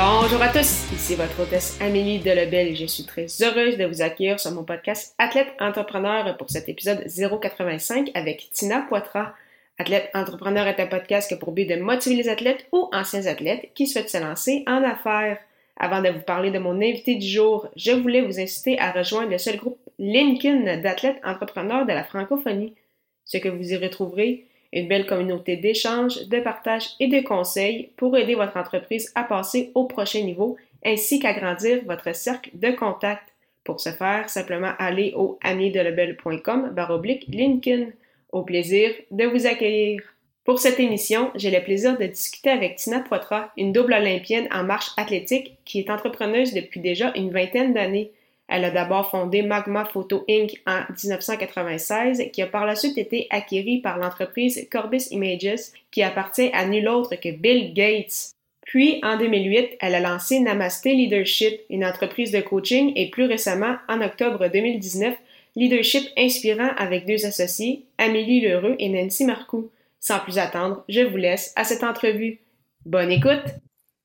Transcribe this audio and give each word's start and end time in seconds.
Bonjour 0.00 0.40
à 0.40 0.48
tous, 0.50 0.92
ici 0.92 1.16
votre 1.16 1.42
hôtesse 1.42 1.76
Amélie 1.80 2.20
Delebel 2.20 2.68
et 2.68 2.76
je 2.76 2.86
suis 2.86 3.02
très 3.02 3.26
heureuse 3.42 3.76
de 3.76 3.84
vous 3.84 4.00
accueillir 4.00 4.38
sur 4.38 4.52
mon 4.52 4.62
podcast 4.62 5.12
Athlète 5.18 5.48
Entrepreneur 5.58 6.36
pour 6.36 6.48
cet 6.50 6.68
épisode 6.68 7.04
085 7.08 8.12
avec 8.14 8.48
Tina 8.52 8.86
Poitras. 8.88 9.32
Athlète 9.76 10.08
Entrepreneur 10.14 10.68
est 10.68 10.78
un 10.78 10.86
podcast 10.86 11.26
qui 11.26 11.34
a 11.34 11.36
pour 11.36 11.50
but 11.50 11.66
de 11.66 11.74
motiver 11.74 12.14
les 12.14 12.28
athlètes 12.28 12.68
ou 12.70 12.88
anciens 12.92 13.26
athlètes 13.26 13.70
qui 13.74 13.88
souhaitent 13.88 14.08
se 14.08 14.18
lancer 14.18 14.62
en 14.68 14.84
affaires. 14.84 15.38
Avant 15.76 16.00
de 16.00 16.10
vous 16.10 16.22
parler 16.22 16.52
de 16.52 16.60
mon 16.60 16.76
invité 16.76 17.16
du 17.16 17.26
jour, 17.26 17.68
je 17.74 17.90
voulais 17.90 18.20
vous 18.20 18.38
inciter 18.38 18.78
à 18.78 18.92
rejoindre 18.92 19.32
le 19.32 19.38
seul 19.38 19.56
groupe 19.56 19.80
LinkedIn 19.98 20.76
d'athlètes 20.76 21.20
entrepreneurs 21.24 21.86
de 21.86 21.92
la 21.92 22.04
francophonie. 22.04 22.76
Ce 23.24 23.38
que 23.38 23.48
vous 23.48 23.72
y 23.72 23.76
retrouverez, 23.76 24.44
une 24.72 24.88
belle 24.88 25.06
communauté 25.06 25.56
d'échanges, 25.56 26.26
de 26.28 26.40
partage 26.40 26.90
et 27.00 27.08
de 27.08 27.20
conseils 27.20 27.90
pour 27.96 28.16
aider 28.16 28.34
votre 28.34 28.56
entreprise 28.56 29.10
à 29.14 29.24
passer 29.24 29.70
au 29.74 29.84
prochain 29.84 30.22
niveau 30.22 30.56
ainsi 30.84 31.18
qu'à 31.18 31.32
grandir 31.32 31.80
votre 31.86 32.14
cercle 32.14 32.50
de 32.54 32.70
contact. 32.70 33.22
Pour 33.64 33.80
ce 33.80 33.90
faire, 33.90 34.30
simplement 34.30 34.72
aller 34.78 35.12
au 35.16 35.38
amidelebel.com 35.42 36.70
baroblique 36.74 37.26
LinkedIn. 37.28 37.90
Au 38.30 38.42
plaisir 38.42 38.90
de 39.10 39.24
vous 39.24 39.46
accueillir. 39.46 40.02
Pour 40.44 40.58
cette 40.58 40.80
émission, 40.80 41.30
j'ai 41.34 41.50
le 41.50 41.62
plaisir 41.62 41.98
de 41.98 42.06
discuter 42.06 42.50
avec 42.50 42.76
Tina 42.76 43.00
Poitras, 43.00 43.50
une 43.56 43.72
double 43.72 43.92
olympienne 43.92 44.48
en 44.50 44.64
marche 44.64 44.92
athlétique 44.96 45.58
qui 45.64 45.78
est 45.78 45.90
entrepreneuse 45.90 46.54
depuis 46.54 46.80
déjà 46.80 47.12
une 47.16 47.30
vingtaine 47.30 47.74
d'années. 47.74 48.12
Elle 48.48 48.64
a 48.64 48.70
d'abord 48.70 49.10
fondé 49.10 49.42
Magma 49.42 49.84
Photo 49.84 50.24
Inc. 50.28 50.60
en 50.66 50.80
1996, 50.90 52.30
qui 52.32 52.40
a 52.40 52.46
par 52.46 52.64
la 52.64 52.74
suite 52.74 52.96
été 52.96 53.26
acquérie 53.30 53.80
par 53.80 53.98
l'entreprise 53.98 54.66
Corbis 54.70 55.08
Images, 55.10 55.72
qui 55.90 56.02
appartient 56.02 56.50
à 56.54 56.66
nul 56.66 56.88
autre 56.88 57.14
que 57.16 57.30
Bill 57.30 57.74
Gates. 57.74 58.32
Puis, 58.62 59.00
en 59.02 59.16
2008, 59.18 59.76
elle 59.80 59.94
a 59.94 60.00
lancé 60.00 60.40
Namaste 60.40 60.86
Leadership, 60.86 61.60
une 61.70 61.84
entreprise 61.84 62.32
de 62.32 62.40
coaching, 62.40 62.92
et 62.96 63.10
plus 63.10 63.24
récemment, 63.24 63.76
en 63.88 64.00
octobre 64.00 64.48
2019, 64.48 65.14
Leadership 65.56 66.04
Inspirant 66.16 66.70
avec 66.76 67.06
deux 67.06 67.26
associés, 67.26 67.84
Amélie 67.98 68.40
Lheureux 68.40 68.76
et 68.78 68.88
Nancy 68.88 69.24
Marcoux. 69.24 69.70
Sans 70.00 70.20
plus 70.20 70.38
attendre, 70.38 70.84
je 70.88 71.00
vous 71.00 71.16
laisse 71.16 71.52
à 71.56 71.64
cette 71.64 71.82
entrevue. 71.82 72.38
Bonne 72.86 73.10
écoute! 73.10 73.42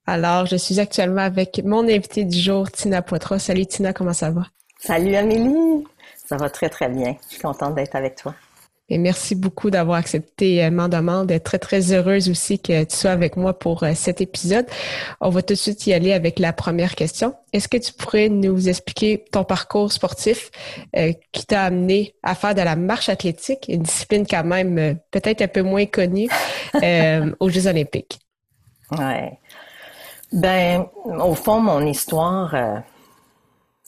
Alors, 0.06 0.46
je 0.46 0.58
suis 0.58 0.80
actuellement 0.82 1.22
avec 1.22 1.62
mon 1.64 1.88
invité 1.88 2.26
du 2.26 2.38
jour, 2.38 2.70
Tina 2.70 3.02
Poitras. 3.02 3.40
Salut 3.40 3.66
Tina, 3.66 3.94
comment 3.94 4.14
ça 4.14 4.32
va? 4.32 4.44
Salut 4.80 5.16
Amélie! 5.16 5.86
Ça 6.26 6.36
va 6.36 6.50
très 6.50 6.70
très 6.70 6.90
bien. 6.90 7.16
Je 7.30 7.36
suis 7.36 7.42
contente 7.42 7.76
d'être 7.76 7.96
avec 7.96 8.16
toi. 8.18 8.36
Et 8.90 8.98
merci 8.98 9.34
beaucoup 9.34 9.70
d'avoir 9.70 9.98
accepté 9.98 10.64
euh, 10.64 10.70
ma 10.70 10.90
demande. 10.90 11.32
Très, 11.42 11.58
très 11.58 11.94
heureuse 11.94 12.30
aussi 12.30 12.60
que 12.60 12.84
tu 12.84 12.96
sois 12.96 13.12
avec 13.12 13.38
moi 13.38 13.58
pour 13.58 13.84
euh, 13.84 13.94
cet 13.96 14.20
épisode. 14.20 14.66
On 15.22 15.30
va 15.30 15.42
tout 15.42 15.54
de 15.54 15.58
suite 15.58 15.88
y 15.88 15.94
aller 15.94 16.12
avec 16.12 16.38
la 16.38 16.52
première 16.52 16.96
question. 16.96 17.34
Est-ce 17.54 17.70
que 17.70 17.78
tu 17.78 17.94
pourrais 17.94 18.28
nous 18.28 18.68
expliquer 18.68 19.24
ton 19.32 19.46
parcours 19.46 19.92
sportif 19.92 20.52
euh, 20.98 21.14
qui 21.32 21.46
t'a 21.46 21.64
amené 21.64 22.14
à 22.24 22.36
faire 22.36 22.54
de 22.54 22.62
la 22.62 22.76
marche 22.76 23.08
athlétique, 23.08 23.66
une 23.70 23.84
discipline 23.84 24.28
quand 24.30 24.44
même 24.44 25.00
peut-être 25.12 25.42
un 25.42 25.48
peu 25.48 25.62
moins 25.62 25.86
connue 25.86 26.28
aux 27.40 27.50
Jeux 27.50 27.68
olympiques? 27.68 28.20
Ouais. 28.92 29.40
Ben, 30.34 30.88
au 31.06 31.36
fond, 31.36 31.60
mon 31.60 31.86
histoire, 31.86 32.56
euh, 32.56 32.80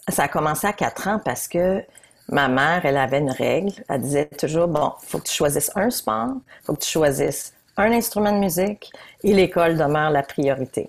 ça 0.08 0.26
a 0.26 0.28
commencé 0.28 0.68
à 0.68 0.74
quatre 0.74 1.08
ans 1.08 1.20
parce 1.26 1.48
que 1.48 1.84
ma 2.30 2.48
mère, 2.48 2.86
elle 2.86 2.98
avait 2.98 3.18
une 3.18 3.32
règle. 3.32 3.72
Elle 3.90 4.02
disait 4.02 4.26
toujours, 4.28 4.68
bon, 4.68 4.94
faut 5.02 5.18
que 5.18 5.24
tu 5.24 5.34
choisisses 5.34 5.72
un 5.76 5.90
sport, 5.90 6.36
faut 6.64 6.76
que 6.76 6.82
tu 6.82 6.92
choisisses 6.92 7.52
un 7.78 7.92
instrument 7.92 8.32
de 8.32 8.38
musique 8.38 8.92
et 9.24 9.34
l'école 9.34 9.76
demeure 9.76 10.12
la 10.12 10.22
priorité. 10.22 10.88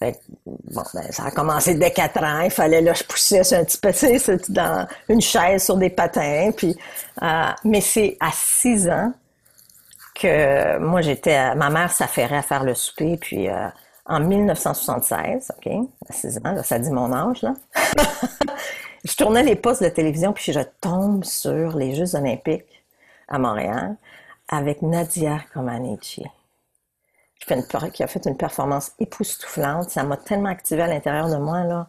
bon, 0.00 0.82
ben, 0.94 1.10
ça 1.10 1.24
a 1.24 1.30
commencé 1.32 1.74
dès 1.74 1.90
quatre 1.90 2.22
ans. 2.22 2.42
Il 2.42 2.52
fallait, 2.52 2.80
là, 2.80 2.94
je 2.94 3.02
poussais 3.02 3.52
un 3.56 3.64
petit 3.64 3.78
peu, 3.78 3.90
dans 4.52 4.86
une 5.08 5.20
chaise 5.20 5.64
sur 5.64 5.76
des 5.76 5.90
patins. 5.90 6.52
Puis, 6.56 6.76
euh, 7.20 7.42
mais 7.64 7.80
c'est 7.80 8.16
à 8.20 8.30
six 8.32 8.88
ans 8.88 9.12
que 10.14 10.78
moi, 10.78 11.00
j'étais, 11.00 11.52
ma 11.56 11.68
mère 11.68 11.90
s'affairait 11.90 12.38
à 12.38 12.42
faire 12.42 12.62
le 12.62 12.74
souper, 12.74 13.16
puis 13.16 13.48
euh, 13.48 13.68
en 14.08 14.20
1976, 14.20 15.52
OK, 15.56 15.72
à 16.08 16.12
6 16.12 16.38
ans, 16.38 16.62
ça 16.62 16.78
dit 16.78 16.90
mon 16.90 17.12
âge, 17.12 17.42
là. 17.42 17.54
je 19.04 19.14
tournais 19.16 19.42
les 19.42 19.56
postes 19.56 19.82
de 19.82 19.88
télévision, 19.88 20.32
puis 20.32 20.52
je 20.52 20.60
tombe 20.80 21.24
sur 21.24 21.76
les 21.76 21.94
Jeux 21.94 22.16
olympiques 22.16 22.84
à 23.28 23.38
Montréal 23.38 23.96
avec 24.48 24.82
Nadia 24.82 25.40
Comaneci, 25.52 26.24
qui 27.38 28.02
a 28.02 28.06
fait 28.06 28.26
une 28.26 28.36
performance 28.36 28.92
époustouflante. 28.98 29.90
Ça 29.90 30.02
m'a 30.04 30.16
tellement 30.16 30.48
activé 30.48 30.82
à 30.82 30.86
l'intérieur 30.86 31.28
de 31.28 31.36
moi, 31.36 31.64
là 31.64 31.88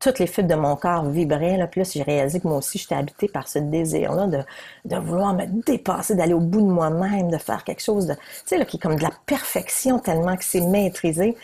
toutes 0.00 0.18
les 0.18 0.26
fibres 0.26 0.48
de 0.48 0.54
mon 0.54 0.76
corps 0.76 1.04
vibraient. 1.04 1.66
Puis 1.70 1.80
là, 1.80 1.88
j'ai 1.90 2.02
réalisé 2.02 2.40
que 2.40 2.48
moi 2.48 2.58
aussi, 2.58 2.78
j'étais 2.78 2.94
habitée 2.94 3.28
par 3.28 3.48
ce 3.48 3.58
désir-là 3.58 4.26
de, 4.26 4.42
de 4.84 4.96
vouloir 4.96 5.34
me 5.34 5.46
dépasser, 5.64 6.14
d'aller 6.14 6.34
au 6.34 6.40
bout 6.40 6.60
de 6.60 6.66
moi-même, 6.66 7.30
de 7.30 7.38
faire 7.38 7.64
quelque 7.64 7.82
chose 7.82 8.06
de, 8.06 8.14
tu 8.14 8.20
sais, 8.44 8.58
là, 8.58 8.64
qui 8.64 8.76
est 8.76 8.80
comme 8.80 8.96
de 8.96 9.02
la 9.02 9.12
perfection 9.26 9.98
tellement 9.98 10.36
que 10.36 10.44
c'est 10.44 10.60
maîtrisé. 10.60 11.36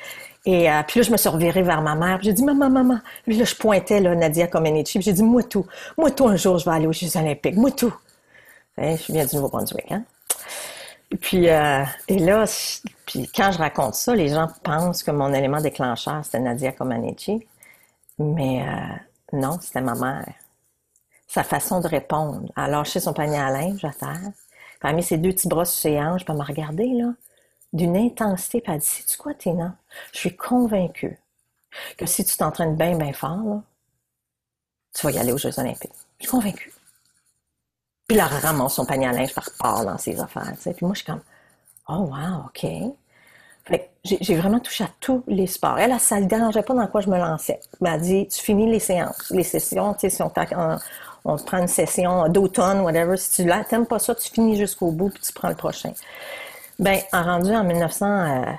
Et 0.45 0.71
euh, 0.71 0.83
puis 0.87 1.01
là, 1.01 1.07
je 1.07 1.13
me 1.13 1.17
suis 1.17 1.29
revirée 1.29 1.63
vers 1.63 1.83
ma 1.83 1.95
mère. 1.95 2.19
J'ai 2.23 2.33
dit, 2.33 2.45
maman, 2.45 2.69
maman. 2.69 2.99
Puis 3.25 3.37
là, 3.37 3.45
je 3.45 3.55
pointais 3.55 4.01
là, 4.01 4.15
Nadia 4.15 4.49
Comaneci. 4.49 5.01
J'ai 5.01 5.13
dit, 5.13 5.23
moi 5.23 5.43
tout. 5.43 5.67
Moi 5.97 6.11
tout, 6.11 6.27
un 6.27 6.37
jour, 6.37 6.59
je 6.59 6.65
vais 6.65 6.77
aller 6.77 6.87
aux 6.87 6.93
Jeux 6.93 7.17
olympiques. 7.17 7.57
Moi 7.57 7.71
tout. 7.71 7.95
je 8.77 9.13
viens 9.13 9.25
du 9.25 9.37
Nouveau-Brunswick, 9.37 9.91
hein. 9.91 10.03
Et 11.13 11.17
puis, 11.17 11.51
euh, 11.51 11.85
et 12.09 12.19
là, 12.19 12.47
puis 13.05 13.31
quand 13.35 13.53
je 13.53 13.59
raconte 13.59 13.95
ça, 13.95 14.15
les 14.15 14.29
gens 14.29 14.49
pensent 14.63 15.03
que 15.03 15.11
mon 15.11 15.33
élément 15.35 15.61
déclencheur, 15.61 16.25
c'était 16.25 16.41
Nadia 16.41 16.73
Comaneci. 16.73 17.47
Mais 18.23 18.63
euh, 18.63 19.37
non, 19.37 19.59
c'était 19.61 19.81
ma 19.81 19.95
mère. 19.95 20.35
Sa 21.27 21.43
façon 21.43 21.81
de 21.81 21.89
répondre. 21.89 22.53
Elle 22.57 22.75
a 22.75 22.85
son 22.85 23.13
panier 23.13 23.39
à 23.39 23.51
linge 23.51 23.85
à 23.85 23.93
terre. 23.93 24.33
Elle 24.83 24.97
mis 24.97 25.03
ses 25.03 25.17
deux 25.17 25.31
petits 25.31 25.49
bras 25.49 25.65
sur 25.65 25.81
ses 25.81 26.01
hanches, 26.01 26.25
puis 26.25 26.33
elle 26.33 26.39
m'a 26.39 26.45
regardé, 26.45 26.91
d'une 27.73 27.97
intensité, 27.97 28.63
elle 28.67 28.75
a 28.75 28.79
dit, 28.79 28.87
sais-tu 28.87 29.17
quoi, 29.17 29.33
Tina? 29.33 29.77
Je 30.13 30.19
suis 30.19 30.37
convaincue 30.37 31.19
que 31.97 32.05
si 32.05 32.25
tu 32.25 32.37
t'entraînes 32.37 32.77
bien, 32.77 32.97
bien 32.97 33.13
fort, 33.13 33.63
tu 34.93 35.07
vas 35.07 35.13
y 35.13 35.19
aller 35.19 35.33
aux 35.33 35.39
Jeux 35.39 35.59
olympiques. 35.59 35.93
Je 36.19 36.25
suis 36.25 36.31
convaincue. 36.31 36.73
Puis 38.09 38.17
là, 38.17 38.29
elle 38.31 38.39
ramasse 38.39 38.75
son 38.75 38.85
panier 38.85 39.07
à 39.07 39.13
linge, 39.13 39.33
par 39.35 39.49
part 39.59 39.85
dans 39.85 39.99
ses 39.99 40.21
affaires, 40.21 40.53
tu 40.57 40.63
sais. 40.63 40.75
Puis 40.75 40.85
moi, 40.85 40.95
je 40.95 41.03
suis 41.03 41.07
comme, 41.07 41.23
oh 41.89 42.11
wow, 42.11 42.47
OK 42.47 42.67
j'ai 44.05 44.35
vraiment 44.35 44.59
touché 44.59 44.85
à 44.85 44.91
tous 45.01 45.23
les 45.29 45.47
sports. 45.47 45.79
Elle, 45.79 45.99
ça 46.01 46.19
ne 46.21 46.27
dérangeait 46.27 46.63
pas 46.63 46.75
dans 46.75 46.87
quoi 46.89 47.01
je 47.01 47.09
me 47.09 47.19
lançais. 47.19 47.61
Elle 47.75 47.91
m'a 47.91 47.99
dit, 47.99 48.27
tu 48.27 48.41
finis 48.41 48.71
les 48.71 48.81
séances, 48.81 49.31
les 49.31 49.45
sessions, 49.45 49.95
tu 49.95 50.01
sais, 50.01 50.11
si 50.11 50.23
on, 50.23 50.33
on, 51.25 51.37
prend 51.37 51.59
une 51.59 51.69
session 51.69 52.29
d'automne, 52.29 52.81
whatever, 52.81 53.17
si 53.17 53.43
tu 53.43 53.45
n'aimes 53.45 53.87
pas 53.87 54.01
ça, 54.01 54.15
tu 54.15 54.29
finis 54.29 54.57
jusqu'au 54.57 54.91
bout, 54.91 55.11
puis 55.11 55.23
tu 55.23 55.33
prends 55.33 55.49
le 55.49 55.55
prochain. 55.55 55.93
Ben, 56.81 56.99
en 57.13 57.23
rendu 57.23 57.55
en 57.55 57.63
1900, 57.63 58.07
euh, 58.07 58.53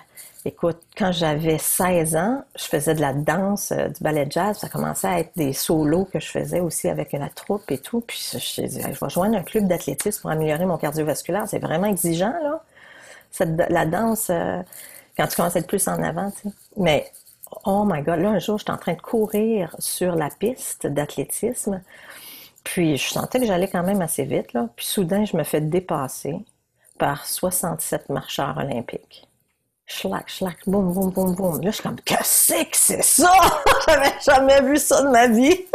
écoute, 0.45 0.79
quand 0.97 1.11
j'avais 1.11 1.57
16 1.57 2.15
ans, 2.15 2.43
je 2.55 2.63
faisais 2.63 2.95
de 2.95 3.01
la 3.01 3.11
danse, 3.11 3.73
euh, 3.73 3.89
du 3.89 4.01
ballet 4.01 4.27
jazz, 4.29 4.57
ça 4.59 4.69
commençait 4.69 5.07
à 5.07 5.19
être 5.19 5.31
des 5.35 5.51
solos 5.51 6.05
que 6.05 6.21
je 6.21 6.27
faisais 6.27 6.61
aussi 6.61 6.87
avec 6.87 7.11
la 7.11 7.27
troupe 7.27 7.69
et 7.69 7.79
tout, 7.79 7.99
puis 7.99 8.17
je, 8.31 8.37
je, 8.37 8.67
je 8.67 8.87
vais 8.87 9.09
joindre 9.09 9.35
un 9.35 9.43
club 9.43 9.67
d'athlétisme 9.67 10.21
pour 10.21 10.31
améliorer 10.31 10.65
mon 10.65 10.77
cardiovasculaire, 10.77 11.49
c'est 11.49 11.59
vraiment 11.59 11.87
exigeant, 11.87 12.33
là. 12.41 12.63
Cette, 13.29 13.69
la 13.69 13.85
danse... 13.85 14.27
Euh, 14.29 14.61
quand 15.17 15.27
tu 15.27 15.35
commences 15.35 15.55
à 15.55 15.59
être 15.59 15.67
plus 15.67 15.87
en 15.87 16.01
avant, 16.01 16.31
tu 16.31 16.49
sais. 16.49 16.55
Mais, 16.77 17.11
oh 17.65 17.85
my 17.85 18.01
God, 18.01 18.19
là, 18.19 18.29
un 18.29 18.39
jour, 18.39 18.57
j'étais 18.57 18.71
en 18.71 18.77
train 18.77 18.93
de 18.93 19.01
courir 19.01 19.75
sur 19.79 20.15
la 20.15 20.29
piste 20.29 20.87
d'athlétisme. 20.87 21.81
Puis, 22.63 22.97
je 22.97 23.09
sentais 23.09 23.39
que 23.39 23.45
j'allais 23.45 23.67
quand 23.67 23.83
même 23.83 24.01
assez 24.01 24.23
vite, 24.23 24.53
là. 24.53 24.69
Puis, 24.75 24.85
soudain, 24.85 25.25
je 25.25 25.35
me 25.37 25.43
fais 25.43 25.61
dépasser 25.61 26.35
par 26.97 27.25
67 27.25 28.09
marcheurs 28.09 28.57
olympiques. 28.57 29.27
Schlac, 29.85 30.29
schlac, 30.29 30.57
boum, 30.65 30.93
boum, 30.93 31.11
boum, 31.11 31.35
boum. 31.35 31.61
Là, 31.61 31.69
je 31.69 31.75
suis 31.75 31.83
comme, 31.83 31.99
qu'est-ce 32.01 32.53
que 32.63 32.77
c'est 32.77 33.03
ça? 33.03 33.31
J'avais 33.87 34.13
jamais 34.25 34.61
vu 34.61 34.77
ça 34.77 35.03
de 35.03 35.09
ma 35.09 35.27
vie. 35.27 35.65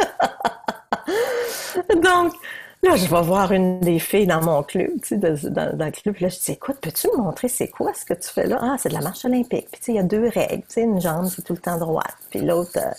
Donc, 2.03 2.35
Là, 2.83 2.95
je 2.95 3.07
vais 3.07 3.23
voir 3.23 3.51
une 3.51 3.81
des 3.81 3.99
filles 3.99 4.29
dans 4.29 4.41
mon 4.41 4.63
club, 4.63 4.91
tu 5.03 5.09
sais, 5.09 5.17
dans, 5.17 5.35
dans, 5.75 5.85
le 5.87 5.91
club. 5.91 6.17
Là, 6.21 6.29
je 6.29 6.39
dis, 6.39 6.53
écoute, 6.53 6.77
peux-tu 6.81 7.09
me 7.09 7.17
montrer 7.17 7.49
c'est 7.49 7.67
quoi 7.67 7.93
ce 7.93 8.05
que 8.05 8.15
tu 8.15 8.29
fais 8.29 8.47
là? 8.47 8.59
Ah, 8.61 8.77
c'est 8.79 8.89
de 8.89 8.95
la 8.95 9.01
marche 9.01 9.25
olympique. 9.25 9.67
Puis 9.73 9.81
tu 9.81 9.87
sais, 9.87 9.93
il 9.93 9.97
y 9.97 9.99
a 9.99 10.05
deux 10.05 10.29
règles. 10.29 10.63
Tu 10.63 10.75
sais, 10.75 10.83
une 10.83 11.01
jambe, 11.01 11.27
c'est 11.27 11.43
tout 11.43 11.55
le 11.55 11.59
temps 11.59 11.77
droite. 11.77 12.15
Puis 12.31 12.41
l'autre, 12.41 12.71
euh, 12.77 12.91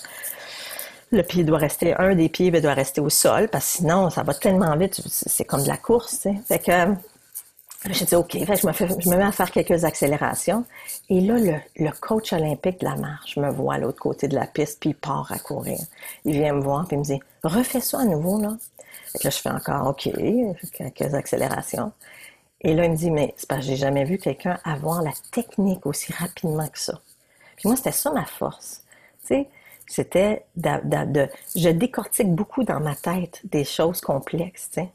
le 1.12 1.24
pied 1.24 1.46
doit 1.46 1.58
rester, 1.58 1.96
un 1.96 2.14
des 2.14 2.28
pieds 2.28 2.52
doit 2.52 2.74
rester 2.74 3.00
au 3.00 3.10
sol, 3.10 3.48
parce 3.48 3.66
que 3.66 3.78
sinon, 3.78 4.10
ça 4.10 4.24
va 4.24 4.34
tellement 4.34 4.76
vite. 4.76 5.02
C'est 5.08 5.46
comme 5.46 5.64
de 5.64 5.70
la 5.70 5.78
course, 5.78 6.20
tu 6.20 6.30
sais. 6.30 6.36
Fait 6.46 6.60
que, 6.60 6.72
euh, 6.72 6.94
j'ai 7.86 8.06
dit, 8.06 8.16
OK, 8.16 8.34
je, 8.34 8.68
me 8.68 9.02
je 9.02 9.10
mets 9.10 9.24
à 9.24 9.32
faire 9.32 9.52
quelques 9.52 9.86
accélérations. 9.86 10.66
Et 11.10 11.22
là, 11.22 11.38
le, 11.38 11.56
le, 11.78 11.92
coach 11.92 12.34
olympique 12.34 12.82
de 12.82 12.86
la 12.86 12.96
marche 12.96 13.38
me 13.38 13.50
voit 13.50 13.76
à 13.76 13.78
l'autre 13.78 14.00
côté 14.00 14.28
de 14.28 14.36
la 14.36 14.48
piste, 14.48 14.80
puis 14.82 14.90
il 14.90 14.96
part 14.96 15.32
à 15.32 15.40
courir. 15.40 15.80
Il 16.26 16.34
vient 16.34 16.54
me 16.54 16.62
voir, 16.62 16.88
puis 16.88 16.98
il 16.98 17.00
me 17.00 17.06
dit, 17.06 17.20
refais 17.44 17.80
ça 17.80 18.02
à 18.02 18.06
nouveau, 18.06 18.42
là. 18.42 18.58
Fait 19.12 19.20
que 19.20 19.24
là, 19.24 19.30
je 19.30 19.38
fais 19.38 19.50
encore, 19.50 19.88
OK, 19.88 20.10
quelques 20.74 21.14
accélérations. 21.14 21.94
Et 22.62 22.74
là, 22.74 22.86
il 22.86 22.92
me 22.92 22.98
dit, 22.98 23.12
mais 23.12 23.34
c'est 23.38 23.48
parce 23.48 23.62
que 23.62 23.68
j'ai 23.68 23.78
jamais 23.78 24.04
vu 24.04 24.18
quelqu'un 24.18 24.60
avoir 24.66 25.02
la 25.02 25.14
technique 25.32 25.86
aussi 25.86 26.12
rapidement 26.12 26.68
que 26.68 26.80
ça. 26.80 27.00
Puis 27.56 27.68
moi, 27.68 27.78
c'était 27.78 27.94
ça 27.94 28.12
ma 28.12 28.26
force. 28.26 28.84
Tu 29.22 29.28
sais, 29.28 29.50
c'était 29.88 30.46
de, 30.56 31.06
de, 31.06 31.30
Je 31.56 31.70
décortique 31.70 32.30
beaucoup 32.30 32.64
dans 32.64 32.80
ma 32.80 32.96
tête 32.96 33.42
des 33.46 33.64
choses 33.64 34.02
complexes, 34.02 34.70
tu 34.72 34.82
sais. 34.82 34.90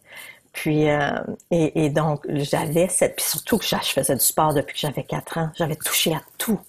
Puis, 0.54 0.88
euh, 0.88 1.10
et, 1.50 1.84
et, 1.84 1.90
donc, 1.90 2.24
j'avais 2.28 2.88
cette... 2.88 3.16
Puis 3.16 3.26
surtout 3.26 3.58
que 3.58 3.64
je 3.64 3.74
faisais 3.74 4.14
du 4.14 4.24
sport 4.24 4.54
depuis 4.54 4.74
que 4.74 4.78
j'avais 4.78 5.02
quatre 5.02 5.36
ans. 5.36 5.50
J'avais 5.56 5.76
touché 5.76 6.14
à 6.14 6.22
tout. 6.38 6.60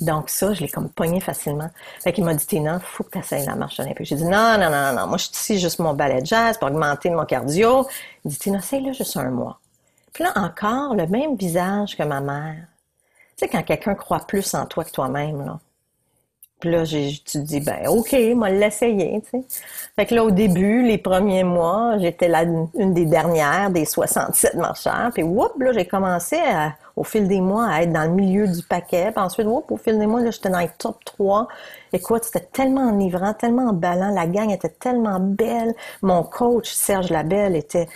Donc 0.00 0.30
ça, 0.30 0.52
je 0.52 0.60
l'ai 0.60 0.68
comme 0.68 0.90
pogné 0.90 1.20
facilement. 1.20 1.70
Fait 2.00 2.12
qu'il 2.12 2.24
m'a 2.24 2.34
dit, 2.34 2.46
Tina, 2.46 2.78
faut 2.80 3.04
que 3.04 3.18
tu 3.18 3.34
la 3.34 3.54
marche 3.54 3.80
olympique. 3.80 4.06
J'ai 4.06 4.16
dit, 4.16 4.24
non, 4.24 4.58
non, 4.58 4.70
non, 4.70 4.92
non, 4.92 5.06
moi 5.06 5.16
je 5.16 5.24
suis 5.24 5.32
ici 5.32 5.58
juste 5.58 5.78
mon 5.80 5.94
ballet 5.94 6.20
de 6.20 6.26
jazz 6.26 6.58
pour 6.58 6.68
augmenter 6.68 7.10
mon 7.10 7.24
cardio. 7.24 7.86
Il 8.24 8.30
dit, 8.30 8.38
Tina, 8.38 8.58
essaye-le 8.58 8.92
juste 8.92 9.16
un 9.16 9.30
mois. 9.30 9.58
Puis 10.12 10.24
là, 10.24 10.32
encore, 10.36 10.94
le 10.94 11.06
même 11.06 11.36
visage 11.36 11.96
que 11.96 12.02
ma 12.02 12.20
mère. 12.20 12.66
Tu 13.36 13.44
sais, 13.44 13.48
quand 13.48 13.62
quelqu'un 13.62 13.94
croit 13.94 14.20
plus 14.20 14.54
en 14.54 14.66
toi 14.66 14.84
que 14.84 14.90
toi-même, 14.90 15.44
là. 15.44 15.58
Puis 16.60 16.70
là, 16.70 16.84
j'ai, 16.84 17.10
tu 17.10 17.22
te 17.22 17.38
dis, 17.38 17.60
ben, 17.60 17.86
OK, 17.86 18.16
moi, 18.34 18.50
l'essayer, 18.50 19.22
tu 19.22 19.30
sais. 19.30 19.44
Fait 19.94 20.06
que 20.06 20.14
là, 20.14 20.24
au 20.24 20.30
début, 20.32 20.82
les 20.82 20.98
premiers 20.98 21.44
mois, 21.44 21.98
j'étais 21.98 22.26
là, 22.26 22.42
une 22.42 22.94
des 22.94 23.06
dernières 23.06 23.70
des 23.70 23.84
67 23.84 24.54
marcheurs. 24.54 25.10
Puis, 25.14 25.22
whoop, 25.22 25.52
là, 25.60 25.72
j'ai 25.72 25.86
commencé 25.86 26.36
à, 26.36 26.74
au 26.96 27.04
fil 27.04 27.28
des 27.28 27.40
mois 27.40 27.68
à 27.68 27.82
être 27.82 27.92
dans 27.92 28.04
le 28.04 28.10
milieu 28.10 28.48
du 28.48 28.62
paquet. 28.62 29.12
Puis 29.12 29.24
ensuite, 29.24 29.46
whoop, 29.46 29.70
au 29.70 29.76
fil 29.76 29.98
des 29.98 30.06
mois, 30.06 30.20
là, 30.20 30.32
j'étais 30.32 30.50
dans 30.50 30.58
les 30.58 30.70
top 30.78 31.04
3. 31.04 31.46
Écoute, 31.92 32.24
c'était 32.24 32.46
tellement 32.52 32.88
enivrant, 32.88 33.34
tellement 33.34 33.68
emballant. 33.68 34.10
La 34.10 34.26
gang 34.26 34.50
était 34.50 34.68
tellement 34.68 35.20
belle. 35.20 35.74
Mon 36.02 36.24
coach, 36.24 36.70
Serge 36.70 37.10
Labelle, 37.10 37.54
était 37.54 37.88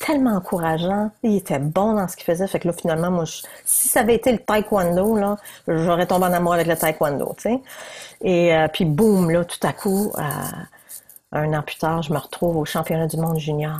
tellement 0.00 0.34
encourageant. 0.34 1.12
Il 1.22 1.36
était 1.36 1.58
bon 1.60 1.94
dans 1.94 2.08
ce 2.08 2.16
qu'il 2.16 2.24
faisait. 2.24 2.48
Fait 2.48 2.58
que 2.58 2.66
là, 2.66 2.74
finalement, 2.74 3.10
moi, 3.10 3.24
si 3.64 3.88
ça 3.88 4.00
avait 4.00 4.16
été 4.16 4.32
le 4.32 4.38
taekwondo, 4.38 5.14
là, 5.16 5.36
j'aurais 5.68 6.06
tombé 6.06 6.24
en 6.26 6.32
amour 6.32 6.54
avec 6.54 6.66
le 6.66 6.76
taekwondo, 6.76 7.34
tu 7.36 7.42
sais. 7.42 7.60
Et 8.22 8.54
euh, 8.54 8.66
puis, 8.68 8.84
boum, 8.86 9.30
là, 9.30 9.44
tout 9.44 9.64
à 9.64 9.72
coup, 9.72 10.10
euh, 10.18 10.22
un 11.32 11.52
an 11.52 11.62
plus 11.62 11.76
tard, 11.76 12.02
je 12.02 12.12
me 12.12 12.18
retrouve 12.18 12.56
au 12.56 12.64
championnat 12.64 13.06
du 13.06 13.18
monde 13.18 13.38
junior. 13.38 13.78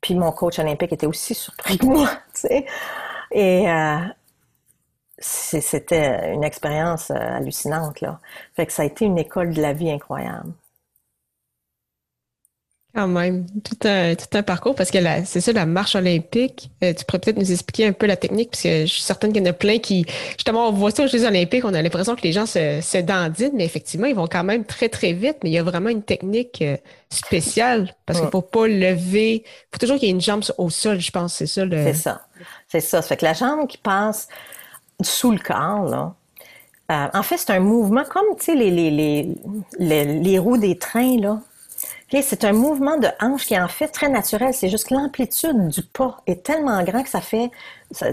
Puis 0.00 0.14
mon 0.14 0.32
coach 0.32 0.58
olympique 0.58 0.92
était 0.92 1.06
aussi 1.06 1.34
surpris 1.34 1.78
que 1.78 1.86
moi, 1.86 2.08
tu 2.34 2.48
sais. 2.48 2.66
Et 3.32 3.68
euh, 3.68 3.98
c'était 5.18 6.32
une 6.32 6.44
expérience 6.44 7.10
hallucinante, 7.10 8.00
là. 8.00 8.20
Fait 8.54 8.66
que 8.66 8.72
ça 8.72 8.82
a 8.82 8.84
été 8.84 9.04
une 9.04 9.18
école 9.18 9.52
de 9.52 9.60
la 9.60 9.72
vie 9.72 9.90
incroyable. 9.90 10.52
Quand 12.94 13.08
même, 13.08 13.44
tout 13.64 13.88
un, 13.88 14.14
tout 14.14 14.28
un 14.34 14.44
parcours, 14.44 14.76
parce 14.76 14.92
que 14.92 14.98
c'est 15.24 15.40
ça, 15.40 15.52
la 15.52 15.66
marche 15.66 15.96
olympique, 15.96 16.70
euh, 16.84 16.94
tu 16.94 17.04
pourrais 17.04 17.18
peut-être 17.18 17.38
nous 17.38 17.50
expliquer 17.50 17.88
un 17.88 17.92
peu 17.92 18.06
la 18.06 18.16
technique, 18.16 18.50
parce 18.50 18.62
que 18.62 18.82
je 18.82 18.92
suis 18.92 19.02
certaine 19.02 19.32
qu'il 19.32 19.42
y 19.42 19.44
en 19.44 19.50
a 19.50 19.52
plein 19.52 19.78
qui, 19.78 20.06
justement, 20.36 20.68
on 20.68 20.72
voit 20.72 20.92
ça 20.92 21.02
aux 21.02 21.08
Jeux 21.08 21.26
olympiques, 21.26 21.64
on 21.64 21.74
a 21.74 21.82
l'impression 21.82 22.14
que 22.14 22.22
les 22.22 22.30
gens 22.30 22.46
se, 22.46 22.80
se 22.80 22.98
dandinent, 22.98 23.54
mais 23.54 23.64
effectivement, 23.64 24.06
ils 24.06 24.14
vont 24.14 24.28
quand 24.28 24.44
même 24.44 24.64
très, 24.64 24.88
très 24.88 25.12
vite, 25.12 25.38
mais 25.42 25.50
il 25.50 25.54
y 25.54 25.58
a 25.58 25.64
vraiment 25.64 25.88
une 25.88 26.04
technique 26.04 26.62
euh, 26.62 26.76
spéciale, 27.10 27.96
parce 28.06 28.20
qu'il 28.20 28.26
ne 28.26 28.30
faut 28.30 28.42
pas 28.42 28.68
lever, 28.68 29.42
il 29.44 29.68
faut 29.72 29.78
toujours 29.80 29.98
qu'il 29.98 30.06
y 30.06 30.12
ait 30.12 30.14
une 30.14 30.20
jambe 30.20 30.44
au 30.56 30.70
sol, 30.70 31.00
je 31.00 31.10
pense, 31.10 31.34
c'est 31.34 31.46
ça. 31.46 31.64
Le... 31.64 31.82
C'est 31.82 31.94
ça, 31.94 32.20
c'est 32.68 32.80
ça. 32.80 33.02
Ça 33.02 33.08
fait 33.08 33.16
que 33.16 33.24
la 33.24 33.32
jambe 33.32 33.66
qui 33.66 33.78
passe 33.78 34.28
sous 35.02 35.32
le 35.32 35.38
corps, 35.40 35.88
là, 35.88 36.14
euh, 36.92 37.08
en 37.12 37.22
fait, 37.24 37.38
c'est 37.38 37.50
un 37.50 37.58
mouvement 37.60 38.04
comme, 38.04 38.36
tu 38.38 38.44
sais, 38.44 38.54
les, 38.54 38.70
les, 38.70 38.90
les, 38.92 39.34
les, 39.80 40.04
les 40.20 40.38
roues 40.38 40.58
des 40.58 40.78
trains, 40.78 41.18
là, 41.18 41.40
c'est 42.10 42.44
un 42.44 42.52
mouvement 42.52 42.98
de 42.98 43.08
hanche 43.20 43.46
qui 43.46 43.54
est 43.54 43.60
en 43.60 43.68
fait 43.68 43.88
très 43.88 44.08
naturel. 44.08 44.54
C'est 44.54 44.68
juste 44.68 44.88
que 44.88 44.94
l'amplitude 44.94 45.68
du 45.68 45.82
pas 45.82 46.18
est 46.26 46.44
tellement 46.44 46.82
grand 46.82 47.02
que 47.02 47.08
ça 47.08 47.20
fait, 47.20 47.50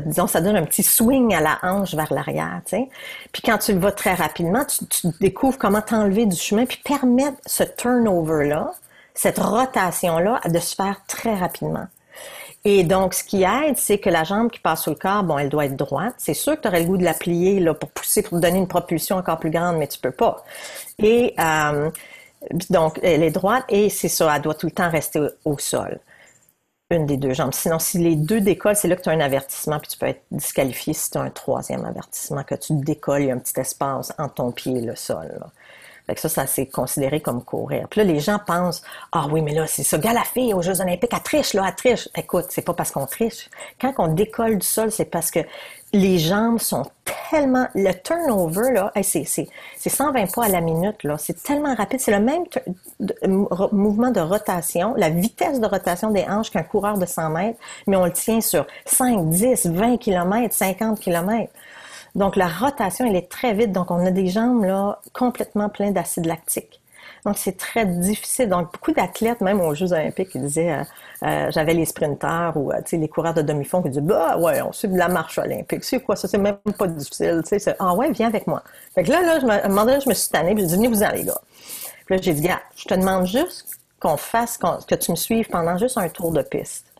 disons, 0.05 0.27
ça 0.27 0.41
donne 0.41 0.55
un 0.55 0.65
petit 0.65 0.83
swing 0.83 1.33
à 1.33 1.41
la 1.41 1.59
hanche 1.63 1.93
vers 1.93 2.11
l'arrière. 2.11 2.61
Puis 2.69 3.41
quand 3.43 3.57
tu 3.57 3.73
le 3.73 3.79
vas 3.79 3.91
très 3.91 4.13
rapidement, 4.13 4.65
tu, 4.65 5.07
découvres 5.19 5.57
comment 5.57 5.81
t'enlever 5.81 6.25
du 6.25 6.35
chemin 6.35 6.65
puis 6.65 6.79
permettre 6.83 7.37
ce 7.45 7.63
turnover-là, 7.63 8.71
cette 9.13 9.39
rotation-là, 9.39 10.41
de 10.45 10.59
se 10.59 10.75
faire 10.75 11.01
très 11.07 11.35
rapidement. 11.35 11.87
Et 12.63 12.83
donc, 12.83 13.15
ce 13.15 13.23
qui 13.23 13.41
aide, 13.41 13.77
c'est 13.77 13.97
que 13.97 14.09
la 14.09 14.23
jambe 14.23 14.51
qui 14.51 14.59
passe 14.59 14.83
sous 14.83 14.91
le 14.91 14.95
corps, 14.95 15.23
bon, 15.23 15.37
elle 15.39 15.49
doit 15.49 15.65
être 15.65 15.75
droite. 15.75 16.13
C'est 16.19 16.35
sûr 16.35 16.55
que 16.55 16.61
tu 16.61 16.67
aurais 16.67 16.81
le 16.81 16.85
goût 16.85 16.97
de 16.97 17.03
la 17.03 17.15
plier 17.15 17.59
là, 17.59 17.73
pour 17.73 17.89
pousser, 17.89 18.21
pour 18.21 18.39
donner 18.39 18.59
une 18.59 18.67
propulsion 18.67 19.17
encore 19.17 19.39
plus 19.39 19.49
grande, 19.49 19.77
mais 19.77 19.87
tu 19.87 19.97
peux 19.97 20.11
pas. 20.11 20.45
Et 20.99 21.33
euh, 21.39 21.89
donc, 22.69 22.99
elle 23.03 23.23
est 23.23 23.31
droite 23.31 23.65
et 23.69 23.89
c'est 23.89 24.09
ça, 24.09 24.35
elle 24.35 24.41
doit 24.41 24.55
tout 24.55 24.65
le 24.65 24.71
temps 24.71 24.89
rester 24.89 25.19
au, 25.45 25.57
sol. 25.57 25.99
Une 26.89 27.05
des 27.05 27.17
deux 27.17 27.33
jambes. 27.33 27.53
Sinon, 27.53 27.79
si 27.79 27.99
les 27.99 28.15
deux 28.15 28.41
décollent, 28.41 28.75
c'est 28.75 28.87
là 28.87 28.95
que 28.95 29.01
tu 29.01 29.09
as 29.09 29.13
un 29.13 29.19
avertissement, 29.19 29.79
puis 29.79 29.89
tu 29.89 29.97
peux 29.97 30.07
être 30.07 30.23
disqualifié 30.31 30.93
si 30.93 31.11
tu 31.11 31.17
as 31.17 31.21
un 31.21 31.29
troisième 31.29 31.85
avertissement, 31.85 32.43
que 32.43 32.55
tu 32.55 32.73
décolles, 32.73 33.21
il 33.21 33.27
y 33.27 33.31
a 33.31 33.35
un 33.35 33.39
petit 33.39 33.59
espace 33.59 34.11
entre 34.17 34.33
ton 34.35 34.51
pied 34.51 34.77
et 34.77 34.81
le 34.81 34.95
sol. 34.95 35.39
Fait 36.07 36.15
que 36.15 36.21
ça, 36.21 36.29
ça 36.29 36.47
c'est 36.47 36.65
considéré 36.65 37.21
comme 37.21 37.43
courir. 37.43 37.87
Puis 37.89 38.01
là, 38.01 38.03
les 38.05 38.19
gens 38.19 38.39
pensent, 38.39 38.81
ah 39.11 39.27
oui, 39.31 39.41
mais 39.41 39.53
là, 39.53 39.67
c'est 39.67 39.83
ça, 39.83 39.97
gars, 39.97 40.13
la 40.13 40.23
fille 40.23 40.53
aux 40.53 40.61
Jeux 40.61 40.81
olympiques, 40.81 41.11
elle 41.13 41.21
triche, 41.21 41.53
là, 41.53 41.65
elle 41.67 41.75
triche. 41.75 42.09
Écoute, 42.15 42.47
c'est 42.49 42.63
pas 42.63 42.73
parce 42.73 42.91
qu'on 42.91 43.05
triche. 43.05 43.49
Quand 43.79 43.93
on 43.99 44.07
décolle 44.07 44.57
du 44.57 44.67
sol, 44.67 44.91
c'est 44.91 45.05
parce 45.05 45.31
que 45.31 45.39
les 45.93 46.17
jambes 46.19 46.59
sont 46.59 46.85
tellement, 47.31 47.67
le 47.73 47.93
turnover, 47.93 48.73
là, 48.73 48.91
c'est, 49.01 49.23
c'est, 49.23 49.47
c'est 49.77 49.89
120 49.89 50.33
pas 50.33 50.45
à 50.45 50.49
la 50.49 50.59
minute, 50.59 51.03
là. 51.03 51.17
C'est 51.17 51.41
tellement 51.41 51.73
rapide. 51.73 52.01
C'est 52.01 52.11
le 52.11 52.19
même 52.19 52.43
mouvement 53.71 54.11
de 54.11 54.19
rotation, 54.19 54.93
la 54.97 55.09
vitesse 55.09 55.61
de 55.61 55.65
rotation 55.65 56.11
des 56.11 56.25
hanches 56.27 56.51
qu'un 56.51 56.63
coureur 56.63 56.97
de 56.97 57.05
100 57.05 57.29
mètres, 57.29 57.59
mais 57.87 57.95
on 57.95 58.05
le 58.05 58.11
tient 58.11 58.41
sur 58.41 58.67
5, 58.85 59.29
10, 59.29 59.67
20 59.67 59.97
km, 59.97 60.53
50 60.53 60.99
km. 60.99 61.51
Donc, 62.15 62.35
la 62.35 62.49
rotation, 62.49 63.05
elle 63.05 63.15
est 63.15 63.31
très 63.31 63.53
vite. 63.53 63.71
Donc, 63.71 63.89
on 63.89 64.05
a 64.05 64.11
des 64.11 64.27
jambes, 64.27 64.65
là, 64.65 64.99
complètement 65.13 65.69
pleines 65.69 65.93
d'acide 65.93 66.25
lactique. 66.25 66.80
Donc, 67.25 67.37
c'est 67.37 67.57
très 67.57 67.85
difficile. 67.85 68.49
Donc, 68.49 68.71
beaucoup 68.73 68.91
d'athlètes, 68.91 69.41
même 69.41 69.61
aux 69.61 69.75
Jeux 69.75 69.93
olympiques, 69.93 70.29
ils 70.35 70.41
disaient, 70.41 70.71
euh, 70.71 70.83
euh, 71.23 71.51
j'avais 71.51 71.73
les 71.73 71.85
sprinteurs 71.85 72.57
ou, 72.57 72.71
euh, 72.71 72.81
les 72.91 73.07
coureurs 73.07 73.33
de 73.33 73.41
demi-fond 73.41 73.81
qui 73.81 73.89
disaient, 73.89 74.01
bah, 74.01 74.37
ouais, 74.37 74.61
on 74.61 74.71
suit 74.71 74.87
de 74.87 74.97
la 74.97 75.07
marche 75.07 75.37
olympique. 75.37 75.83
C'est 75.83 75.99
quoi 75.99 76.15
ça? 76.15 76.27
C'est 76.27 76.37
même 76.37 76.57
pas 76.77 76.87
difficile. 76.87 77.41
Sais, 77.45 77.75
ah 77.79 77.93
ouais, 77.93 78.11
viens 78.11 78.27
avec 78.27 78.47
moi. 78.47 78.63
Fait 78.95 79.03
que 79.03 79.11
là, 79.11 79.21
là, 79.21 79.39
je 79.39 79.45
me, 79.45 79.51
à 79.51 79.99
je 79.99 80.09
me 80.09 80.13
suis 80.13 80.29
tannée, 80.29 80.53
puis 80.53 80.63
j'ai 80.63 80.69
dit, 80.69 80.75
venez 80.75 80.87
vous 80.87 81.03
en, 81.03 81.11
les 81.11 81.23
gars. 81.23 81.41
Puis 82.05 82.15
là, 82.15 82.21
j'ai 82.21 82.33
dit, 82.33 82.41
gars, 82.41 82.61
je 82.75 82.85
te 82.85 82.93
demande 82.95 83.27
juste 83.27 83.67
qu'on 83.99 84.17
fasse, 84.17 84.57
que 84.57 84.95
tu 84.95 85.11
me 85.11 85.15
suives 85.15 85.47
pendant 85.47 85.77
juste 85.77 85.97
un 85.97 86.09
tour 86.09 86.31
de 86.31 86.41
piste. 86.41 86.90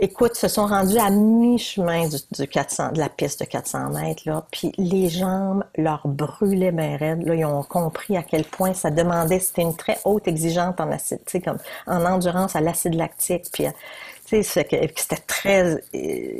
Écoute, 0.00 0.34
se 0.34 0.48
sont 0.48 0.66
rendus 0.66 0.98
à 0.98 1.08
mi-chemin 1.08 2.08
du, 2.08 2.48
400, 2.48 2.92
de 2.92 2.98
la 2.98 3.08
piste 3.08 3.38
de 3.40 3.44
400 3.44 3.90
mètres, 3.90 4.24
là, 4.26 4.44
puis 4.50 4.72
les 4.76 5.08
jambes 5.08 5.62
leur 5.76 6.08
brûlaient 6.08 6.72
bien 6.72 6.96
raides. 6.96 7.24
Là, 7.24 7.36
ils 7.36 7.44
ont 7.44 7.62
compris 7.62 8.16
à 8.16 8.24
quel 8.24 8.44
point 8.44 8.74
ça 8.74 8.90
demandait, 8.90 9.38
c'était 9.38 9.62
une 9.62 9.76
très 9.76 9.98
haute 10.04 10.26
exigeante 10.26 10.80
en 10.80 10.90
acide, 10.90 11.20
comme 11.44 11.58
en 11.86 12.04
endurance 12.04 12.56
à 12.56 12.60
l'acide 12.60 12.94
lactique, 12.94 13.44
puis, 13.52 14.42
c'était 14.42 15.16
très 15.28 15.80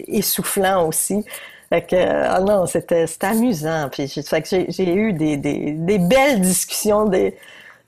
essoufflant 0.08 0.88
aussi. 0.88 1.24
Fait 1.68 1.82
que, 1.82 1.96
ah 1.96 2.40
non, 2.40 2.66
c'était 2.66 3.06
amusant. 3.20 3.88
Puis, 3.92 4.12
j'ai 4.68 4.94
eu 4.94 5.12
des, 5.12 5.36
des, 5.36 5.72
des 5.72 5.98
belles 5.98 6.40
discussions, 6.40 7.04
des, 7.04 7.36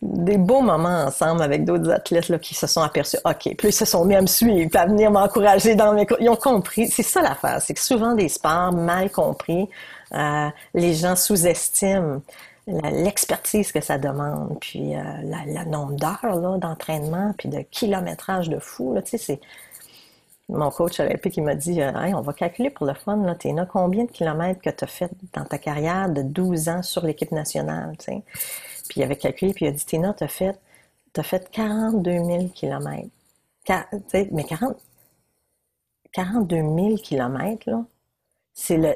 des 0.03 0.37
beaux 0.37 0.61
moments 0.61 1.05
ensemble 1.07 1.43
avec 1.43 1.65
d'autres 1.65 1.91
athlètes 1.91 2.29
là, 2.29 2.39
qui 2.39 2.55
se 2.55 2.67
sont 2.67 2.83
aperçus, 2.83 3.17
OK, 3.25 3.55
puis 3.57 3.69
ils 3.69 3.73
se 3.73 3.85
sont 3.85 4.05
mis 4.05 4.15
à 4.15 4.21
me 4.21 4.27
suivre, 4.27 4.69
puis 4.69 4.79
à 4.79 4.87
venir 4.87 5.11
m'encourager 5.11 5.75
dans 5.75 5.95
mes... 5.95 6.07
Ils 6.21 6.29
ont 6.29 6.37
compris. 6.37 6.89
C'est 6.89 7.03
ça 7.03 7.23
l'affaire, 7.23 7.63
c'est 7.63 7.75
que 7.75 7.81
souvent 7.81 8.15
des 8.15 8.29
sports 8.29 8.73
mal 8.73 9.11
compris, 9.11 9.69
euh, 10.15 10.49
les 10.75 10.95
gens 10.95 11.17
sous-estiment 11.17 12.21
l'expertise 12.67 13.71
que 13.71 13.81
ça 13.81 13.97
demande, 13.97 14.59
puis 14.61 14.97
euh, 14.97 15.03
la, 15.25 15.65
nombre 15.65 15.95
d'heures 15.95 16.59
d'entraînement, 16.59 17.33
puis 17.39 17.49
de 17.49 17.61
kilométrage 17.61 18.49
de 18.49 18.59
fou. 18.59 18.93
Là. 18.93 19.03
Mon 20.49 20.71
coach 20.71 21.01
olympique, 21.01 21.37
il 21.37 21.43
m'a 21.43 21.55
dit, 21.55 21.81
euh, 21.81 21.93
on 22.15 22.21
va 22.21 22.33
calculer 22.33 22.71
pour 22.71 22.87
le 22.87 22.95
fun, 22.95 23.17
là, 23.25 23.35
t'es 23.35 23.55
combien 23.71 24.05
de 24.05 24.11
kilomètres 24.11 24.61
que 24.61 24.71
tu 24.71 24.85
as 24.85 24.89
fait 24.89 25.11
dans 25.33 25.45
ta 25.45 25.59
carrière 25.59 26.09
de 26.09 26.23
12 26.23 26.69
ans 26.69 26.83
sur 26.83 27.05
l'équipe 27.05 27.33
nationale. 27.33 27.97
Puis 28.89 29.01
il 29.01 29.03
avait 29.03 29.17
calculé, 29.17 29.53
puis 29.53 29.67
il 29.67 29.69
a 29.69 29.73
dit, 29.73 29.85
Tina, 29.85 30.15
t'as 30.15 30.29
fait, 30.29 30.59
as 31.17 31.23
fait 31.23 31.51
42 31.51 32.11
000 32.11 32.49
kilomètres 32.49 33.09
mais 34.31 34.45
40, 34.45 34.77
42 36.13 36.57
000 36.57 36.97
kilomètres, 36.97 37.69
là, 37.69 37.85
c'est 38.55 38.79
la, 38.79 38.95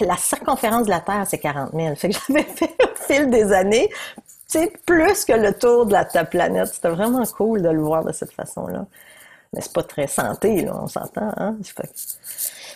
la 0.00 0.16
circonférence 0.16 0.86
de 0.86 0.90
la 0.90 1.00
Terre, 1.00 1.24
c'est 1.28 1.38
40 1.38 1.72
000. 1.72 1.94
Fait 1.94 2.08
que 2.08 2.16
j'avais 2.28 2.42
fait 2.42 2.74
au 2.82 2.96
fil 2.96 3.30
des 3.30 3.52
années, 3.52 3.88
c'est 4.46 4.76
plus 4.84 5.24
que 5.24 5.32
le 5.32 5.56
tour 5.56 5.86
de 5.86 5.92
la, 5.92 6.04
planète. 6.24 6.68
C'était 6.68 6.88
vraiment 6.88 7.24
cool 7.26 7.62
de 7.62 7.68
le 7.68 7.80
voir 7.80 8.04
de 8.04 8.12
cette 8.12 8.32
façon-là. 8.32 8.86
Mais 9.52 9.60
c'est 9.60 9.72
pas 9.72 9.82
très 9.82 10.06
santé, 10.06 10.62
là, 10.62 10.78
on 10.82 10.88
s'entend, 10.88 11.32
hein? 11.36 11.56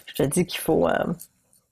Je 0.06 0.14
te 0.14 0.22
dis 0.22 0.46
qu'il 0.46 0.60
faut, 0.60 0.88
euh, 0.88 1.04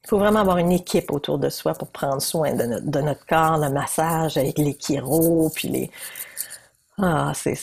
faut 0.07 0.19
vraiment 0.19 0.40
avoir 0.40 0.59
une 0.59 0.73
équipe 0.73 1.12
autour 1.12 1.38
de 1.38 1.49
soi 1.49 1.75
pour 1.75 1.88
prendre 1.88 2.23
soin 2.23 2.52
de 2.54 2.64
notre, 2.64 3.26
corps, 3.26 3.59
le 3.59 3.71
massage 3.71 4.37
avec 4.37 4.59
les 4.59 4.75
chiros, 4.75 5.50
puis 5.54 5.69
les, 5.69 5.90
ah, 7.02 7.33
c'est. 7.35 7.54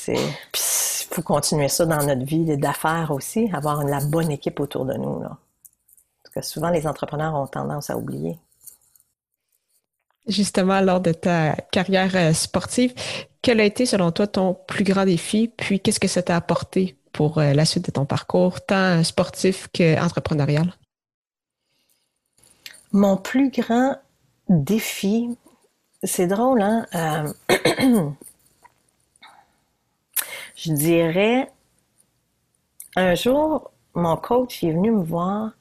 Puis, 0.52 0.62
il 1.10 1.16
faut 1.16 1.22
continuer 1.22 1.70
ça 1.70 1.86
dans 1.86 2.04
notre 2.04 2.26
vie 2.26 2.58
d'affaires 2.58 3.12
aussi, 3.12 3.50
avoir 3.54 3.84
la 3.84 4.00
bonne 4.00 4.32
équipe 4.32 4.60
autour 4.60 4.86
de 4.86 4.94
nous. 4.94 5.22
Là. 5.22 5.38
Parce 6.24 6.34
que 6.36 6.42
souvent, 6.42 6.70
les 6.70 6.88
entrepreneurs 6.88 7.36
ont 7.36 7.48
tendance 7.48 7.90
à 7.90 7.98
oublier. 7.98 8.38
Justement, 10.28 10.82
lors 10.82 11.00
de 11.00 11.14
ta 11.14 11.54
carrière 11.72 12.16
euh, 12.16 12.34
sportive, 12.34 12.94
quel 13.42 13.62
a 13.62 13.64
été, 13.64 13.86
selon 13.86 14.12
toi, 14.12 14.28
ton 14.28 14.54
plus 14.54 14.84
grand 14.84 15.06
défi? 15.06 15.48
Puis, 15.56 15.80
qu'est-ce 15.80 16.00
que 16.00 16.08
ça 16.08 16.22
t'a 16.22 16.36
apporté 16.36 16.98
pour 17.14 17.38
euh, 17.38 17.54
la 17.54 17.66
suite 17.66 17.86
de 17.86 17.92
ton 17.92 18.06
parcours, 18.06 18.60
tant 18.62 19.04
sportif 19.04 19.70
qu'entrepreneurial? 19.74 20.74
Mon 22.92 23.18
plus 23.18 23.50
grand 23.50 23.96
défi, 24.50 25.38
c'est 26.04 26.28
drôle, 26.28 26.62
hein? 26.62 26.86
Euh, 26.96 27.34
je 30.56 30.72
dirais, 30.72 31.52
un 32.96 33.16
jour, 33.16 33.72
mon 33.94 34.16
coach 34.18 34.64
est 34.64 34.72
venu 34.72 34.92
me 34.92 35.04
voir, 35.04 35.52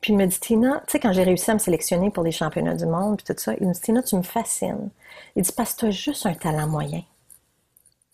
puis 0.00 0.12
il 0.12 0.16
me 0.16 0.26
dit, 0.26 0.38
Tina, 0.40 0.82
tu 0.86 0.92
sais, 0.92 1.00
quand 1.00 1.12
j'ai 1.12 1.22
réussi 1.22 1.50
à 1.50 1.54
me 1.54 1.58
sélectionner 1.58 2.10
pour 2.10 2.24
les 2.24 2.32
championnats 2.32 2.74
du 2.74 2.86
monde, 2.86 3.16
puis 3.22 3.34
tout 3.34 3.40
ça, 3.40 3.54
il 3.60 3.68
me 3.68 3.72
dit, 3.72 3.80
Tina, 3.80 4.02
tu 4.02 4.16
me 4.16 4.22
fascines. 4.22 4.90
Il 5.36 5.42
dit, 5.42 5.52
parce 5.52 5.74
que 5.74 5.80
tu 5.80 5.86
as 5.86 5.90
juste 5.90 6.26
un 6.26 6.34
talent 6.34 6.66
moyen. 6.66 7.02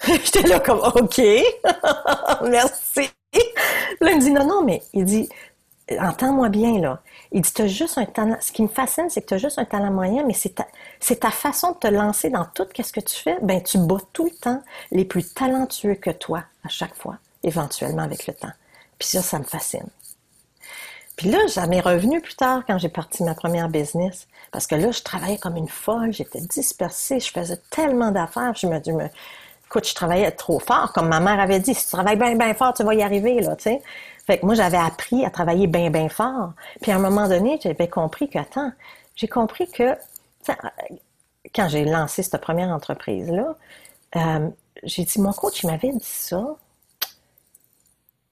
J'étais 0.07 0.43
là 0.43 0.61
comme, 0.61 0.81
OK, 0.81 1.19
merci. 2.49 3.11
Là, 4.01 4.11
il 4.13 4.17
me 4.17 4.21
dit, 4.21 4.31
non, 4.31 4.47
non, 4.47 4.63
mais 4.65 4.83
il 4.93 5.05
dit, 5.05 5.29
entends-moi 5.99 6.49
bien, 6.49 6.81
là. 6.81 7.01
Il 7.33 7.43
dit, 7.43 7.53
as 7.59 7.67
juste 7.67 7.99
un 7.99 8.07
talent. 8.07 8.37
Ce 8.41 8.53
qui 8.53 8.63
me 8.63 8.69
fascine, 8.69 9.09
c'est 9.11 9.23
que 9.23 9.27
tu 9.27 9.35
as 9.35 9.39
juste 9.39 9.59
un 9.59 9.65
talent 9.65 9.91
moyen, 9.91 10.25
mais 10.25 10.35
c'est 10.35 10.55
ta, 10.55 11.31
façon 11.31 11.73
de 11.73 11.77
te 11.79 11.87
lancer 11.87 12.31
dans 12.31 12.45
tout 12.45 12.67
ce 12.77 12.93
que 12.93 13.01
tu 13.01 13.17
fais. 13.17 13.39
Ben, 13.43 13.63
tu 13.63 13.79
bats 13.79 14.01
tout 14.13 14.25
le 14.25 14.31
temps 14.31 14.63
les 14.91 15.05
plus 15.05 15.33
talentueux 15.35 15.95
que 15.95 16.11
toi, 16.11 16.45
à 16.65 16.69
chaque 16.69 16.95
fois, 16.95 17.17
éventuellement 17.43 18.03
avec 18.03 18.27
le 18.27 18.35
temps. 18.35 18.53
Puis 18.99 19.09
ça, 19.09 19.23
ça 19.23 19.39
me 19.39 19.45
fascine. 19.45 19.89
Puis 21.17 21.31
là, 21.31 21.39
ça 21.49 21.67
m'est 21.67 21.81
revenu 21.81 22.21
plus 22.21 22.37
tard 22.37 22.63
quand 22.67 22.79
j'ai 22.79 22.89
parti 22.89 23.25
ma 23.25 23.35
première 23.35 23.69
business. 23.69 24.29
Parce 24.53 24.67
que 24.67 24.77
là, 24.77 24.93
je 24.93 25.03
travaillais 25.03 25.39
comme 25.39 25.57
une 25.57 25.69
folle, 25.69 26.13
j'étais 26.13 26.41
dispersée, 26.41 27.21
je 27.21 27.31
faisais 27.31 27.61
tellement 27.71 28.13
d'affaires. 28.13 28.55
Je 28.55 28.67
me 28.67 28.79
dis, 28.79 28.93
écoute, 29.67 29.89
je 29.89 29.95
travaillais 29.95 30.31
trop 30.31 30.61
fort. 30.61 30.93
Comme 30.93 31.09
ma 31.09 31.21
mère 31.21 31.41
avait 31.41 31.59
dit, 31.59 31.75
si 31.75 31.85
tu 31.85 31.91
travailles 31.91 32.17
bien, 32.17 32.37
bien 32.37 32.55
fort, 32.55 32.73
tu 32.73 32.85
vas 32.85 32.95
y 32.95 33.03
arriver, 33.03 33.41
là, 33.41 33.57
tu 33.57 33.65
sais. 33.65 33.83
Fait 34.29 34.41
que 34.41 34.45
moi, 34.45 34.55
j'avais 34.55 34.77
appris 34.77 35.25
à 35.25 35.31
travailler 35.31 35.67
bien, 35.67 35.89
bien 35.89 36.11
fort. 36.11 36.53
Puis 36.83 36.93
à 36.93 36.97
un 36.97 36.99
moment 36.99 37.29
donné, 37.29 37.59
j'avais 37.63 37.89
compris 37.89 38.29
que, 38.29 38.39
attends, 38.39 38.73
j'ai 39.17 39.27
compris 39.27 39.71
que, 39.71 39.97
quand 41.55 41.71
j'ai 41.71 41.87
lancé 41.87 42.23
cette 42.23 42.39
première 42.43 42.69
entreprise-là, 42.69 43.57
euh, 44.17 44.51
j'ai 44.83 45.05
dit, 45.05 45.19
mon 45.19 45.33
coach, 45.33 45.63
il 45.63 45.69
m'avait 45.69 45.93
dit 45.93 46.05
ça. 46.05 46.45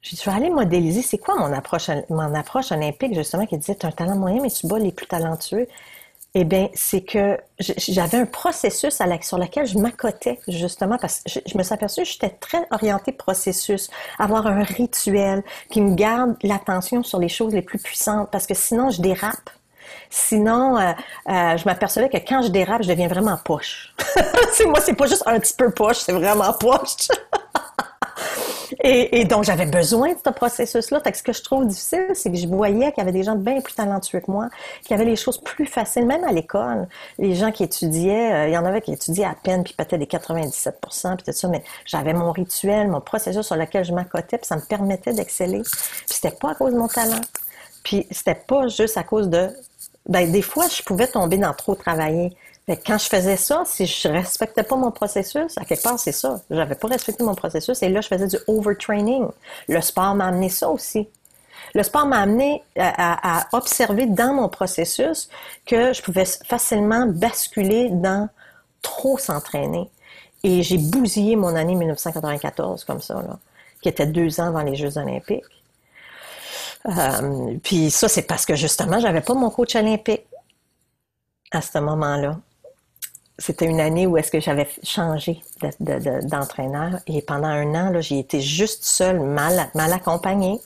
J'ai 0.03 0.17
dit, 0.17 0.23
je 0.23 0.31
vais 0.31 0.37
aller 0.37 0.50
modéliser. 0.50 1.00
C'est 1.00 1.17
quoi 1.17 1.35
mon 1.37 1.50
approche, 1.50 1.88
mon 2.11 2.35
approche 2.35 2.73
olympique, 2.73 3.15
justement, 3.15 3.47
qui 3.47 3.57
disait, 3.57 3.75
tu 3.75 3.87
as 3.87 3.88
un 3.88 3.93
talent 3.93 4.17
moyen, 4.17 4.43
mais 4.43 4.50
tu 4.50 4.67
bats 4.67 4.79
les 4.79 4.93
plus 4.93 5.07
talentueux 5.07 5.67
eh 6.38 6.45
bien, 6.45 6.69
c'est 6.75 7.00
que 7.00 7.38
j'avais 7.59 8.19
un 8.19 8.26
processus 8.26 9.00
sur 9.23 9.38
lequel 9.38 9.66
je 9.66 9.78
m'accotais, 9.78 10.38
justement, 10.49 10.99
parce 10.99 11.23
que 11.23 11.40
je, 11.47 11.57
me 11.57 11.62
suis 11.62 11.73
aperçue 11.73 12.02
que 12.02 12.09
j'étais 12.09 12.28
très 12.28 12.66
orientée 12.73 13.12
processus, 13.12 13.88
avoir 14.19 14.47
un 14.47 14.62
rituel 14.62 15.43
qui 15.71 15.81
me 15.81 15.95
garde 15.95 16.37
l'attention 16.43 17.02
sur 17.02 17.19
les 17.19 17.31
choses 17.31 17.55
les 17.55 17.62
plus 17.62 17.78
puissantes, 17.78 18.31
parce 18.31 18.47
que 18.47 18.52
sinon, 18.52 18.90
je 18.90 19.00
dérape. 19.00 19.49
Sinon, 20.11 20.76
euh, 20.76 20.93
euh, 21.31 21.57
je 21.57 21.64
m'apercevais 21.64 22.11
que 22.11 22.19
quand 22.19 22.43
je 22.43 22.49
dérape, 22.49 22.83
je 22.83 22.88
deviens 22.88 23.09
vraiment 23.09 23.38
poche. 23.43 23.95
moi, 24.66 24.81
c'est 24.83 24.93
pas 24.93 25.07
juste 25.07 25.23
un 25.25 25.40
petit 25.40 25.55
peu 25.57 25.71
poche, 25.71 26.00
c'est 26.00 26.12
vraiment 26.12 26.52
poche. 26.52 27.09
Et, 28.80 29.25
donc, 29.25 29.45
j'avais 29.45 29.66
besoin 29.66 30.12
de 30.12 30.18
ce 30.25 30.30
processus-là. 30.30 31.00
ce 31.12 31.23
que 31.23 31.33
je 31.33 31.42
trouve 31.42 31.66
difficile, 31.66 32.09
c'est 32.14 32.30
que 32.30 32.37
je 32.37 32.47
voyais 32.47 32.92
qu'il 32.92 32.99
y 32.99 33.00
avait 33.00 33.12
des 33.12 33.23
gens 33.23 33.35
bien 33.35 33.61
plus 33.61 33.75
talentueux 33.75 34.21
que 34.21 34.30
moi, 34.30 34.49
qui 34.85 34.92
avaient 34.95 35.04
les 35.04 35.16
choses 35.16 35.38
plus 35.38 35.66
faciles, 35.66 36.06
même 36.06 36.25
à 36.25 36.33
l'école. 36.33 36.87
Les 37.18 37.35
gens 37.35 37.52
qui 37.52 37.62
étudiaient, 37.64 38.33
euh, 38.33 38.49
il 38.49 38.52
y 38.52 38.59
en 38.59 38.64
avait 38.64 38.80
qui 38.80 38.92
étudiaient 38.92 39.25
à 39.25 39.35
peine, 39.40 39.64
puis 39.64 39.75
peut-être 39.75 39.99
des 39.99 40.06
97% 40.06 41.16
puis 41.16 41.25
tout 41.25 41.33
ça, 41.33 41.49
mais 41.49 41.62
j'avais 41.85 42.12
mon 42.12 42.33
rituel, 42.33 42.88
mon 42.88 43.00
processus 43.00 43.47
sur 43.47 43.56
lequel 43.56 43.85
je 43.85 43.92
m'accotais, 43.92 44.38
puis 44.38 44.47
ça 44.47 44.56
me 44.56 44.62
permettait 44.62 45.12
d'exceller. 45.12 45.62
Puis 45.62 46.14
c'était 46.14 46.37
pas 46.37 46.50
à 46.50 46.54
cause 46.54 46.73
de 46.73 46.78
mon 46.78 46.88
talent. 46.88 47.21
Puis 47.83 48.06
c'était 48.11 48.35
pas 48.35 48.68
juste 48.68 48.97
à 48.97 49.04
cause 49.04 49.28
de... 49.28 49.49
Ben, 50.09 50.30
des 50.30 50.42
fois, 50.42 50.66
je 50.68 50.83
pouvais 50.83 51.06
tomber 51.06 51.38
dans 51.38 51.52
trop 51.52 51.75
travailler 51.75 52.37
quand 52.75 52.99
je 52.99 53.09
faisais 53.09 53.37
ça, 53.37 53.63
si 53.65 53.87
je 53.87 54.09
respectais 54.09 54.65
pas 54.65 54.75
mon 54.75 54.91
processus, 54.91 55.57
à 55.57 55.65
quelque 55.65 55.83
part, 55.85 56.01
c'est 56.01 56.13
ça. 56.13 56.41
J'avais 56.51 56.75
pas 56.75 56.89
respecté 56.89 57.23
mon 57.23 57.37
processus 57.37 57.81
et 57.83 57.89
là, 57.89 58.01
je 58.01 58.09
faisais 58.09 58.27
du 58.27 58.37
overtraining. 58.49 59.29
Le 59.69 59.81
sport 59.81 60.17
m'a 60.17 60.27
amené 60.27 60.49
ça 60.49 60.69
aussi. 60.69 61.09
Le 61.75 61.85
sport 61.85 62.07
m'a 62.07 62.19
amené 62.19 62.65
à, 62.77 63.47
observer 63.53 64.07
dans 64.07 64.35
mon 64.35 64.49
processus 64.49 65.29
que 65.65 65.93
je 65.93 66.03
pouvais 66.03 66.25
facilement 66.25 67.07
basculer 67.07 67.89
dans 67.91 68.29
trop 68.83 69.17
s'entraîner. 69.17 69.89
Et 70.43 70.63
j'ai 70.63 70.79
bousillé 70.79 71.37
mon 71.37 71.55
année 71.55 71.75
1994 71.77 72.85
comme 72.85 73.01
ça, 73.01 73.15
là, 73.15 73.39
qui 73.81 73.89
était 73.89 74.07
deux 74.07 74.41
ans 74.41 74.47
avant 74.47 74.63
les 74.63 74.75
Jeux 74.75 74.99
olympiques. 74.99 75.45
Euh, 76.87 77.57
puis 77.63 77.91
ça, 77.91 78.09
c'est 78.09 78.23
parce 78.23 78.45
que 78.45 78.55
justement, 78.55 78.99
j'avais 78.99 79.21
pas 79.21 79.35
mon 79.35 79.51
coach 79.51 79.77
olympique 79.77 80.27
à 81.53 81.63
ce 81.63 81.79
moment-là 81.79 82.39
c'était 83.38 83.66
une 83.66 83.81
année 83.81 84.07
où 84.07 84.16
est-ce 84.16 84.31
que 84.31 84.40
j'avais 84.40 84.69
changé 84.83 85.43
d'entraîneur 85.81 87.00
et 87.07 87.21
pendant 87.23 87.49
un 87.49 87.75
an, 87.75 88.00
j'ai 88.00 88.19
été 88.19 88.40
juste 88.40 88.85
seule, 88.85 89.21
mal, 89.21 89.69
mal 89.75 89.93
accompagnée. 89.93 90.59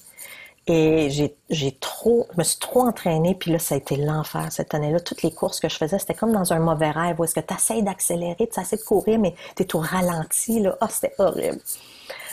Et 0.66 1.10
j'ai 1.48 1.76
trop, 1.80 2.28
je 2.32 2.38
me 2.38 2.44
suis 2.44 2.60
trop 2.60 2.82
entraînée, 2.82 3.34
puis 3.34 3.50
là, 3.50 3.58
ça 3.58 3.74
a 3.74 3.78
été 3.78 3.96
l'enfer 3.96 4.52
cette 4.52 4.72
année-là. 4.72 5.00
Toutes 5.00 5.22
les 5.22 5.32
courses 5.32 5.58
que 5.58 5.68
je 5.68 5.76
faisais, 5.76 5.98
c'était 5.98 6.14
comme 6.14 6.30
dans 6.30 6.52
un 6.52 6.60
mauvais 6.60 6.90
rêve 6.90 7.18
où 7.18 7.24
est-ce 7.24 7.34
que 7.34 7.40
tu 7.40 7.54
essaies 7.54 7.82
d'accélérer, 7.82 8.48
tu 8.52 8.60
essaies 8.60 8.76
de 8.76 8.82
courir, 8.82 9.18
mais 9.18 9.34
tu 9.56 9.64
es 9.64 9.66
tout 9.66 9.78
ralenti, 9.80 10.60
là. 10.60 10.76
Ah, 10.80 10.86
c'était 10.88 11.14
horrible. 11.18 11.58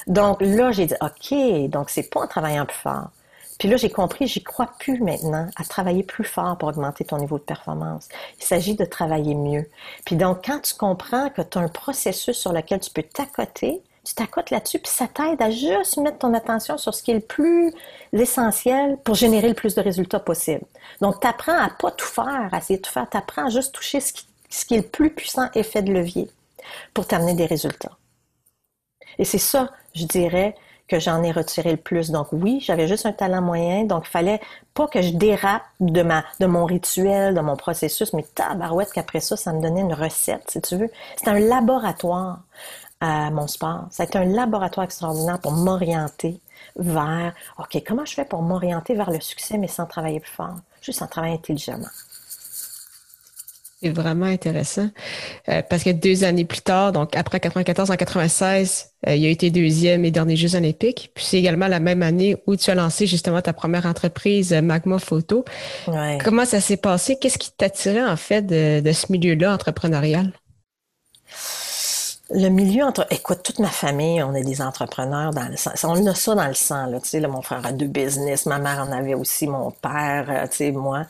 Donc 0.05 0.37
là, 0.41 0.71
j'ai 0.71 0.85
dit, 0.85 0.93
OK, 1.01 1.69
donc 1.69 1.89
c'est 1.89 2.11
pas 2.11 2.21
en 2.21 2.27
travaillant 2.27 2.67
plus 2.67 2.77
fort. 2.77 3.09
Puis 3.57 3.67
là, 3.67 3.77
j'ai 3.77 3.89
compris, 3.89 4.27
j'y 4.27 4.43
crois 4.43 4.69
plus 4.79 4.99
maintenant 5.01 5.49
à 5.55 5.63
travailler 5.63 6.03
plus 6.03 6.23
fort 6.23 6.57
pour 6.57 6.69
augmenter 6.69 7.05
ton 7.05 7.17
niveau 7.17 7.37
de 7.37 7.43
performance. 7.43 8.07
Il 8.39 8.43
s'agit 8.43 8.75
de 8.75 8.85
travailler 8.85 9.35
mieux. 9.35 9.67
Puis 10.05 10.15
donc, 10.15 10.45
quand 10.45 10.59
tu 10.61 10.75
comprends 10.75 11.29
que 11.29 11.41
tu 11.41 11.57
as 11.57 11.61
un 11.61 11.67
processus 11.67 12.37
sur 12.37 12.53
lequel 12.53 12.79
tu 12.79 12.91
peux 12.91 13.03
t'accoter, 13.03 13.81
tu 14.07 14.13
t'accotes 14.13 14.51
là-dessus, 14.51 14.79
puis 14.79 14.91
ça 14.91 15.07
t'aide 15.07 15.41
à 15.41 15.49
juste 15.49 15.97
mettre 15.97 16.19
ton 16.19 16.33
attention 16.33 16.77
sur 16.77 16.93
ce 16.93 17.03
qui 17.03 17.11
est 17.11 17.15
le 17.15 17.19
plus 17.19 17.73
essentiel 18.13 18.97
pour 19.03 19.15
générer 19.15 19.49
le 19.49 19.53
plus 19.53 19.75
de 19.75 19.81
résultats 19.81 20.21
possible. 20.21 20.63
Donc, 21.01 21.19
tu 21.19 21.27
apprends 21.27 21.57
à 21.57 21.69
pas 21.69 21.91
tout 21.91 22.05
faire, 22.05 22.49
à 22.53 22.57
essayer 22.57 22.77
de 22.77 22.83
tout 22.83 22.91
faire. 22.91 23.07
Tu 23.09 23.17
apprends 23.17 23.47
à 23.47 23.49
juste 23.49 23.73
toucher 23.73 23.99
ce 23.99 24.13
qui, 24.13 24.25
ce 24.49 24.65
qui 24.65 24.75
est 24.75 24.77
le 24.77 24.87
plus 24.87 25.09
puissant 25.09 25.49
effet 25.55 25.81
de 25.81 25.91
levier 25.91 26.29
pour 26.93 27.05
t'amener 27.05 27.33
des 27.33 27.45
résultats. 27.45 27.97
Et 29.19 29.25
c'est 29.25 29.37
ça, 29.37 29.71
je 29.93 30.05
dirais, 30.05 30.55
que 30.87 30.99
j'en 30.99 31.21
ai 31.23 31.31
retiré 31.31 31.71
le 31.71 31.77
plus. 31.77 32.11
Donc 32.11 32.27
oui, 32.31 32.59
j'avais 32.61 32.87
juste 32.87 33.05
un 33.05 33.11
talent 33.11 33.41
moyen, 33.41 33.83
donc 33.83 34.05
il 34.07 34.09
fallait 34.09 34.39
pas 34.73 34.87
que 34.87 35.01
je 35.01 35.11
dérape 35.11 35.63
de 35.79 36.03
de 36.39 36.45
mon 36.45 36.65
rituel, 36.65 37.33
de 37.33 37.41
mon 37.41 37.55
processus, 37.55 38.13
mais 38.13 38.23
tabarouette 38.35 38.91
qu'après 38.93 39.19
ça, 39.19 39.35
ça 39.35 39.51
me 39.51 39.61
donnait 39.61 39.81
une 39.81 39.93
recette, 39.93 40.49
si 40.49 40.61
tu 40.61 40.77
veux. 40.77 40.89
C'est 41.17 41.27
un 41.27 41.39
laboratoire 41.39 42.39
à 42.99 43.29
mon 43.31 43.47
sport. 43.47 43.85
Ça 43.91 44.03
a 44.03 44.05
été 44.05 44.17
un 44.17 44.25
laboratoire 44.25 44.85
extraordinaire 44.85 45.39
pour 45.39 45.51
m'orienter 45.51 46.39
vers, 46.77 47.33
OK, 47.57 47.81
comment 47.85 48.05
je 48.05 48.13
fais 48.13 48.25
pour 48.25 48.41
m'orienter 48.41 48.95
vers 48.95 49.11
le 49.11 49.19
succès, 49.19 49.57
mais 49.57 49.67
sans 49.67 49.85
travailler 49.85 50.19
plus 50.19 50.31
fort, 50.31 50.55
juste 50.81 51.01
en 51.01 51.07
travaillant 51.07 51.35
intelligemment. 51.35 51.87
C'est 53.79 53.89
vraiment 53.89 54.25
intéressant 54.25 54.89
euh, 55.49 55.61
parce 55.69 55.83
que 55.83 55.91
deux 55.91 56.23
années 56.23 56.45
plus 56.45 56.61
tard, 56.61 56.91
donc 56.91 57.15
après 57.15 57.39
94 57.39 57.91
en 57.91 57.95
96, 57.95 58.89
euh, 59.05 59.15
il 59.15 59.23
a 59.23 59.29
été 59.29 59.51
deuxième 59.51 60.03
et 60.03 60.09
dernier 60.09 60.35
Jeux 60.35 60.55
olympiques. 60.55 61.11
Puis 61.13 61.25
c'est 61.25 61.37
également 61.37 61.67
la 61.67 61.79
même 61.79 62.01
année 62.01 62.37
où 62.47 62.55
tu 62.55 62.71
as 62.71 62.75
lancé 62.75 63.05
justement 63.05 63.39
ta 63.39 63.53
première 63.53 63.85
entreprise 63.85 64.51
euh, 64.51 64.61
Magma 64.61 64.97
Photo. 64.97 65.45
Comment 66.23 66.45
ça 66.45 66.59
s'est 66.59 66.77
passé? 66.77 67.17
Qu'est-ce 67.19 67.37
qui 67.37 67.51
t'attirait 67.51 68.03
en 68.03 68.17
fait 68.17 68.47
de, 68.47 68.91
ce 68.91 69.11
milieu-là 69.11 69.53
entrepreneurial? 69.53 70.31
Le 72.31 72.49
milieu 72.49 72.83
entre. 72.83 73.05
Écoute, 73.11 73.43
toute 73.43 73.59
ma 73.59 73.69
famille, 73.69 74.23
on 74.23 74.33
est 74.33 74.43
des 74.43 74.59
entrepreneurs 74.61 75.31
dans 75.31 75.47
le 75.47 75.55
sens. 75.55 75.83
On 75.83 76.03
a 76.07 76.15
ça 76.15 76.33
dans 76.33 76.47
le 76.47 76.55
sang, 76.55 76.87
là. 76.87 76.99
Tu 76.99 77.09
sais, 77.09 77.19
là, 77.19 77.27
mon 77.27 77.41
frère 77.41 77.65
a 77.65 77.71
deux 77.71 77.87
business, 77.87 78.47
ma 78.47 78.57
mère 78.57 78.79
en 78.79 78.91
avait 78.91 79.13
aussi, 79.13 79.47
mon 79.47 79.71
père, 79.71 80.25
euh, 80.29 80.47
tu 80.47 80.57
sais, 80.57 80.71
moi. 80.71 81.03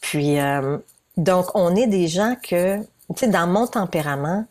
Puis, 0.00 0.38
euh, 0.38 0.78
donc, 1.16 1.54
on 1.54 1.76
est 1.76 1.86
des 1.86 2.08
gens 2.08 2.36
que, 2.42 2.78
tu 2.78 2.86
sais, 3.16 3.28
dans 3.28 3.46
mon 3.46 3.66
tempérament, 3.66 4.46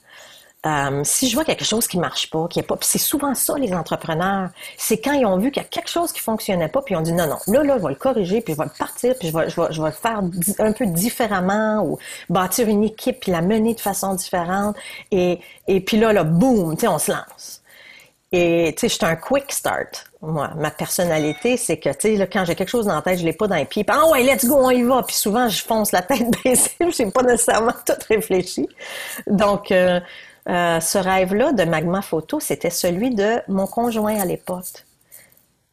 euh, 0.64 1.02
si 1.04 1.28
je 1.28 1.34
vois 1.34 1.44
quelque 1.44 1.66
chose 1.66 1.88
qui 1.88 1.98
marche 1.98 2.30
pas, 2.30 2.48
qui 2.48 2.60
est 2.60 2.64
pas, 2.64 2.78
c'est 2.82 3.00
souvent 3.00 3.34
ça 3.34 3.58
les 3.58 3.74
entrepreneurs, 3.74 4.50
c'est 4.78 5.00
quand 5.00 5.14
ils 5.14 5.26
ont 5.26 5.38
vu 5.38 5.50
qu'il 5.50 5.64
y 5.64 5.66
a 5.66 5.68
quelque 5.68 5.90
chose 5.90 6.12
qui 6.12 6.20
fonctionnait 6.20 6.68
pas, 6.68 6.84
puis 6.84 6.94
ils 6.94 6.98
ont 6.98 7.02
dit 7.02 7.14
non 7.14 7.26
non, 7.26 7.38
là 7.48 7.64
là, 7.64 7.78
je 7.80 7.84
vais 7.84 7.90
le 7.90 7.96
corriger, 7.96 8.42
puis 8.42 8.54
je 8.54 8.60
vais 8.60 8.66
le 8.66 8.78
partir, 8.78 9.16
puis 9.18 9.30
je 9.30 9.36
vais 9.36 9.50
je 9.50 9.60
vais, 9.60 9.68
je 9.72 9.82
vais 9.82 9.90
le 9.90 9.96
faire 9.96 10.22
un 10.60 10.72
peu 10.72 10.86
différemment 10.86 11.84
ou 11.84 11.98
bâtir 12.30 12.68
une 12.68 12.84
équipe 12.84 13.22
puis 13.22 13.32
la 13.32 13.42
mener 13.42 13.74
de 13.74 13.80
façon 13.80 14.14
différente 14.14 14.76
et 15.10 15.40
et 15.68 15.82
puis 15.82 15.98
là 15.98 16.14
là 16.14 16.24
boum, 16.24 16.76
tu 16.76 16.82
sais 16.82 16.88
on 16.88 17.00
se 17.00 17.12
lance. 17.12 17.64
Et 18.32 18.76
tu 18.78 18.88
sais, 18.88 19.00
je 19.00 19.06
un 19.06 19.16
quick 19.16 19.52
start. 19.52 20.11
Moi, 20.22 20.52
ma 20.56 20.70
personnalité, 20.70 21.58
c'est 21.58 21.78
que 21.78 21.90
tu 21.90 22.16
sais, 22.16 22.30
quand 22.32 22.46
j'ai 22.46 22.54
quelque 22.54 22.70
chose 22.70 22.86
dans 22.86 22.94
la 22.94 23.02
tête, 23.02 23.18
je 23.18 23.26
l'ai 23.26 23.34
pas 23.34 23.48
dans 23.48 23.56
les 23.56 23.66
pieds. 23.66 23.84
Ah 23.88 24.08
ouais, 24.10 24.22
let's 24.22 24.46
go, 24.46 24.56
on 24.56 24.70
y 24.70 24.84
va. 24.84 25.02
Puis 25.02 25.16
souvent, 25.16 25.50
je 25.50 25.64
fonce 25.64 25.92
la 25.92 26.04
tête 26.04 26.28
baissée, 26.44 26.76
j'ai 26.96 27.10
pas 27.10 27.24
nécessairement 27.24 27.74
tout 27.86 27.94
réfléchi. 28.08 28.70
Donc, 29.26 29.72
euh, 29.72 30.00
euh, 30.48 30.80
ce 30.80 30.98
rêve-là 31.00 31.54
de 31.54 31.64
Magma 31.64 32.04
Photo, 32.04 32.40
c'était 32.40 32.70
celui 32.70 33.16
de 33.16 33.42
mon 33.48 33.66
conjoint 33.66 34.20
à 34.20 34.26
l'époque, 34.26 34.86